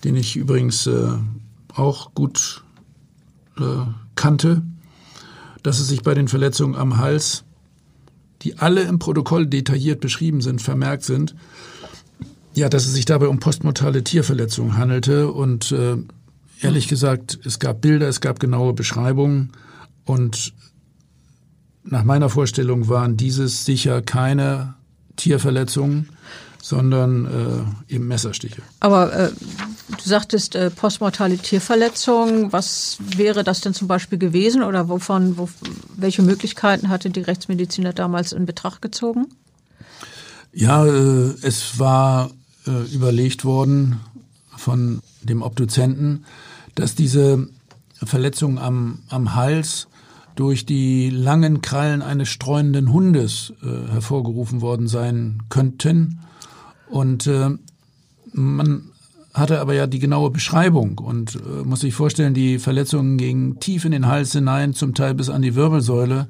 den 0.04 0.16
ich 0.16 0.36
übrigens 0.36 0.88
äh, 0.88 1.10
auch 1.74 2.14
gut 2.14 2.64
äh, 3.58 3.64
kannte, 4.16 4.62
dass 5.64 5.80
es 5.80 5.88
sich 5.88 6.04
bei 6.04 6.14
den 6.14 6.28
Verletzungen 6.28 6.76
am 6.76 6.98
Hals, 6.98 7.44
die 8.42 8.58
alle 8.58 8.84
im 8.84 9.00
Protokoll 9.00 9.48
detailliert 9.48 10.00
beschrieben 10.00 10.42
sind, 10.42 10.62
vermerkt 10.62 11.04
sind, 11.04 11.36
ja, 12.54 12.70
dass 12.70 12.86
es 12.86 12.94
sich 12.94 13.06
dabei 13.06 13.28
um 13.28 13.40
postmortale 13.40 14.04
Tierverletzungen 14.04 14.78
handelte 14.78 15.32
und 15.32 15.72
äh, 15.72 15.98
ehrlich 16.62 16.88
gesagt, 16.88 17.40
es 17.44 17.60
gab 17.60 17.82
Bilder, 17.82 18.08
es 18.08 18.22
gab 18.22 18.40
genaue 18.40 18.74
Beschreibungen 18.74 19.52
und 20.06 20.54
nach 21.84 22.04
meiner 22.04 22.30
Vorstellung 22.30 22.88
waren 22.88 23.18
dieses 23.18 23.66
sicher 23.66 24.02
keine 24.02 24.76
Tierverletzungen, 25.19 26.10
sondern 26.62 27.73
äh, 27.89 27.93
eben 27.93 28.08
Messerstiche. 28.08 28.62
Aber 28.79 29.13
äh, 29.13 29.32
du 29.89 30.10
sagtest 30.10 30.55
äh, 30.55 30.69
postmortale 30.69 31.38
Tierverletzungen. 31.38 32.51
Was 32.51 32.97
wäre 33.15 33.43
das 33.43 33.62
denn 33.62 33.73
zum 33.73 33.88
Beispiel 33.88 34.17
gewesen 34.17 34.63
oder 34.63 34.89
wovon, 34.89 35.38
wo, 35.38 35.49
welche 35.95 36.21
Möglichkeiten 36.21 36.89
hatte 36.89 37.10
die 37.10 37.21
Rechtsmediziner 37.21 37.93
damals 37.93 38.34
in 38.34 38.45
Betracht 38.45 38.82
gezogen? 38.82 39.27
Ja, 40.51 40.86
äh, 40.86 41.34
es 41.41 41.79
war 41.79 42.32
äh, 42.65 42.71
überlegt 42.93 43.45
worden 43.45 43.99
von 44.55 45.01
dem 45.21 45.41
Obduzenten, 45.41 46.25
dass 46.75 46.95
diese 46.95 47.47
Verletzungen 48.03 48.58
am, 48.58 48.99
am 49.10 49.36
Hals 49.36 49.88
durch 50.36 50.65
die 50.65 51.10
langen 51.10 51.62
Krallen 51.62 52.02
eines 52.02 52.30
streunenden 52.30 52.94
Hundes 52.94 53.54
äh, 53.62 53.92
hervorgerufen 53.92 54.62
worden 54.62 54.88
sein 54.88 55.44
könnten. 55.50 56.20
Und 56.89 57.28
äh, 57.28 57.50
man 58.32 58.84
hatte 59.34 59.60
aber 59.60 59.74
ja 59.74 59.88
die 59.88 60.00
genaue 60.00 60.32
Beschreibung 60.32 60.98
und 60.98 61.36
äh, 61.36 61.63
muss 61.63 61.82
sich 61.82 61.94
vorstellen, 61.94 62.34
die 62.34 62.60
Verletzungen 62.60 63.18
gingen 63.18 63.60
tief 63.60 63.86
in 63.86 63.92
den 63.92 64.08
Hals 64.08 64.32
hinein, 64.32 64.74
zum 64.74 64.94
Teil 64.94 65.13
bis 65.13 65.30
an 65.30 65.42
die 65.42 65.56
Wirbelsäule. 65.56 66.28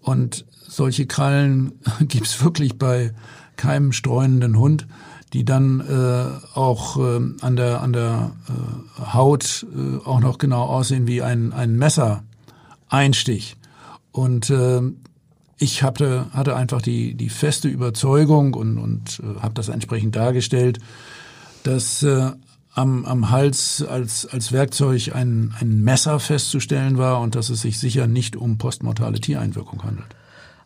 Und 0.00 0.44
solche 0.66 1.06
Krallen 1.06 1.72
gibt's 2.00 2.42
wirklich 2.42 2.78
bei 2.78 3.12
keinem 3.56 3.92
streunenden 3.92 4.58
Hund, 4.58 4.86
die 5.32 5.44
dann 5.44 5.80
äh, 5.80 6.56
auch 6.56 6.96
äh, 6.96 7.20
an 7.40 7.56
der, 7.56 7.82
an 7.82 7.92
der 7.92 8.32
äh, 8.48 9.12
Haut 9.12 9.66
äh, 9.74 10.06
auch 10.06 10.20
noch 10.20 10.38
genau 10.38 10.62
aussehen 10.62 11.06
wie 11.06 11.22
ein, 11.22 11.52
ein 11.52 11.76
Messer 11.76 12.22
Einstich. 12.88 13.56
Und 14.12 14.50
äh, 14.50 14.80
ich 15.58 15.82
hatte, 15.82 16.26
hatte 16.32 16.56
einfach 16.56 16.82
die, 16.82 17.14
die 17.14 17.28
feste 17.28 17.68
Überzeugung 17.68 18.54
und, 18.54 18.78
und 18.78 19.20
äh, 19.20 19.40
habe 19.40 19.54
das 19.54 19.68
entsprechend 19.68 20.16
dargestellt, 20.16 20.78
dass 21.64 22.02
äh, 22.02 22.30
am, 22.74 23.04
am 23.04 23.30
Hals 23.30 23.84
als, 23.86 24.26
als 24.26 24.52
Werkzeug 24.52 25.14
ein, 25.14 25.54
ein 25.60 25.82
Messer 25.82 26.20
festzustellen 26.20 26.96
war 26.96 27.20
und 27.20 27.34
dass 27.34 27.50
es 27.50 27.62
sich 27.62 27.78
sicher 27.78 28.06
nicht 28.06 28.36
um 28.36 28.58
postmortale 28.58 29.20
Tiereinwirkung 29.20 29.82
handelt. 29.82 30.14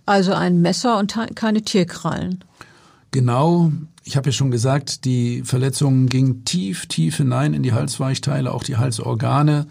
Also 0.04 0.32
ein 0.32 0.60
Messer 0.60 0.98
und 0.98 1.16
keine 1.34 1.62
Tierkrallen. 1.62 2.44
Genau. 3.12 3.72
Ich 4.04 4.16
habe 4.16 4.30
ja 4.30 4.32
schon 4.32 4.50
gesagt, 4.50 5.04
die 5.04 5.42
Verletzungen 5.44 6.08
gingen 6.08 6.44
tief, 6.44 6.86
tief 6.86 7.18
hinein 7.18 7.54
in 7.54 7.62
die 7.62 7.72
Halsweichteile, 7.72 8.52
auch 8.52 8.64
die 8.64 8.76
Halsorgane 8.76 9.66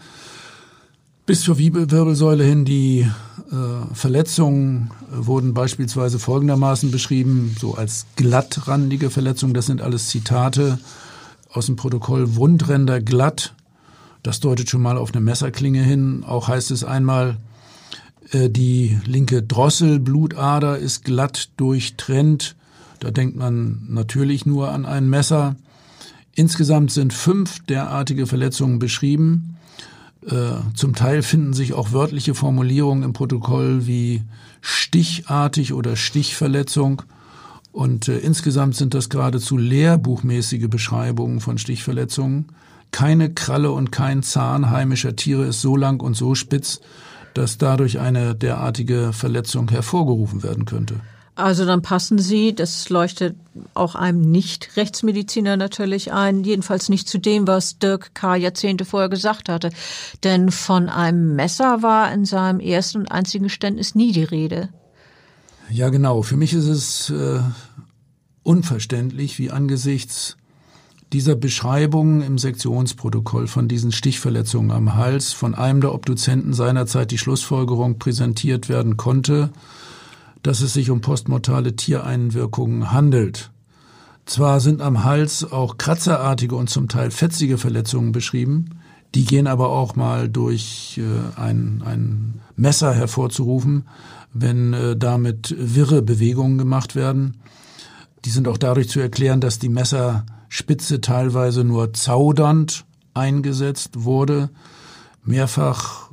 bis 1.32 1.40
zur 1.40 1.56
Wirbelsäule 1.56 2.44
hin. 2.44 2.66
Die 2.66 3.10
äh, 3.50 3.94
Verletzungen 3.94 4.90
äh, 5.10 5.26
wurden 5.26 5.54
beispielsweise 5.54 6.18
folgendermaßen 6.18 6.90
beschrieben, 6.90 7.56
so 7.58 7.74
als 7.74 8.04
glattrandige 8.16 9.08
Verletzungen. 9.08 9.54
Das 9.54 9.64
sind 9.64 9.80
alles 9.80 10.10
Zitate 10.10 10.78
aus 11.50 11.64
dem 11.64 11.76
Protokoll 11.76 12.36
Wundränder 12.36 13.00
glatt. 13.00 13.54
Das 14.22 14.40
deutet 14.40 14.68
schon 14.68 14.82
mal 14.82 14.98
auf 14.98 15.14
eine 15.14 15.22
Messerklinge 15.22 15.82
hin. 15.82 16.22
Auch 16.22 16.48
heißt 16.48 16.70
es 16.70 16.84
einmal, 16.84 17.38
äh, 18.32 18.50
die 18.50 18.98
linke 19.06 19.42
Drosselblutader 19.42 20.76
ist 20.76 21.02
glatt 21.02 21.48
durchtrennt. 21.56 22.56
Da 23.00 23.10
denkt 23.10 23.36
man 23.36 23.86
natürlich 23.88 24.44
nur 24.44 24.70
an 24.70 24.84
ein 24.84 25.08
Messer. 25.08 25.56
Insgesamt 26.34 26.90
sind 26.90 27.14
fünf 27.14 27.64
derartige 27.64 28.26
Verletzungen 28.26 28.78
beschrieben. 28.78 29.56
Äh, 30.26 30.54
zum 30.74 30.94
Teil 30.94 31.22
finden 31.22 31.52
sich 31.52 31.72
auch 31.72 31.92
wörtliche 31.92 32.34
Formulierungen 32.34 33.02
im 33.02 33.12
Protokoll 33.12 33.86
wie 33.86 34.22
stichartig 34.60 35.72
oder 35.72 35.96
Stichverletzung. 35.96 37.02
Und 37.72 38.08
äh, 38.08 38.18
insgesamt 38.18 38.76
sind 38.76 38.94
das 38.94 39.08
geradezu 39.08 39.56
lehrbuchmäßige 39.56 40.68
Beschreibungen 40.68 41.40
von 41.40 41.58
Stichverletzungen. 41.58 42.46
Keine 42.92 43.32
Kralle 43.32 43.72
und 43.72 43.90
kein 43.90 44.22
Zahn 44.22 44.70
heimischer 44.70 45.16
Tiere 45.16 45.46
ist 45.46 45.60
so 45.62 45.76
lang 45.76 46.00
und 46.00 46.14
so 46.14 46.34
spitz, 46.34 46.80
dass 47.34 47.56
dadurch 47.58 47.98
eine 47.98 48.34
derartige 48.34 49.12
Verletzung 49.12 49.70
hervorgerufen 49.70 50.42
werden 50.42 50.66
könnte. 50.66 51.00
Also 51.34 51.64
dann 51.64 51.80
passen 51.80 52.18
Sie, 52.18 52.54
das 52.54 52.90
leuchtet 52.90 53.36
auch 53.72 53.94
einem 53.94 54.20
Nicht-Rechtsmediziner 54.20 55.56
natürlich 55.56 56.12
ein, 56.12 56.44
jedenfalls 56.44 56.90
nicht 56.90 57.08
zu 57.08 57.18
dem, 57.18 57.46
was 57.46 57.78
Dirk 57.78 58.14
K. 58.14 58.36
Jahrzehnte 58.36 58.84
vorher 58.84 59.08
gesagt 59.08 59.48
hatte. 59.48 59.70
Denn 60.24 60.50
von 60.50 60.90
einem 60.90 61.34
Messer 61.34 61.82
war 61.82 62.12
in 62.12 62.26
seinem 62.26 62.60
ersten 62.60 62.98
und 62.98 63.12
einzigen 63.12 63.44
Geständnis 63.44 63.94
nie 63.94 64.12
die 64.12 64.24
Rede. 64.24 64.68
Ja, 65.70 65.88
genau. 65.88 66.20
Für 66.20 66.36
mich 66.36 66.52
ist 66.52 66.66
es 66.66 67.08
äh, 67.08 67.40
unverständlich, 68.42 69.38
wie 69.38 69.50
angesichts 69.50 70.36
dieser 71.14 71.34
Beschreibung 71.34 72.22
im 72.22 72.38
Sektionsprotokoll 72.38 73.46
von 73.46 73.68
diesen 73.68 73.92
Stichverletzungen 73.92 74.70
am 74.70 74.94
Hals 74.96 75.32
von 75.32 75.54
einem 75.54 75.80
der 75.80 75.94
Obduzenten 75.94 76.52
seinerzeit 76.52 77.10
die 77.10 77.18
Schlussfolgerung 77.18 77.98
präsentiert 77.98 78.68
werden 78.68 78.96
konnte, 78.96 79.50
dass 80.42 80.60
es 80.60 80.72
sich 80.72 80.90
um 80.90 81.00
postmortale 81.00 81.76
Tiereinwirkungen 81.76 82.92
handelt. 82.92 83.50
Zwar 84.26 84.60
sind 84.60 84.80
am 84.80 85.04
Hals 85.04 85.50
auch 85.50 85.78
kratzerartige 85.78 86.54
und 86.54 86.70
zum 86.70 86.88
Teil 86.88 87.10
fetzige 87.10 87.58
Verletzungen 87.58 88.12
beschrieben, 88.12 88.70
die 89.14 89.24
gehen 89.24 89.46
aber 89.46 89.68
auch 89.68 89.94
mal 89.94 90.28
durch 90.28 90.98
äh, 90.98 91.40
ein, 91.40 91.82
ein 91.84 92.40
Messer 92.56 92.94
hervorzurufen, 92.94 93.86
wenn 94.32 94.72
äh, 94.72 94.96
damit 94.96 95.54
wirre 95.58 96.02
Bewegungen 96.02 96.56
gemacht 96.56 96.94
werden. 96.94 97.38
Die 98.24 98.30
sind 98.30 98.48
auch 98.48 98.56
dadurch 98.56 98.88
zu 98.88 99.00
erklären, 99.00 99.40
dass 99.40 99.58
die 99.58 99.68
Messerspitze 99.68 101.00
teilweise 101.00 101.64
nur 101.64 101.92
zaudernd 101.92 102.86
eingesetzt 103.12 104.04
wurde. 104.04 104.48
Mehrfach 105.24 106.10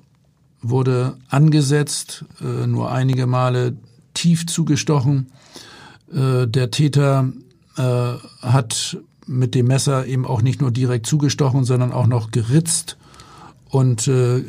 wurde 0.62 1.18
angesetzt, 1.30 2.26
äh, 2.42 2.68
nur 2.68 2.92
einige 2.92 3.28
Male 3.28 3.78
tief 4.13 4.45
zugestochen. 4.48 5.32
Äh, 6.13 6.48
der 6.48 6.72
Täter 6.72 7.32
äh, 7.78 8.13
hat 8.41 8.98
mit 9.26 9.56
dem 9.56 9.67
Messer 9.67 10.06
eben 10.08 10.26
auch 10.26 10.41
nicht 10.41 10.62
nur 10.62 10.72
direkt 10.72 11.06
zugestochen, 11.06 11.63
sondern 11.63 11.91
auch 11.91 12.08
noch 12.08 12.32
geritzt 12.32 12.98
und 13.69 14.08
äh, 14.08 14.43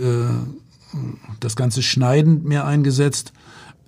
das 1.39 1.55
ganze 1.55 1.83
schneidend 1.83 2.45
mehr 2.45 2.67
eingesetzt. 2.67 3.33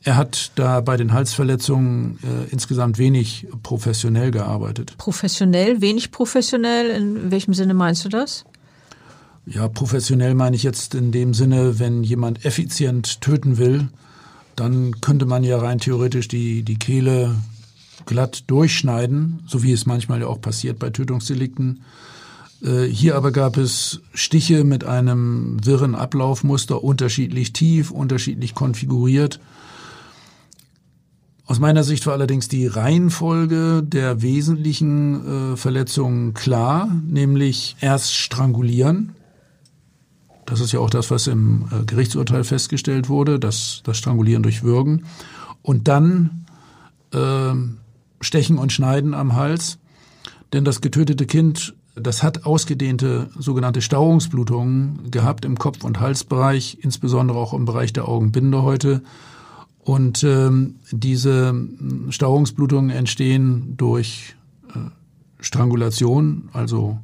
Er 0.04 0.16
hat 0.16 0.52
da 0.56 0.80
bei 0.80 0.96
den 0.96 1.12
Halsverletzungen 1.12 2.18
äh, 2.22 2.50
insgesamt 2.50 2.98
wenig 2.98 3.46
professionell 3.62 4.32
gearbeitet. 4.32 4.96
Professionell, 4.98 5.80
wenig 5.80 6.10
professionell? 6.10 6.90
In 6.90 7.30
welchem 7.30 7.54
Sinne 7.54 7.72
meinst 7.72 8.04
du 8.04 8.08
das? 8.08 8.44
Ja, 9.46 9.68
professionell 9.68 10.34
meine 10.34 10.56
ich 10.56 10.64
jetzt 10.64 10.94
in 10.94 11.12
dem 11.12 11.34
Sinne, 11.34 11.78
wenn 11.78 12.02
jemand 12.02 12.44
effizient 12.44 13.20
töten 13.20 13.58
will, 13.58 13.88
dann 14.56 15.00
könnte 15.00 15.26
man 15.26 15.44
ja 15.44 15.58
rein 15.58 15.78
theoretisch 15.78 16.28
die, 16.28 16.62
die 16.62 16.78
Kehle 16.78 17.36
glatt 18.06 18.44
durchschneiden, 18.48 19.42
so 19.46 19.62
wie 19.62 19.72
es 19.72 19.86
manchmal 19.86 20.20
ja 20.20 20.26
auch 20.26 20.40
passiert 20.40 20.78
bei 20.78 20.90
Tötungsdelikten. 20.90 21.82
Äh, 22.62 22.84
hier 22.84 23.16
aber 23.16 23.32
gab 23.32 23.56
es 23.56 24.00
Stiche 24.14 24.64
mit 24.64 24.84
einem 24.84 25.64
wirren 25.64 25.94
Ablaufmuster, 25.94 26.82
unterschiedlich 26.82 27.52
tief, 27.52 27.90
unterschiedlich 27.90 28.54
konfiguriert. 28.54 29.40
Aus 31.46 31.58
meiner 31.58 31.84
Sicht 31.84 32.06
war 32.06 32.14
allerdings 32.14 32.48
die 32.48 32.66
Reihenfolge 32.66 33.82
der 33.82 34.22
wesentlichen 34.22 35.52
äh, 35.52 35.56
Verletzungen 35.56 36.34
klar, 36.34 36.88
nämlich 37.06 37.76
erst 37.80 38.14
strangulieren, 38.14 39.14
das 40.52 40.60
ist 40.60 40.72
ja 40.72 40.80
auch 40.80 40.90
das, 40.90 41.10
was 41.10 41.28
im 41.28 41.64
äh, 41.70 41.84
Gerichtsurteil 41.86 42.44
festgestellt 42.44 43.08
wurde, 43.08 43.40
das, 43.40 43.80
das 43.84 43.96
Strangulieren 43.96 44.42
durch 44.42 44.62
Würgen. 44.62 45.06
Und 45.62 45.88
dann 45.88 46.44
äh, 47.14 47.54
Stechen 48.20 48.58
und 48.58 48.70
Schneiden 48.70 49.14
am 49.14 49.34
Hals. 49.34 49.78
Denn 50.52 50.66
das 50.66 50.82
getötete 50.82 51.24
Kind, 51.24 51.74
das 51.94 52.22
hat 52.22 52.44
ausgedehnte 52.44 53.30
sogenannte 53.38 53.80
Stauungsblutungen 53.80 55.10
gehabt 55.10 55.46
im 55.46 55.58
Kopf- 55.58 55.84
und 55.84 56.00
Halsbereich, 56.00 56.76
insbesondere 56.82 57.38
auch 57.38 57.54
im 57.54 57.64
Bereich 57.64 57.94
der 57.94 58.06
Augenbindehäute. 58.06 59.02
Und 59.78 60.22
ähm, 60.22 60.74
diese 60.90 61.54
Stauungsblutungen 62.10 62.90
entstehen 62.90 63.74
durch 63.78 64.34
äh, 64.68 64.90
Strangulation, 65.40 66.50
also 66.52 66.98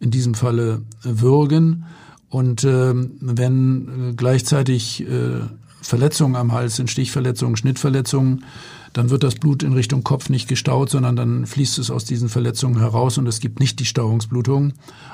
in 0.00 0.10
diesem 0.10 0.32
Falle 0.32 0.80
Würgen. 1.02 1.84
Und 2.28 2.64
äh, 2.64 2.94
wenn 2.94 4.10
äh, 4.10 4.14
gleichzeitig 4.14 5.02
äh, 5.02 5.40
Verletzungen 5.80 6.36
am 6.36 6.52
Hals 6.52 6.76
sind, 6.76 6.90
Stichverletzungen, 6.90 7.56
Schnittverletzungen, 7.56 8.44
dann 8.92 9.10
wird 9.10 9.22
das 9.22 9.36
Blut 9.36 9.62
in 9.62 9.72
Richtung 9.72 10.02
Kopf 10.02 10.28
nicht 10.28 10.48
gestaut, 10.48 10.90
sondern 10.90 11.16
dann 11.16 11.46
fließt 11.46 11.78
es 11.78 11.90
aus 11.90 12.04
diesen 12.04 12.28
Verletzungen 12.28 12.78
heraus 12.78 13.18
und 13.18 13.26
es 13.26 13.40
gibt 13.40 13.60
nicht 13.60 13.78
die 13.80 13.84
Stauungsblutung. 13.84 14.72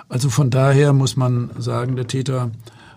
Also 0.09 0.31
von 0.31 0.51
daher 0.51 0.93
muss 0.93 1.17
man 1.17 1.51
sagen, 1.59 1.97
der 1.97 2.07
Täter 2.07 2.51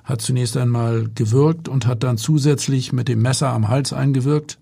hat 0.03 0.21
zunächst 0.21 0.55
einmal 0.55 1.09
gewirkt 1.13 1.67
und 1.67 1.85
hat 1.85 2.03
dann 2.03 2.17
zusätzlich 2.17 2.93
mit 2.93 3.09
dem 3.09 3.21
Messer 3.21 3.49
am 3.49 3.67
Hals 3.67 3.91
eingewirkt. 3.91 4.57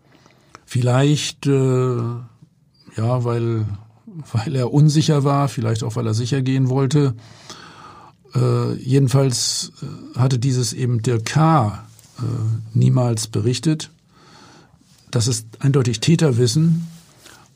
Vielleicht, 0.65 1.45
äh, 1.45 1.95
ja, 1.97 3.23
weil, 3.23 3.65
weil 4.33 4.55
er 4.55 4.73
unsicher 4.73 5.23
war, 5.23 5.47
vielleicht 5.47 5.83
auch, 5.83 5.95
weil 5.95 6.07
er 6.07 6.15
sicher 6.15 6.41
gehen 6.41 6.69
wollte. 6.69 7.13
Äh, 8.35 8.73
jedenfalls 8.73 9.71
äh, 9.81 10.19
hatte 10.19 10.39
dieses 10.39 10.73
eben 10.73 11.01
der 11.01 11.21
K. 11.21 11.85
Äh, 12.17 12.21
niemals 12.73 13.27
berichtet. 13.27 13.89
Das 15.11 15.27
ist 15.27 15.47
eindeutig 15.59 16.01
Täterwissen 16.01 16.87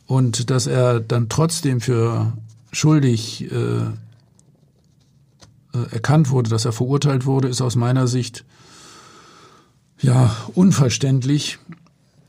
und 0.08 0.50
dass 0.50 0.66
er 0.68 1.00
dann 1.02 1.30
trotzdem 1.30 1.82
für 1.82 2.34
schuldig 2.72 3.52
äh, 3.52 3.82
äh, 5.74 5.92
erkannt 5.92 6.30
wurde, 6.30 6.50
dass 6.50 6.66
er 6.66 6.72
verurteilt 6.72 7.26
wurde, 7.26 7.48
ist 7.48 7.62
aus 7.62 7.76
meiner 7.76 8.08
Sicht 8.08 8.46
ja 10.02 10.36
unverständlich. 10.56 11.60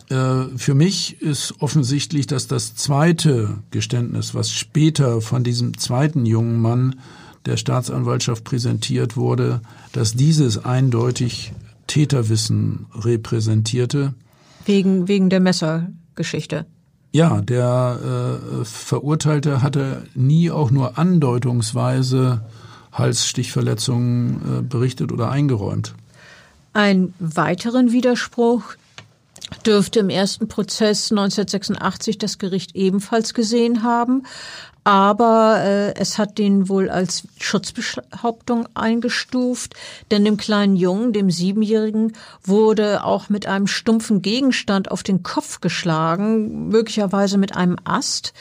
Äh, 0.08 0.44
für 0.56 0.74
mich 0.74 1.22
ist 1.22 1.54
offensichtlich, 1.60 2.26
dass 2.26 2.48
das 2.48 2.74
zweite 2.74 3.58
Geständnis, 3.70 4.34
was 4.34 4.50
später 4.50 5.20
von 5.20 5.44
diesem 5.44 5.78
zweiten 5.78 6.26
jungen 6.26 6.60
Mann 6.60 7.00
der 7.46 7.56
Staatsanwaltschaft 7.56 8.44
präsentiert 8.44 9.16
wurde, 9.16 9.60
dass 9.92 10.14
dieses 10.14 10.64
eindeutig 10.64 11.52
Täterwissen 11.86 12.86
repräsentierte. 12.94 14.14
Wegen, 14.64 15.08
wegen 15.08 15.30
der 15.30 15.40
Messergeschichte. 15.40 16.66
Ja, 17.12 17.40
der 17.40 17.98
äh, 18.60 18.64
Verurteilte 18.64 19.62
hatte 19.62 20.04
nie 20.14 20.50
auch 20.50 20.70
nur 20.70 20.98
andeutungsweise 20.98 22.42
Halsstichverletzungen 22.92 24.58
äh, 24.58 24.62
berichtet 24.62 25.10
oder 25.10 25.30
eingeräumt. 25.30 25.94
Ein 26.72 27.14
weiteren 27.18 27.90
Widerspruch 27.90 28.62
dürfte 29.66 29.98
im 29.98 30.10
ersten 30.10 30.46
Prozess 30.46 31.10
1986 31.10 32.18
das 32.18 32.38
Gericht 32.38 32.76
ebenfalls 32.76 33.34
gesehen 33.34 33.82
haben 33.82 34.22
aber 34.84 35.60
äh, 35.62 35.94
es 35.94 36.18
hat 36.18 36.38
den 36.38 36.68
wohl 36.68 36.88
als 36.88 37.24
Schutzbehauptung 37.38 38.68
eingestuft, 38.74 39.74
denn 40.10 40.24
dem 40.24 40.36
kleinen 40.36 40.76
Jungen, 40.76 41.12
dem 41.12 41.30
Siebenjährigen, 41.30 42.14
wurde 42.42 43.04
auch 43.04 43.28
mit 43.28 43.46
einem 43.46 43.66
stumpfen 43.66 44.22
Gegenstand 44.22 44.90
auf 44.90 45.02
den 45.02 45.22
Kopf 45.22 45.60
geschlagen, 45.60 46.68
möglicherweise 46.68 47.38
mit 47.38 47.56
einem 47.56 47.76
Ast. 47.84 48.32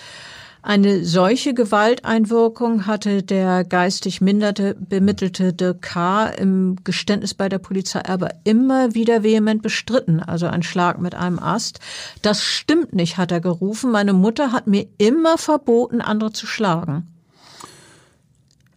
Eine 0.62 1.06
solche 1.06 1.54
Gewalteinwirkung 1.54 2.86
hatte 2.86 3.24
der 3.24 3.64
geistig 3.64 4.20
minderte 4.20 4.76
bemittelte 4.76 5.54
Dirk 5.54 5.82
K. 5.82 6.28
im 6.28 6.76
Geständnis 6.84 7.34
bei 7.34 7.48
der 7.48 7.60
Polizei 7.60 8.04
aber 8.06 8.32
immer 8.44 8.94
wieder 8.94 9.24
vehement 9.24 9.62
bestritten, 9.62 10.20
also 10.20 10.48
ein 10.48 10.62
Schlag 10.62 11.00
mit 11.00 11.16
einem 11.16 11.40
Ast. 11.40 11.80
Das 12.22 12.44
stimmt 12.44 12.94
nicht, 12.94 13.18
hat 13.18 13.32
er 13.32 13.40
gerufen. 13.40 13.90
Meine 13.92 14.12
Mutter 14.12 14.52
hat 14.52 14.68
mir 14.68 14.86
immer 14.98 15.38
verboten, 15.38 16.02
andere 16.02 16.34
zu 16.34 16.46
schlagen. 16.46 17.08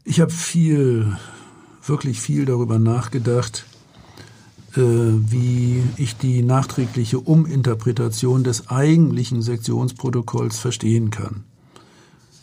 Ich 0.04 0.20
habe 0.20 0.32
viel, 0.32 1.16
wirklich 1.84 2.20
viel 2.20 2.44
darüber 2.44 2.78
nachgedacht, 2.78 3.64
äh, 4.76 4.80
wie 4.80 5.82
ich 5.96 6.16
die 6.16 6.42
nachträgliche 6.42 7.18
Uminterpretation 7.18 8.44
des 8.44 8.68
eigentlichen 8.68 9.42
Sektionsprotokolls 9.42 10.60
verstehen 10.60 11.10
kann. 11.10 11.44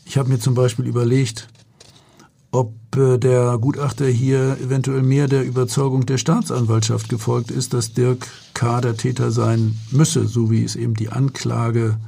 Ich 0.10 0.18
habe 0.18 0.30
mir 0.30 0.40
zum 0.40 0.56
Beispiel 0.56 0.88
überlegt, 0.88 1.50
ob 2.50 2.74
äh, 2.96 3.20
der 3.20 3.60
Gutachter 3.60 4.08
hier 4.08 4.58
eventuell 4.60 5.04
mehr 5.04 5.28
der 5.28 5.46
Überzeugung 5.46 6.08
der 6.08 6.18
Staatsanwaltschaft 6.18 7.10
gefolgt 7.10 7.52
ist, 7.52 7.76
dass 7.76 7.94
Dirk 7.94 8.28
K. 8.56 8.82
der 8.82 8.98
Täter 8.98 9.30
sein 9.30 9.78
müsse, 9.92 10.26
so 10.28 10.50
wie 10.50 10.64
es 10.64 10.76
eben 10.76 10.96
die 10.96 11.10
Anklage 11.10 12.00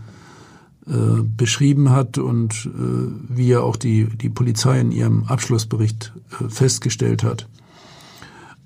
äh, 0.88 1.22
beschrieben 1.22 1.92
hat 1.92 2.18
und 2.18 2.66
äh, 2.66 3.36
wie 3.36 3.50
ja 3.50 3.60
auch 3.60 3.76
die, 3.76 4.06
die 4.06 4.30
Polizei 4.30 4.80
in 4.80 4.92
ihrem 4.92 5.26
Abschlussbericht 5.26 6.12
äh, 6.40 6.50
festgestellt 6.50 7.24
hat. 7.24 7.48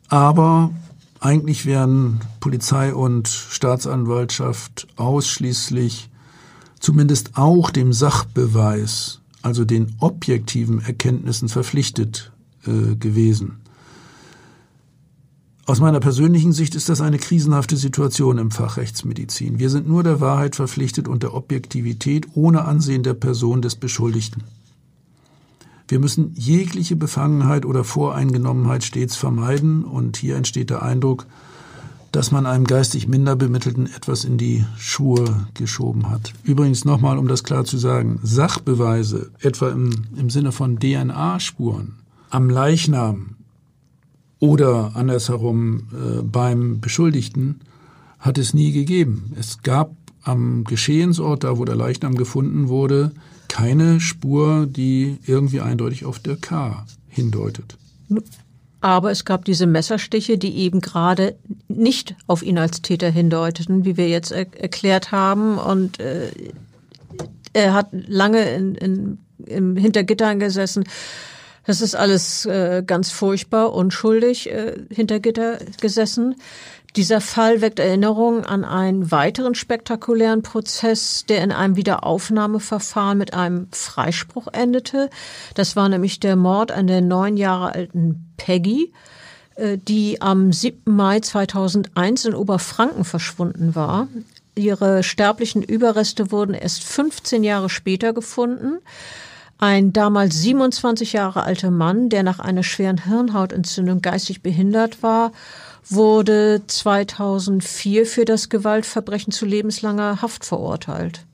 Aber 0.08 0.72
eigentlich 1.20 1.66
wären 1.66 2.22
Polizei 2.40 2.94
und 2.96 3.28
Staatsanwaltschaft 3.28 4.88
ausschließlich 4.96 6.10
zumindest 6.80 7.32
auch 7.36 7.70
dem 7.70 7.92
Sachbeweis 7.92 9.20
also 9.46 9.64
den 9.64 9.96
objektiven 10.00 10.82
Erkenntnissen 10.82 11.50
verpflichtet 11.50 12.34
äh, 12.66 12.96
gewesen. 12.96 13.58
Aus 15.68 15.80
meiner 15.80 16.00
persönlichen 16.00 16.52
Sicht 16.52 16.74
ist 16.76 16.90
das 16.90 17.00
eine 17.00 17.18
krisenhafte 17.18 17.78
Situation 17.78 18.40
im 18.40 18.52
Fach 18.52 18.78
Rechtsmedizin. 18.78 19.60
Wir 19.60 19.70
sind 19.70 19.88
nur 19.88 20.04
der 20.04 20.20
Wahrheit 20.20 20.56
verpflichtet 20.56 21.08
und 21.08 21.22
der 21.22 21.34
Objektivität 21.34 22.28
ohne 22.34 22.66
Ansehen 22.66 23.04
der 23.04 23.14
Person 23.14 23.62
des 23.62 23.76
Beschuldigten. 23.76 24.44
Wir 25.88 26.00
müssen 26.00 26.34
jegliche 26.36 26.96
Befangenheit 26.96 27.66
oder 27.66 27.84
Voreingenommenheit 27.84 28.84
stets 28.84 29.16
vermeiden 29.16 29.84
und 29.84 30.18
hier 30.18 30.36
entsteht 30.36 30.72
der 30.72 30.82
Eindruck, 30.82 31.28
dass 32.16 32.32
man 32.32 32.46
einem 32.46 32.64
geistig 32.64 33.10
minder 33.10 33.36
Bemittelten 33.36 33.88
etwas 33.88 34.24
in 34.24 34.38
die 34.38 34.64
Schuhe 34.78 35.48
geschoben 35.54 36.10
hat. 36.10 36.32
Übrigens 36.44 36.86
nochmal, 36.86 37.18
um 37.18 37.28
das 37.28 37.44
klar 37.44 37.66
zu 37.66 37.78
sagen, 37.78 38.22
Sachbeweise, 38.24 39.32
etwa 39.42 39.70
im, 39.70 40.06
im 40.16 40.30
Sinne 40.30 40.54
von 40.54 40.80
DNA-Spuren 40.80 41.96
am 42.30 42.50
Leichnam 42.50 43.36
oder 44.40 44.96
andersherum 44.96 45.90
äh, 45.92 46.22
beim 46.22 46.80
Beschuldigten, 46.80 47.60
hat 48.20 48.38
es 48.38 48.54
nie 48.54 48.72
gegeben. 48.72 49.34
Es 49.38 49.62
gab 49.62 49.92
am 50.24 50.64
Geschehensort, 50.64 51.44
da 51.44 51.58
wo 51.58 51.66
der 51.66 51.76
Leichnam 51.76 52.16
gefunden 52.16 52.70
wurde, 52.70 53.12
keine 53.50 54.00
Spur, 54.00 54.68
die 54.68 55.18
irgendwie 55.26 55.60
eindeutig 55.60 56.06
auf 56.06 56.20
der 56.20 56.38
K 56.38 56.86
hindeutet. 57.10 57.78
Aber 58.86 59.10
es 59.10 59.26
gab 59.26 59.46
diese 59.46 59.66
Messerstiche, 59.66 60.38
die 60.38 60.58
eben 60.58 60.80
gerade 60.80 61.36
nicht 61.68 62.14
auf 62.28 62.44
ihn 62.44 62.60
als 62.60 62.84
Täter 62.84 63.10
hindeuteten, 63.10 63.84
wie 63.84 63.98
wir 63.98 64.10
jetzt 64.10 64.30
er 64.30 64.46
erklärt 64.62 65.12
haben. 65.12 65.58
Und 65.58 66.00
äh, 66.00 66.30
er 67.54 67.74
hat 67.74 67.88
lange 67.92 68.44
in, 68.44 68.76
in, 68.76 69.18
im 69.44 69.76
Hintergittern 69.76 70.40
gesessen. 70.40 70.84
Das 71.66 71.82
ist 71.82 71.96
alles 71.96 72.46
äh, 72.46 72.84
ganz 72.86 73.12
furchtbar, 73.12 73.74
unschuldig 73.74 74.52
äh, 74.52 74.74
hinter 74.90 75.20
Gitter 75.20 75.58
gesessen. 75.82 76.36
Dieser 76.96 77.20
Fall 77.20 77.60
weckt 77.60 77.80
Erinnerungen 77.80 78.46
an 78.46 78.64
einen 78.64 79.12
weiteren 79.12 79.54
spektakulären 79.54 80.44
Prozess, 80.44 81.26
der 81.28 81.44
in 81.44 81.52
einem 81.52 81.76
Wiederaufnahmeverfahren 81.76 83.18
mit 83.18 83.34
einem 83.34 83.68
Freispruch 83.72 84.48
endete. 84.54 85.10
Das 85.56 85.76
war 85.76 85.90
nämlich 85.90 86.22
der 86.22 86.38
Mord 86.38 86.72
an 86.72 86.88
der 86.88 87.02
neun 87.02 87.36
Jahre 87.36 87.74
alten 87.74 88.32
Peggy, 88.38 88.94
äh, 89.56 89.78
die 89.78 90.22
am 90.22 90.54
7. 90.54 90.96
Mai 90.96 91.20
2001 91.20 92.26
in 92.26 92.34
Oberfranken 92.34 93.04
verschwunden 93.04 93.76
war. 93.76 94.08
Ihre 94.56 95.04
sterblichen 95.04 95.64
Überreste 95.64 96.32
wurden 96.32 96.54
erst 96.54 96.86
15 96.86 97.44
Jahre 97.44 97.70
später 97.70 98.14
gefunden. 98.14 98.78
Ein 99.58 99.94
damals 99.94 100.42
27 100.42 101.14
Jahre 101.14 101.44
alter 101.44 101.72
Mann, 101.72 102.10
der 102.10 102.24
nach 102.24 102.40
einer 102.40 102.64
schweren 102.64 103.06
Hirnhautentzündung 103.06 104.02
geistig 104.02 104.42
behindert 104.42 105.02
war 105.02 105.32
wurde 105.90 106.62
2004 106.66 108.06
für 108.06 108.26
das 108.26 108.50
Gewaltverbrechen 108.50 109.32
zu 109.32 109.46
lebenslanger 109.46 110.22
Haft 110.22 110.46
verurteilt. 110.46 111.26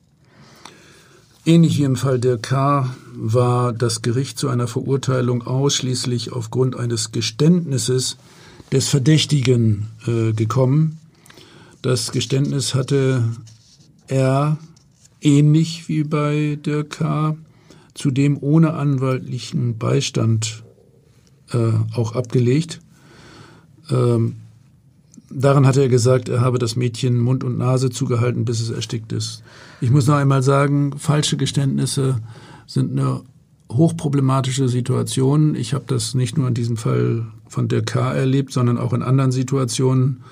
Ähnlich 1.44 1.78
wie 1.78 1.84
im 1.84 1.96
Fall 1.96 2.20
der 2.20 2.38
K. 2.38 2.94
war 3.14 3.72
das 3.72 4.02
Gericht 4.02 4.38
zu 4.38 4.48
einer 4.48 4.68
Verurteilung 4.68 5.42
ausschließlich 5.42 6.32
aufgrund 6.32 6.76
eines 6.76 7.10
Geständnisses 7.10 8.16
des 8.70 8.88
Verdächtigen 8.88 9.88
äh, 10.06 10.32
gekommen. 10.32 11.00
Das 11.80 12.12
Geständnis 12.12 12.74
hatte 12.74 13.24
er 14.06 14.56
ähnlich 15.20 15.88
wie 15.88 16.04
bei 16.04 16.58
der 16.64 16.84
K. 16.84 17.36
zudem 17.94 18.38
ohne 18.40 18.74
anwaltlichen 18.74 19.78
Beistand 19.78 20.62
äh, 21.52 21.72
auch 21.94 22.14
abgelegt. 22.14 22.80
Ähm, 23.90 24.36
Daran 25.34 25.66
hatte 25.66 25.80
er 25.80 25.88
gesagt, 25.88 26.28
er 26.28 26.40
habe 26.40 26.58
das 26.58 26.76
Mädchen 26.76 27.18
Mund 27.18 27.42
und 27.42 27.56
Nase 27.56 27.90
zugehalten, 27.90 28.44
bis 28.44 28.60
es 28.60 28.70
erstickt 28.70 29.12
ist. 29.12 29.42
Ich 29.80 29.90
muss 29.90 30.06
noch 30.06 30.16
einmal 30.16 30.42
sagen, 30.42 30.98
falsche 30.98 31.36
Geständnisse 31.36 32.20
sind 32.66 32.92
eine 32.92 33.22
hochproblematische 33.70 34.68
Situation. 34.68 35.54
Ich 35.54 35.72
habe 35.72 35.84
das 35.86 36.14
nicht 36.14 36.36
nur 36.36 36.48
in 36.48 36.54
diesem 36.54 36.76
Fall 36.76 37.26
von 37.48 37.68
der 37.68 37.82
K 37.82 38.12
erlebt, 38.12 38.52
sondern 38.52 38.76
auch 38.76 38.92
in 38.92 39.02
anderen 39.02 39.32
Situationen. 39.32 40.22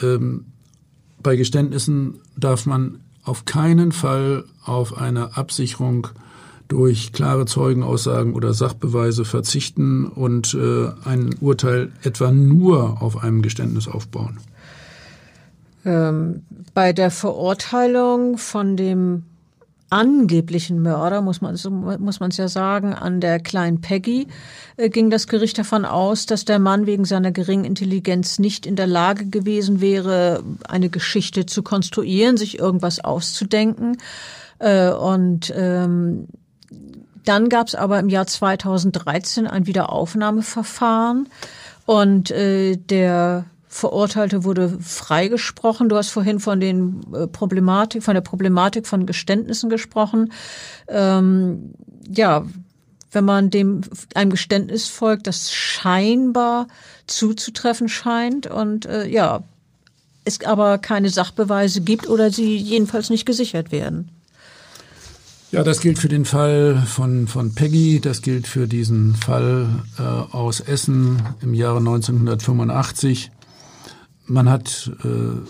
Ähm, 0.00 0.44
bei 1.22 1.36
Geständnissen 1.36 2.16
darf 2.36 2.66
man 2.66 3.00
auf 3.22 3.46
keinen 3.46 3.92
Fall 3.92 4.44
auf 4.64 4.98
eine 4.98 5.36
Absicherung 5.36 6.08
durch 6.68 7.12
klare 7.12 7.46
Zeugenaussagen 7.46 8.34
oder 8.34 8.54
Sachbeweise 8.54 9.24
verzichten 9.24 10.06
und 10.06 10.54
äh, 10.54 10.88
ein 11.04 11.34
Urteil 11.40 11.92
etwa 12.02 12.30
nur 12.30 13.02
auf 13.02 13.22
einem 13.22 13.42
Geständnis 13.42 13.88
aufbauen? 13.88 14.38
Ähm, 15.84 16.42
bei 16.74 16.92
der 16.92 17.10
Verurteilung 17.10 18.38
von 18.38 18.76
dem 18.76 19.22
angeblichen 19.88 20.82
Mörder, 20.82 21.22
muss 21.22 21.40
man 21.40 21.56
so 21.56 21.70
muss 21.70 22.18
man 22.18 22.30
ja 22.30 22.48
sagen, 22.48 22.92
an 22.92 23.20
der 23.20 23.38
kleinen 23.38 23.80
Peggy 23.80 24.26
äh, 24.76 24.88
ging 24.90 25.10
das 25.10 25.28
Gericht 25.28 25.58
davon 25.58 25.84
aus, 25.84 26.26
dass 26.26 26.44
der 26.44 26.58
Mann 26.58 26.86
wegen 26.86 27.04
seiner 27.04 27.30
geringen 27.30 27.64
Intelligenz 27.64 28.38
nicht 28.38 28.66
in 28.66 28.74
der 28.74 28.88
Lage 28.88 29.26
gewesen 29.26 29.80
wäre, 29.80 30.42
eine 30.68 30.90
Geschichte 30.90 31.46
zu 31.46 31.62
konstruieren, 31.62 32.36
sich 32.36 32.58
irgendwas 32.58 32.98
auszudenken. 33.04 33.98
Äh, 34.58 34.90
und 34.90 35.52
ähm, 35.56 36.26
dann 37.28 37.48
gab 37.48 37.68
es 37.68 37.74
aber 37.74 37.98
im 37.98 38.08
Jahr 38.08 38.26
2013 38.26 39.46
ein 39.46 39.66
Wiederaufnahmeverfahren 39.66 41.28
und 41.84 42.30
äh, 42.30 42.76
der 42.76 43.44
Verurteilte 43.68 44.44
wurde 44.44 44.78
freigesprochen. 44.80 45.88
Du 45.88 45.96
hast 45.96 46.08
vorhin 46.08 46.40
von 46.40 46.60
den 46.60 47.02
äh, 47.12 47.26
Problematik, 47.26 48.02
von 48.02 48.14
der 48.14 48.22
Problematik 48.22 48.86
von 48.86 49.04
Geständnissen 49.06 49.68
gesprochen. 49.68 50.32
Ähm, 50.88 51.74
ja, 52.08 52.46
wenn 53.12 53.24
man 53.24 53.50
dem 53.50 53.82
einem 54.14 54.30
Geständnis 54.30 54.88
folgt, 54.88 55.26
das 55.26 55.52
scheinbar 55.52 56.68
zuzutreffen 57.06 57.88
scheint 57.88 58.46
und 58.46 58.86
äh, 58.86 59.06
ja, 59.06 59.42
es 60.24 60.44
aber 60.44 60.78
keine 60.78 61.10
Sachbeweise 61.10 61.80
gibt 61.82 62.08
oder 62.08 62.30
sie 62.30 62.56
jedenfalls 62.56 63.10
nicht 63.10 63.26
gesichert 63.26 63.72
werden. 63.72 64.10
Ja, 65.56 65.64
das 65.64 65.80
gilt 65.80 65.98
für 65.98 66.08
den 66.08 66.26
Fall 66.26 66.82
von, 66.86 67.26
von 67.26 67.54
Peggy, 67.54 67.98
das 67.98 68.20
gilt 68.20 68.46
für 68.46 68.68
diesen 68.68 69.14
Fall 69.14 69.66
äh, 69.98 70.02
aus 70.02 70.60
Essen 70.60 71.22
im 71.40 71.54
Jahre 71.54 71.78
1985. 71.78 73.30
Man 74.26 74.50
hat 74.50 74.92
äh, 75.02 75.40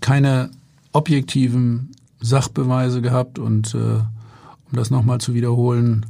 keine 0.00 0.48
objektiven 0.92 1.90
Sachbeweise 2.18 3.02
gehabt 3.02 3.38
und 3.38 3.74
äh, 3.74 3.78
um 3.78 4.06
das 4.72 4.88
nochmal 4.88 5.18
zu 5.18 5.34
wiederholen, 5.34 6.06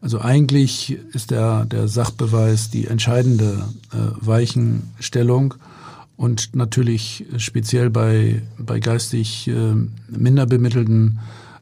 also 0.00 0.22
eigentlich 0.22 0.96
ist 1.12 1.30
der, 1.30 1.66
der 1.66 1.88
Sachbeweis 1.88 2.70
die 2.70 2.86
entscheidende 2.86 3.66
äh, 3.92 3.96
Weichenstellung 4.26 5.52
und 6.16 6.56
natürlich 6.56 7.26
speziell 7.36 7.90
bei, 7.90 8.40
bei 8.56 8.80
geistig 8.80 9.46
äh, 9.48 9.74
minder 10.08 10.46
bemittelten 10.46 11.18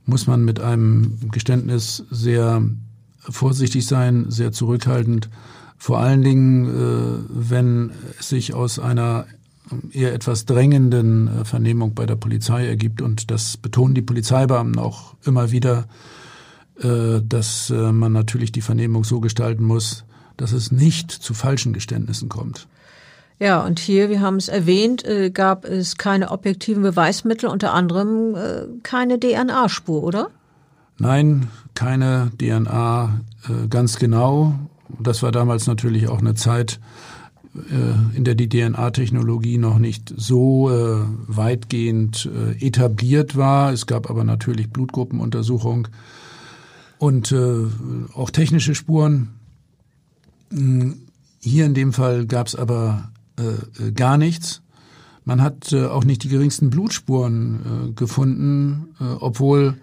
muss 0.07 0.26
man 0.26 0.44
mit 0.44 0.61
einem 0.61 1.18
Geständnis 1.30 2.05
sehr 2.11 2.62
vorsichtig 3.20 3.86
sein, 3.86 4.26
sehr 4.28 4.53
zurückhaltend. 4.53 5.28
Vor 5.78 5.98
allen 5.98 6.22
Dingen, 6.22 6.66
äh, 6.66 7.24
wenn 7.28 7.90
es 8.18 8.28
sich 8.28 8.55
aus 8.55 8.78
einer 8.78 9.26
eher 9.92 10.12
etwas 10.12 10.46
drängenden 10.46 11.28
äh, 11.28 11.44
Vernehmung 11.44 11.94
bei 11.94 12.07
der 12.07 12.16
Polizei 12.16 12.66
ergibt. 12.66 13.01
Und 13.03 13.30
das 13.30 13.57
betonen 13.57 13.94
die 13.94 14.03
Polizeibeamten 14.03 14.78
auch 14.78 15.14
immer 15.24 15.51
wieder. 15.51 15.86
äh, 16.82 17.20
dass 17.22 17.68
man 17.68 18.12
natürlich 18.12 18.53
die 18.53 18.62
Vernehmung 18.62 19.05
so 19.05 19.20
gestalten 19.20 19.64
muss, 19.64 20.05
dass 20.38 20.53
es 20.53 20.72
nicht 20.72 21.11
zu 21.11 21.34
falschen 21.34 21.74
Geständnissen 21.74 22.30
kommt. 22.30 22.68
Ja, 23.41 23.62
und 23.64 23.78
hier, 23.78 24.11
wir 24.11 24.20
haben 24.20 24.36
es 24.36 24.49
erwähnt, 24.49 25.03
äh, 25.07 25.30
gab 25.30 25.64
es 25.64 25.97
keine 25.97 26.30
objektiven 26.30 26.82
Beweismittel, 26.82 27.49
unter 27.49 27.72
anderem 27.72 28.34
äh, 28.34 28.66
keine 28.82 29.18
DNA-Spur, 29.18 30.03
oder? 30.03 30.28
Nein, 30.99 31.49
keine 31.74 32.32
DNA 32.38 33.20
äh, 33.49 33.66
ganz 33.68 33.99
genau. 33.99 34.55
Das 34.99 35.22
war 35.22 35.32
damals 35.32 35.66
natürlich 35.66 36.09
auch 36.09 36.18
eine 36.18 36.34
Zeit, 36.34 36.80
in 38.14 38.22
der 38.22 38.36
die 38.36 38.49
DNA-Technologie 38.49 39.59
noch 39.59 39.78
nicht 39.78 40.12
so 40.16 40.68
weitgehend 41.26 42.28
etabliert 42.61 43.36
war. 43.36 43.72
Es 43.72 43.86
gab 43.86 44.11
aber 44.11 44.22
natürlich 44.24 44.70
Blutgruppenuntersuchung 44.70 45.88
und 46.99 47.34
auch 48.14 48.30
technische 48.30 48.74
Spuren. 48.74 49.30
Hm, 50.53 51.03
hier 51.41 51.66
in 51.66 51.74
dem 51.74 51.93
Fall 51.93 52.26
gab 52.26 52.49
es 52.49 52.57
aber 52.57 53.11
gar 53.95 54.18
nichts. 54.18 54.62
Man 55.24 55.43
hat 55.43 55.72
auch 55.74 56.05
nicht 56.05 56.24
die 56.24 56.28
geringsten 56.28 56.70
Blutspuren 56.70 57.93
gefunden, 57.95 58.95
obwohl 59.20 59.76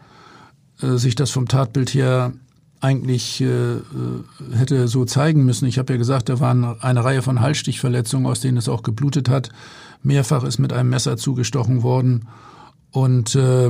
sich 0.80 1.16
das 1.16 1.32
vom 1.32 1.48
Tatbild 1.48 1.94
her 1.94 2.34
eigentlich 2.82 3.42
äh, 3.42 3.46
äh, 3.46 3.82
hätte 4.54 4.88
so 4.88 5.06
zeigen 5.06 5.46
müssen. 5.46 5.66
Ich 5.66 5.78
habe 5.78 5.94
ja 5.94 5.98
gesagt, 5.98 6.30
da 6.30 6.40
waren 6.40 6.80
eine 6.82 7.04
Reihe 7.04 7.22
von 7.22 7.42
Halsstichverletzungen, 7.42 8.28
aus 8.28 8.40
denen 8.40 8.58
es 8.58 8.70
auch 8.70 8.84
geblutet 8.84 9.30
hat. 9.30 9.50
Mehrfach 10.04 10.44
ist 10.44 10.60
mit 10.60 10.74
einem 10.74 10.90
Messer 10.90 11.18
zugestochen 11.18 11.82
worden. 11.82 12.28
Und 12.92 13.36
äh, 13.36 13.70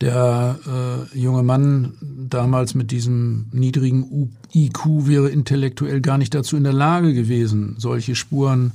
der 0.00 0.58
äh, 0.66 1.18
junge 1.18 1.44
Mann 1.44 1.94
damals 2.28 2.74
mit 2.74 2.90
diesem 2.90 3.46
niedrigen 3.52 4.34
IQ 4.52 5.06
wäre 5.06 5.28
intellektuell 5.28 6.00
gar 6.00 6.18
nicht 6.18 6.34
dazu 6.34 6.56
in 6.56 6.64
der 6.64 6.72
Lage 6.72 7.14
gewesen, 7.14 7.76
solche 7.78 8.16
Spuren 8.16 8.72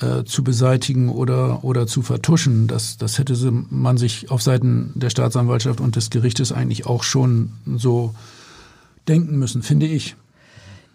äh, 0.00 0.24
zu 0.24 0.44
beseitigen 0.44 1.08
oder, 1.08 1.64
oder 1.64 1.86
zu 1.86 2.02
vertuschen. 2.02 2.66
Das, 2.66 2.96
das 2.98 3.18
hätte 3.18 3.34
man 3.70 3.98
sich 3.98 4.30
auf 4.30 4.42
Seiten 4.42 4.92
der 4.94 5.10
Staatsanwaltschaft 5.10 5.80
und 5.80 5.96
des 5.96 6.10
Gerichtes 6.10 6.52
eigentlich 6.52 6.86
auch 6.86 7.02
schon 7.02 7.52
so 7.76 8.14
denken 9.08 9.38
müssen, 9.38 9.62
finde 9.62 9.86
ich. 9.86 10.16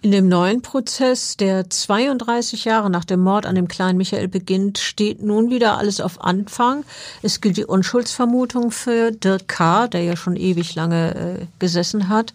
In 0.03 0.11
dem 0.11 0.27
neuen 0.27 0.61
Prozess, 0.61 1.37
der 1.37 1.69
32 1.69 2.65
Jahre 2.65 2.89
nach 2.89 3.05
dem 3.05 3.21
Mord 3.21 3.45
an 3.45 3.55
dem 3.55 3.69
kleinen 3.69 3.97
Michael 3.97 4.27
beginnt, 4.27 4.77
steht 4.77 5.23
nun 5.23 5.49
wieder 5.49 5.77
alles 5.77 6.01
auf 6.01 6.21
Anfang. 6.21 6.83
Es 7.21 7.39
gilt 7.39 7.55
die 7.55 7.63
Unschuldsvermutung 7.63 8.71
für 8.71 9.11
Dirk 9.11 9.47
K., 9.47 9.87
der 9.87 10.03
ja 10.03 10.17
schon 10.17 10.35
ewig 10.35 10.75
lange 10.75 11.15
äh, 11.15 11.45
gesessen 11.57 12.09
hat. 12.09 12.33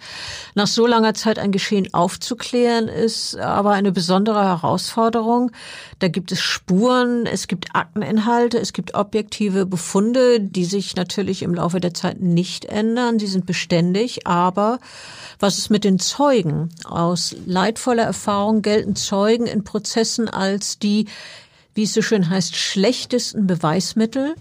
Nach 0.55 0.67
so 0.67 0.87
langer 0.87 1.13
Zeit 1.13 1.39
ein 1.39 1.53
Geschehen 1.53 1.93
aufzuklären, 1.93 2.89
ist 2.89 3.37
aber 3.37 3.73
eine 3.73 3.93
besondere 3.93 4.43
Herausforderung. 4.43 5.53
Da 5.99 6.09
gibt 6.09 6.31
es 6.31 6.41
Spuren, 6.41 7.27
es 7.27 7.49
gibt 7.49 7.75
Akteninhalte, 7.75 8.59
es 8.59 8.73
gibt 8.73 8.95
objektive 8.95 9.67
Befunde, 9.67 10.41
die 10.41 10.65
sich 10.65 10.95
natürlich 10.95 11.43
im 11.43 11.55
Laufe 11.55 11.81
der 11.81 11.93
Zeit 11.93 12.21
nicht 12.21 12.67
ändern. 12.67 13.19
Sie 13.19 13.27
sind 13.27 13.47
beständig, 13.47 14.27
aber 14.27 14.79
was 15.41 15.59
ist 15.59 15.71
mit 15.71 15.83
den 15.83 15.99
Zeugen? 15.99 16.69
Aus 16.85 17.35
leidvoller 17.47 18.05
Erfahrung 18.05 18.63
gelten 18.63 18.95
Zeugen 18.95 19.47
in 19.47 19.65
Prozessen 19.65 20.29
als 20.29 20.79
die, 20.79 21.07
wie 21.75 21.83
es 21.83 21.95
so 21.95 22.03
schön 22.03 22.31
heißt, 22.31 22.55
schlechtesten 22.55 23.49
Beweismittel. 23.49 24.37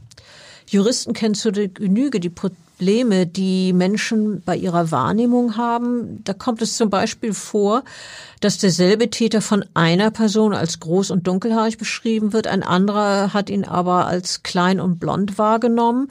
Juristen 0.69 1.13
kennen 1.13 1.35
zu 1.35 1.51
der 1.51 1.69
Genüge 1.69 2.19
die 2.19 2.29
Probleme, 2.77 3.25
die 3.25 3.73
Menschen 3.73 4.43
bei 4.45 4.55
ihrer 4.55 4.91
Wahrnehmung 4.91 5.57
haben. 5.57 6.23
Da 6.23 6.33
kommt 6.33 6.61
es 6.61 6.77
zum 6.77 6.91
Beispiel 6.91 7.33
vor, 7.33 7.83
dass 8.39 8.59
derselbe 8.59 9.09
Täter 9.09 9.41
von 9.41 9.65
einer 9.73 10.11
Person 10.11 10.53
als 10.53 10.79
groß 10.79 11.09
und 11.09 11.25
dunkelhaarig 11.25 11.79
beschrieben 11.79 12.33
wird, 12.33 12.45
ein 12.45 12.61
anderer 12.61 13.33
hat 13.33 13.49
ihn 13.49 13.65
aber 13.65 14.05
als 14.05 14.43
klein 14.43 14.79
und 14.79 14.99
blond 14.99 15.39
wahrgenommen 15.39 16.09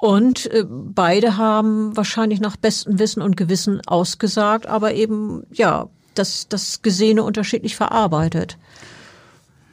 und 0.00 0.50
äh, 0.52 0.64
beide 0.66 1.36
haben 1.36 1.94
wahrscheinlich 1.98 2.40
nach 2.40 2.56
bestem 2.56 2.98
Wissen 2.98 3.20
und 3.20 3.36
Gewissen 3.36 3.82
ausgesagt, 3.86 4.66
aber 4.66 4.94
eben 4.94 5.42
ja, 5.52 5.90
das, 6.14 6.48
das 6.48 6.80
Gesehene 6.80 7.24
unterschiedlich 7.24 7.76
verarbeitet. 7.76 8.56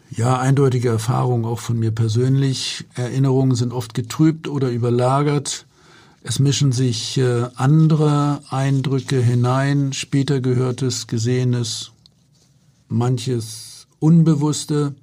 Ja, 0.09 0.37
eindeutige 0.39 0.89
Erfahrung 0.89 1.45
auch 1.45 1.59
von 1.59 1.79
mir 1.79 1.91
persönlich. 1.91 2.83
Erinnerungen 2.95 3.55
sind 3.55 3.71
oft 3.71 3.93
getrübt 3.93 4.49
oder 4.49 4.69
überlagert. 4.69 5.65
Es 6.25 6.39
mischen 6.39 6.71
sich 6.71 7.17
äh, 7.17 7.47
andere 7.55 8.41
Eindrücke 8.49 9.21
hinein, 9.21 9.91
später 9.91 10.39
gehörtes, 10.39 11.07
Gesehenes, 11.07 11.91
manches 12.87 13.87
Unbewusste. 13.99 14.95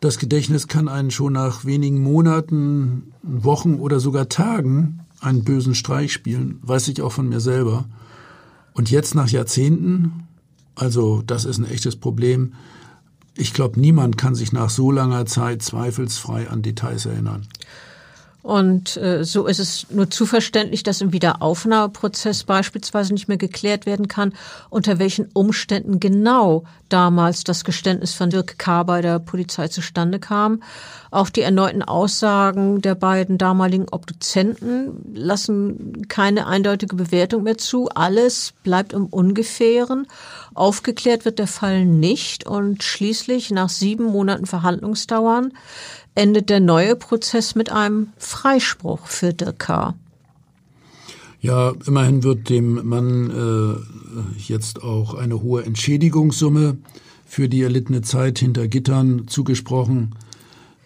Das 0.00 0.18
Gedächtnis 0.18 0.66
kann 0.66 0.88
einen 0.88 1.10
schon 1.10 1.34
nach 1.34 1.66
wenigen 1.66 2.02
Monaten, 2.02 3.12
Wochen 3.22 3.74
oder 3.74 4.00
sogar 4.00 4.30
Tagen 4.30 5.00
einen 5.20 5.44
bösen 5.44 5.74
Streich 5.74 6.14
spielen, 6.14 6.58
weiß 6.62 6.88
ich 6.88 7.02
auch 7.02 7.12
von 7.12 7.28
mir 7.28 7.40
selber. 7.40 7.84
Und 8.72 8.90
jetzt 8.90 9.14
nach 9.14 9.28
Jahrzehnten, 9.28 10.26
also 10.74 11.22
das 11.26 11.44
ist 11.44 11.58
ein 11.58 11.70
echtes 11.70 11.96
Problem, 11.96 12.54
ich 13.34 13.52
glaube, 13.52 13.78
niemand 13.78 14.16
kann 14.16 14.34
sich 14.34 14.52
nach 14.52 14.70
so 14.70 14.90
langer 14.90 15.26
Zeit 15.26 15.62
zweifelsfrei 15.62 16.48
an 16.48 16.62
Details 16.62 17.04
erinnern. 17.04 17.46
Und 18.42 18.96
äh, 18.96 19.24
so 19.24 19.46
ist 19.46 19.58
es 19.58 19.86
nur 19.90 20.10
zu 20.10 20.24
verständlich, 20.24 20.82
dass 20.84 21.00
im 21.00 21.12
Wiederaufnahmeprozess 21.12 22.44
beispielsweise 22.44 23.12
nicht 23.12 23.26
mehr 23.26 23.36
geklärt 23.36 23.84
werden 23.84 24.06
kann, 24.06 24.32
unter 24.70 24.98
welchen 24.98 25.28
Umständen 25.32 25.98
genau 25.98 26.64
damals 26.88 27.44
das 27.44 27.64
Geständnis 27.64 28.14
von 28.14 28.30
Dirk 28.30 28.58
K. 28.58 28.84
bei 28.84 29.02
der 29.02 29.18
Polizei 29.18 29.68
zustande 29.68 30.18
kam. 30.20 30.62
Auch 31.10 31.30
die 31.30 31.40
erneuten 31.40 31.82
Aussagen 31.82 32.80
der 32.80 32.94
beiden 32.94 33.38
damaligen 33.38 33.86
Obduzenten 33.90 35.14
lassen 35.14 36.06
keine 36.08 36.46
eindeutige 36.46 36.96
Bewertung 36.96 37.42
mehr 37.42 37.58
zu. 37.58 37.88
Alles 37.88 38.52
bleibt 38.62 38.92
im 38.92 39.06
Ungefähren. 39.06 40.06
Aufgeklärt 40.54 41.24
wird 41.24 41.38
der 41.38 41.46
Fall 41.46 41.84
nicht 41.84 42.46
und 42.46 42.82
schließlich 42.82 43.50
nach 43.50 43.68
sieben 43.68 44.04
Monaten 44.04 44.46
Verhandlungsdauern 44.46 45.52
endet 46.18 46.50
der 46.50 46.60
neue 46.60 46.96
Prozess 46.96 47.54
mit 47.54 47.70
einem 47.70 48.08
Freispruch 48.18 49.06
für 49.06 49.32
Dirk. 49.32 49.94
Ja, 51.40 51.72
immerhin 51.86 52.24
wird 52.24 52.48
dem 52.48 52.86
Mann 52.88 53.30
äh, 53.30 54.36
jetzt 54.36 54.82
auch 54.82 55.14
eine 55.14 55.40
hohe 55.40 55.62
Entschädigungssumme 55.62 56.78
für 57.24 57.48
die 57.48 57.62
erlittene 57.62 58.02
Zeit 58.02 58.40
hinter 58.40 58.66
Gittern 58.66 59.28
zugesprochen. 59.28 60.16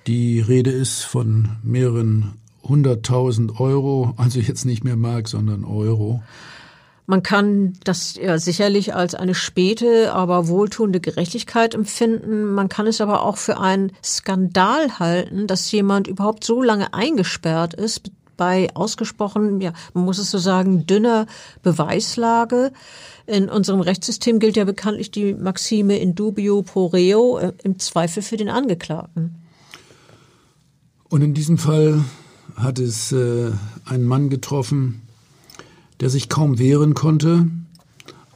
Die 0.07 0.41
Rede 0.41 0.71
ist 0.71 1.03
von 1.03 1.57
mehreren 1.63 2.33
hunderttausend 2.63 3.59
Euro, 3.59 4.13
also 4.19 4.39
jetzt 4.39 4.67
nicht 4.67 4.85
mehr 4.85 4.97
Mark, 4.97 5.29
sondern 5.29 5.65
Euro. 5.65 6.23
Man 7.07 7.23
kann 7.23 7.75
das 7.85 8.15
ja 8.15 8.39
sicherlich 8.39 8.95
als 8.95 9.15
eine 9.15 9.35
späte, 9.35 10.13
aber 10.13 10.47
wohltuende 10.49 11.01
Gerechtigkeit 11.01 11.75
empfinden. 11.75 12.55
Man 12.55 12.69
kann 12.69 12.87
es 12.87 13.01
aber 13.01 13.23
auch 13.23 13.37
für 13.37 13.59
einen 13.59 13.93
Skandal 14.05 14.99
halten, 14.99 15.47
dass 15.47 15.71
jemand 15.73 16.07
überhaupt 16.07 16.45
so 16.45 16.63
lange 16.63 16.95
eingesperrt 16.95 17.75
ist 17.75 18.13
bei 18.37 18.75
ausgesprochen, 18.75 19.61
ja, 19.61 19.73
man 19.95 20.05
muss 20.05 20.19
es 20.19 20.31
so 20.31 20.39
sagen, 20.39 20.87
dünner 20.87 21.27
Beweislage. 21.63 22.73
In 23.27 23.49
unserem 23.49 23.81
Rechtssystem 23.81 24.39
gilt 24.39 24.57
ja 24.57 24.65
bekanntlich 24.65 25.11
die 25.11 25.35
Maxime 25.35 25.99
in 25.99 26.15
dubio 26.15 26.63
pro 26.63 26.87
reo, 26.87 27.39
äh, 27.39 27.53
im 27.63 27.79
Zweifel 27.79 28.23
für 28.23 28.37
den 28.37 28.49
Angeklagten. 28.49 29.37
Und 31.09 31.23
in 31.23 31.35
diesem 31.35 31.59
Fall 31.59 32.05
hat 32.57 32.79
es 32.79 33.13
äh, 33.13 33.53
einen 33.85 34.05
Mann 34.05 34.31
getroffen, 34.31 35.03
der 36.03 36.11
sich 36.11 36.29
kaum 36.29 36.59
wehren 36.59 36.95
konnte, 36.95 37.47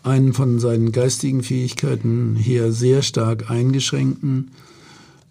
einen 0.05 0.33
von 0.35 0.61
seinen 0.61 0.93
geistigen 0.93 1.43
Fähigkeiten 1.43 2.37
her 2.37 2.71
sehr 2.71 3.03
stark 3.03 3.51
eingeschränkten. 3.51 4.53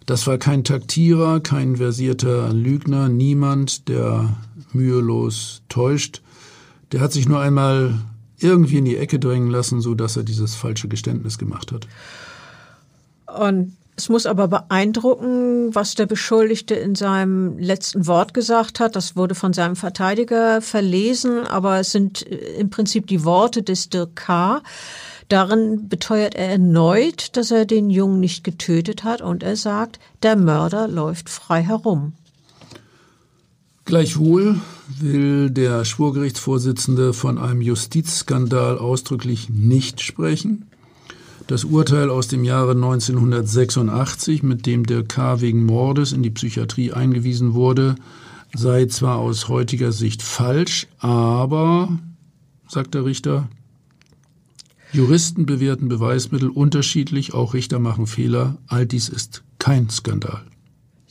Das 0.04 0.26
war 0.26 0.36
kein 0.36 0.62
Taktierer, 0.62 1.40
kein 1.40 1.76
versierter 1.76 2.52
Lügner, 2.52 3.08
niemand, 3.08 3.88
der 3.88 4.36
mühelos 4.74 5.62
täuscht. 5.70 6.20
Der 6.92 7.00
hat 7.00 7.10
sich 7.10 7.26
nur 7.26 7.40
einmal 7.40 7.94
irgendwie 8.38 8.76
in 8.76 8.84
die 8.84 8.98
Ecke 8.98 9.18
drängen 9.18 9.48
lassen, 9.48 9.80
so 9.80 9.94
dass 9.94 10.18
er 10.18 10.22
dieses 10.22 10.54
falsche 10.54 10.88
Geständnis 10.88 11.38
gemacht 11.38 11.72
hat. 11.72 11.88
Und 13.34 13.78
es 13.96 14.10
muss 14.10 14.26
aber 14.26 14.46
beeindrucken, 14.48 15.74
was 15.74 15.94
der 15.94 16.04
Beschuldigte 16.04 16.74
in 16.74 16.94
seinem 16.94 17.58
letzten 17.58 18.06
Wort 18.06 18.34
gesagt 18.34 18.78
hat. 18.78 18.94
Das 18.94 19.16
wurde 19.16 19.34
von 19.34 19.54
seinem 19.54 19.74
Verteidiger 19.74 20.60
verlesen, 20.60 21.46
aber 21.46 21.80
es 21.80 21.92
sind 21.92 22.30
äh, 22.30 22.36
im 22.58 22.68
Prinzip 22.68 23.06
die 23.06 23.24
Worte 23.24 23.62
des 23.62 23.88
Dirk 23.88 24.14
K. 24.16 24.62
Darin 25.28 25.88
beteuert 25.88 26.34
er 26.34 26.50
erneut, 26.50 27.36
dass 27.36 27.50
er 27.50 27.64
den 27.64 27.88
Jungen 27.88 28.20
nicht 28.20 28.44
getötet 28.44 29.02
hat 29.02 29.22
und 29.22 29.42
er 29.42 29.56
sagt, 29.56 29.98
der 30.22 30.36
Mörder 30.36 30.88
läuft 30.88 31.30
frei 31.30 31.62
herum. 31.62 32.12
Gleichwohl 33.86 34.60
will 35.00 35.50
der 35.50 35.84
Schwurgerichtsvorsitzende 35.84 37.12
von 37.12 37.38
einem 37.38 37.62
Justizskandal 37.62 38.78
ausdrücklich 38.78 39.48
nicht 39.48 40.00
sprechen. 40.00 40.66
Das 41.46 41.62
Urteil 41.62 42.10
aus 42.10 42.26
dem 42.26 42.42
Jahre 42.42 42.72
1986, 42.72 44.42
mit 44.42 44.66
dem 44.66 44.84
der 44.84 45.04
K. 45.04 45.40
wegen 45.40 45.64
Mordes 45.64 46.10
in 46.10 46.24
die 46.24 46.30
Psychiatrie 46.30 46.92
eingewiesen 46.92 47.54
wurde, 47.54 47.94
sei 48.52 48.86
zwar 48.86 49.18
aus 49.18 49.48
heutiger 49.48 49.92
Sicht 49.92 50.22
falsch, 50.22 50.88
aber, 50.98 52.00
sagt 52.68 52.94
der 52.94 53.04
Richter, 53.04 53.48
Juristen 54.92 55.46
bewerten 55.46 55.88
Beweismittel 55.88 56.48
unterschiedlich, 56.48 57.32
auch 57.32 57.54
Richter 57.54 57.78
machen 57.78 58.08
Fehler, 58.08 58.56
all 58.66 58.84
dies 58.84 59.08
ist 59.08 59.44
kein 59.60 59.88
Skandal. 59.88 60.42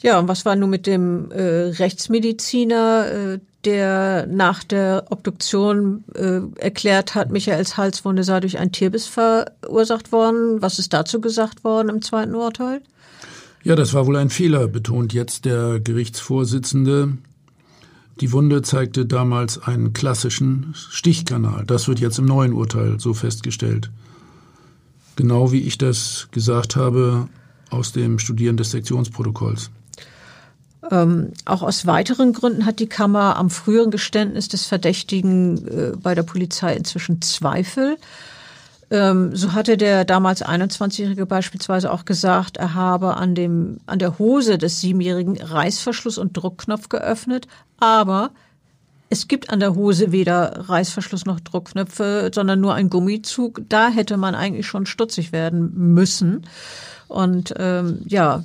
Ja, 0.02 0.20
und 0.20 0.28
was 0.28 0.44
war 0.44 0.58
nun 0.58 0.70
mit 0.70 0.86
dem 0.86 1.32
äh, 1.32 1.42
Rechtsmediziner, 1.42 3.08
äh, 3.12 3.40
der 3.66 4.28
nach 4.28 4.64
der 4.64 5.06
Obduktion 5.10 6.04
äh, 6.14 6.42
erklärt 6.58 7.16
hat, 7.16 7.32
Michaels 7.32 7.78
Halswunde 7.78 8.24
sei 8.24 8.40
durch 8.40 8.58
ein 8.60 8.72
Tierbiss 8.72 9.08
verursacht 9.08 10.12
worden? 10.12 10.62
Was 10.62 10.80
ist 10.80 10.94
dazu 10.94 11.20
gesagt 11.20 11.64
worden 11.64 11.90
im 11.90 12.02
zweiten 12.02 12.36
Urteil? 12.36 12.82
Ja, 13.64 13.76
das 13.76 13.94
war 13.94 14.06
wohl 14.06 14.18
ein 14.18 14.30
Fehler, 14.30 14.68
betont 14.68 15.14
jetzt 15.14 15.46
der 15.46 15.80
Gerichtsvorsitzende. 15.80 17.18
Die 18.22 18.32
Wunde 18.32 18.62
zeigte 18.62 19.06
damals 19.06 19.62
einen 19.62 19.92
klassischen 19.92 20.74
Stichkanal. 20.76 21.66
Das 21.66 21.88
wird 21.88 22.00
jetzt 22.00 22.20
im 22.20 22.26
neuen 22.26 22.54
Urteil 22.54 23.00
so 23.00 23.14
festgestellt. 23.14 23.90
Genau 25.16 25.52
wie 25.52 25.62
ich 25.62 25.78
das 25.78 26.28
gesagt 26.32 26.76
habe 26.76 27.28
aus 27.70 27.92
dem 27.92 28.20
Studieren 28.20 28.56
des 28.56 28.72
Sektionsprotokolls. 28.72 29.72
Ähm, 30.92 31.32
auch 31.46 31.64
aus 31.64 31.88
weiteren 31.88 32.34
Gründen 32.34 32.66
hat 32.66 32.80
die 32.80 32.88
Kammer 32.88 33.38
am 33.38 33.50
früheren 33.50 33.92
Geständnis 33.92 34.48
des 34.48 34.66
Verdächtigen 34.66 35.68
äh, 35.68 35.98
bei 35.98 36.14
der 36.16 36.24
Polizei 36.24 36.76
inzwischen 36.76 37.22
Zweifel. 37.22 37.98
Ähm, 38.92 39.36
so 39.36 39.54
hatte 39.54 39.78
der 39.78 40.06
damals 40.06 40.46
21-Jährige 40.46 41.26
beispielsweise 41.26 41.92
auch 41.92 42.06
gesagt, 42.06 42.58
er 42.58 42.76
habe 42.76 43.18
an, 43.18 43.34
dem, 43.34 43.80
an 43.88 44.00
der 44.00 44.20
Hose 44.20 44.58
des 44.58 44.80
Siebenjährigen 44.80 45.42
Reißverschluss 45.42 46.20
und 46.20 46.34
Druckknopf 46.34 46.90
geöffnet, 46.90 47.48
aber 47.80 48.32
es 49.10 49.28
gibt 49.28 49.50
an 49.50 49.60
der 49.60 49.76
Hose 49.76 50.12
weder 50.12 50.70
Reißverschluss 50.70 51.26
noch 51.26 51.40
Druckknöpfe, 51.40 52.32
sondern 52.34 52.60
nur 52.60 52.74
ein 52.74 52.90
Gummizug. 52.90 53.62
Da 53.70 53.90
hätte 53.90 54.18
man 54.18 54.36
eigentlich 54.36 54.66
schon 54.68 54.86
stutzig 54.86 55.32
werden 55.32 55.72
müssen 55.94 56.46
und 57.08 57.54
ähm, 57.58 58.02
ja, 58.08 58.44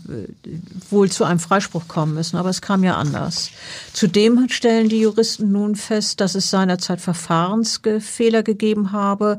wohl 0.90 1.11
zu 1.11 1.24
einem 1.24 1.38
Freispruch 1.38 1.88
kommen 1.88 2.14
müssen. 2.14 2.36
Aber 2.36 2.50
es 2.50 2.61
kam 2.61 2.84
ja 2.84 2.96
anders. 2.96 3.50
Zudem 3.92 4.48
stellen 4.48 4.88
die 4.88 5.00
Juristen 5.00 5.50
nun 5.50 5.76
fest, 5.76 6.20
dass 6.20 6.34
es 6.34 6.50
seinerzeit 6.50 7.00
Verfahrensfehler 7.00 8.42
gegeben 8.42 8.92
habe. 8.92 9.38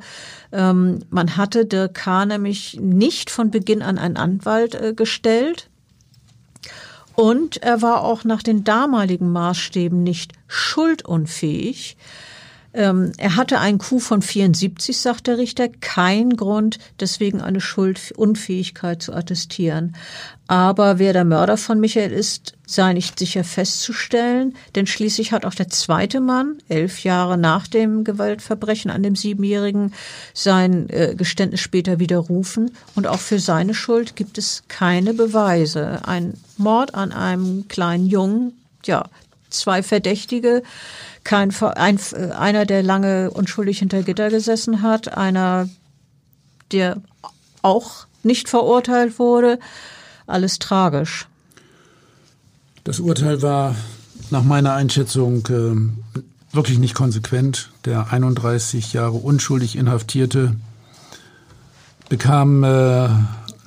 Ähm, 0.51 0.99
man 1.09 1.37
hatte 1.37 1.65
Dirk 1.65 1.93
K. 1.93 2.25
nämlich 2.25 2.79
nicht 2.81 3.29
von 3.29 3.51
Beginn 3.51 3.81
an 3.81 3.97
einen 3.97 4.17
Anwalt 4.17 4.75
äh, 4.75 4.93
gestellt. 4.93 5.67
Und 7.13 7.57
er 7.57 7.81
war 7.81 8.03
auch 8.03 8.23
nach 8.23 8.41
den 8.41 8.63
damaligen 8.63 9.31
Maßstäben 9.31 10.01
nicht 10.01 10.33
schuldunfähig. 10.47 11.97
Ähm, 12.73 13.11
er 13.17 13.35
hatte 13.35 13.59
einen 13.59 13.79
Coup 13.79 14.01
von 14.01 14.21
74, 14.21 14.97
sagt 14.97 15.27
der 15.27 15.37
Richter, 15.37 15.67
kein 15.67 16.37
Grund, 16.37 16.79
deswegen 16.99 17.41
eine 17.41 17.59
Schuldunfähigkeit 17.59 19.01
zu 19.01 19.13
attestieren. 19.13 19.95
Aber 20.47 20.99
wer 20.99 21.13
der 21.13 21.25
Mörder 21.25 21.57
von 21.57 21.79
Michael 21.79 22.11
ist, 22.11 22.53
sei 22.65 22.93
nicht 22.93 23.19
sicher 23.19 23.43
festzustellen, 23.43 24.55
denn 24.75 24.87
schließlich 24.87 25.31
hat 25.33 25.45
auch 25.45 25.53
der 25.53 25.69
zweite 25.69 26.21
Mann, 26.21 26.57
elf 26.69 27.03
Jahre 27.03 27.37
nach 27.37 27.67
dem 27.67 28.03
Gewaltverbrechen 28.03 28.91
an 28.91 29.03
dem 29.03 29.15
Siebenjährigen, 29.15 29.93
sein 30.33 30.89
äh, 30.89 31.15
Geständnis 31.15 31.59
später 31.59 31.99
widerrufen. 31.99 32.71
Und 32.95 33.07
auch 33.07 33.19
für 33.19 33.39
seine 33.39 33.73
Schuld 33.73 34.15
gibt 34.15 34.37
es 34.37 34.63
keine 34.69 35.13
Beweise. 35.13 36.01
Ein 36.05 36.35
Mord 36.57 36.95
an 36.95 37.11
einem 37.11 37.67
kleinen 37.67 38.07
Jungen, 38.07 38.53
ja, 38.85 39.05
zwei 39.49 39.83
Verdächtige, 39.83 40.63
kein, 41.23 41.53
ein, 41.75 41.99
einer, 42.31 42.65
der 42.65 42.83
lange 42.83 43.31
unschuldig 43.31 43.79
hinter 43.79 44.03
Gitter 44.03 44.29
gesessen 44.29 44.81
hat, 44.81 45.15
einer, 45.17 45.69
der 46.71 47.01
auch 47.61 48.07
nicht 48.23 48.49
verurteilt 48.49 49.19
wurde. 49.19 49.59
Alles 50.27 50.59
tragisch. 50.59 51.27
Das 52.83 52.99
Urteil 52.99 53.41
war 53.41 53.75
nach 54.31 54.43
meiner 54.43 54.73
Einschätzung 54.73 55.45
äh, 55.47 56.55
wirklich 56.55 56.79
nicht 56.79 56.95
konsequent. 56.95 57.69
Der 57.85 58.11
31 58.11 58.93
Jahre 58.93 59.17
unschuldig 59.17 59.75
Inhaftierte 59.75 60.55
bekam 62.09 62.63
äh, 62.63 63.09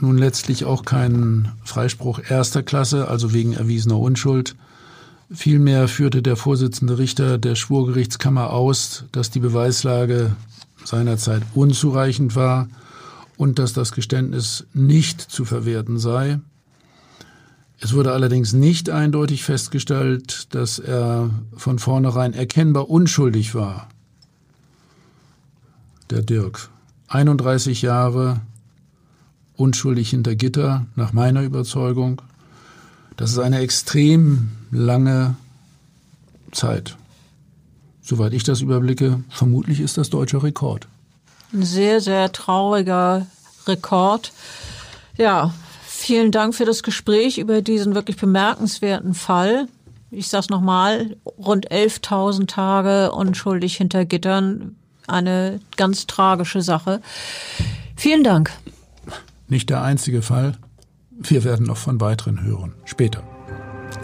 nun 0.01 0.19
letztlich 0.19 0.65
auch 0.65 0.85
keinen 0.85 1.53
Freispruch 1.65 2.21
erster 2.29 2.63
Klasse, 2.63 3.09
also 3.09 3.33
wegen 3.33 3.55
erwiesener 3.55 3.99
Unschuld. 3.99 4.57
Vielmehr 5.31 5.89
führte 5.89 6.23
der 6.23 6.37
Vorsitzende 6.37 6.99
Richter 6.99 7.39
der 7.39 7.55
Schwurgerichtskammer 7.55 8.51
aus, 8.51 9.05
dass 9.13 9.31
die 9.31 9.41
Beweislage 9.41 10.37
seinerzeit 10.85 11.43
unzureichend 11.55 12.37
war 12.37 12.69
und 13.37 13.59
dass 13.59 13.73
das 13.73 13.93
Geständnis 13.93 14.67
nicht 14.75 15.21
zu 15.21 15.45
verwerten 15.45 15.99
sei. 15.99 16.41
Es 17.81 17.93
wurde 17.95 18.13
allerdings 18.13 18.53
nicht 18.53 18.91
eindeutig 18.91 19.45
festgestellt, 19.45 20.55
dass 20.55 20.79
er 20.79 21.31
von 21.57 21.79
vornherein 21.79 22.33
erkennbar 22.33 22.89
unschuldig 22.89 23.55
war. 23.55 23.89
Der 26.11 26.23
Dirk. 26.23 26.69
31 27.09 27.83
Jahre 27.83 28.41
unschuldig 29.57 30.11
hinter 30.11 30.35
Gitter, 30.35 30.87
nach 30.97 31.13
meiner 31.13 31.43
Überzeugung. 31.43 32.23
Das 33.17 33.31
ist 33.31 33.39
eine 33.39 33.61
extrem 33.61 34.51
lange 34.75 35.37
Zeit. 36.53 36.97
Soweit 38.03 38.35
ich 38.35 38.43
das 38.45 38.61
überblicke, 38.61 39.23
vermutlich 39.31 39.81
ist 39.81 39.97
das 39.97 40.11
deutscher 40.11 40.43
Rekord. 40.43 40.87
Ein 41.53 41.63
sehr, 41.63 42.01
sehr 42.01 42.33
trauriger 42.33 43.27
Rekord. 43.67 44.33
Ja, 45.17 45.55
vielen 45.87 46.33
Dank 46.33 46.55
für 46.55 46.65
das 46.67 46.83
Gespräch 46.83 47.39
über 47.39 47.63
diesen 47.63 47.95
wirklich 47.95 48.17
bemerkenswerten 48.17 49.15
Fall. 49.15 49.69
Ich 50.11 50.29
sage 50.29 50.49
nochmal, 50.51 51.17
rund 51.25 51.71
11.000 51.71 52.47
Tage 52.47 53.13
unschuldig 53.13 53.77
hinter 53.77 54.05
Gittern. 54.05 54.77
Eine 55.07 55.61
ganz 55.77 56.07
tragische 56.07 56.63
Sache. 56.63 57.01
Vielen 57.97 58.25
Dank. 58.25 58.53
Nicht 59.49 59.71
der 59.71 59.83
einzige 59.83 60.23
Fall. 60.23 60.57
Wir 61.11 61.45
werden 61.45 61.67
noch 61.67 61.77
von 61.77 62.01
weiteren 62.01 62.43
hören. 62.43 62.75
Später. 62.85 63.23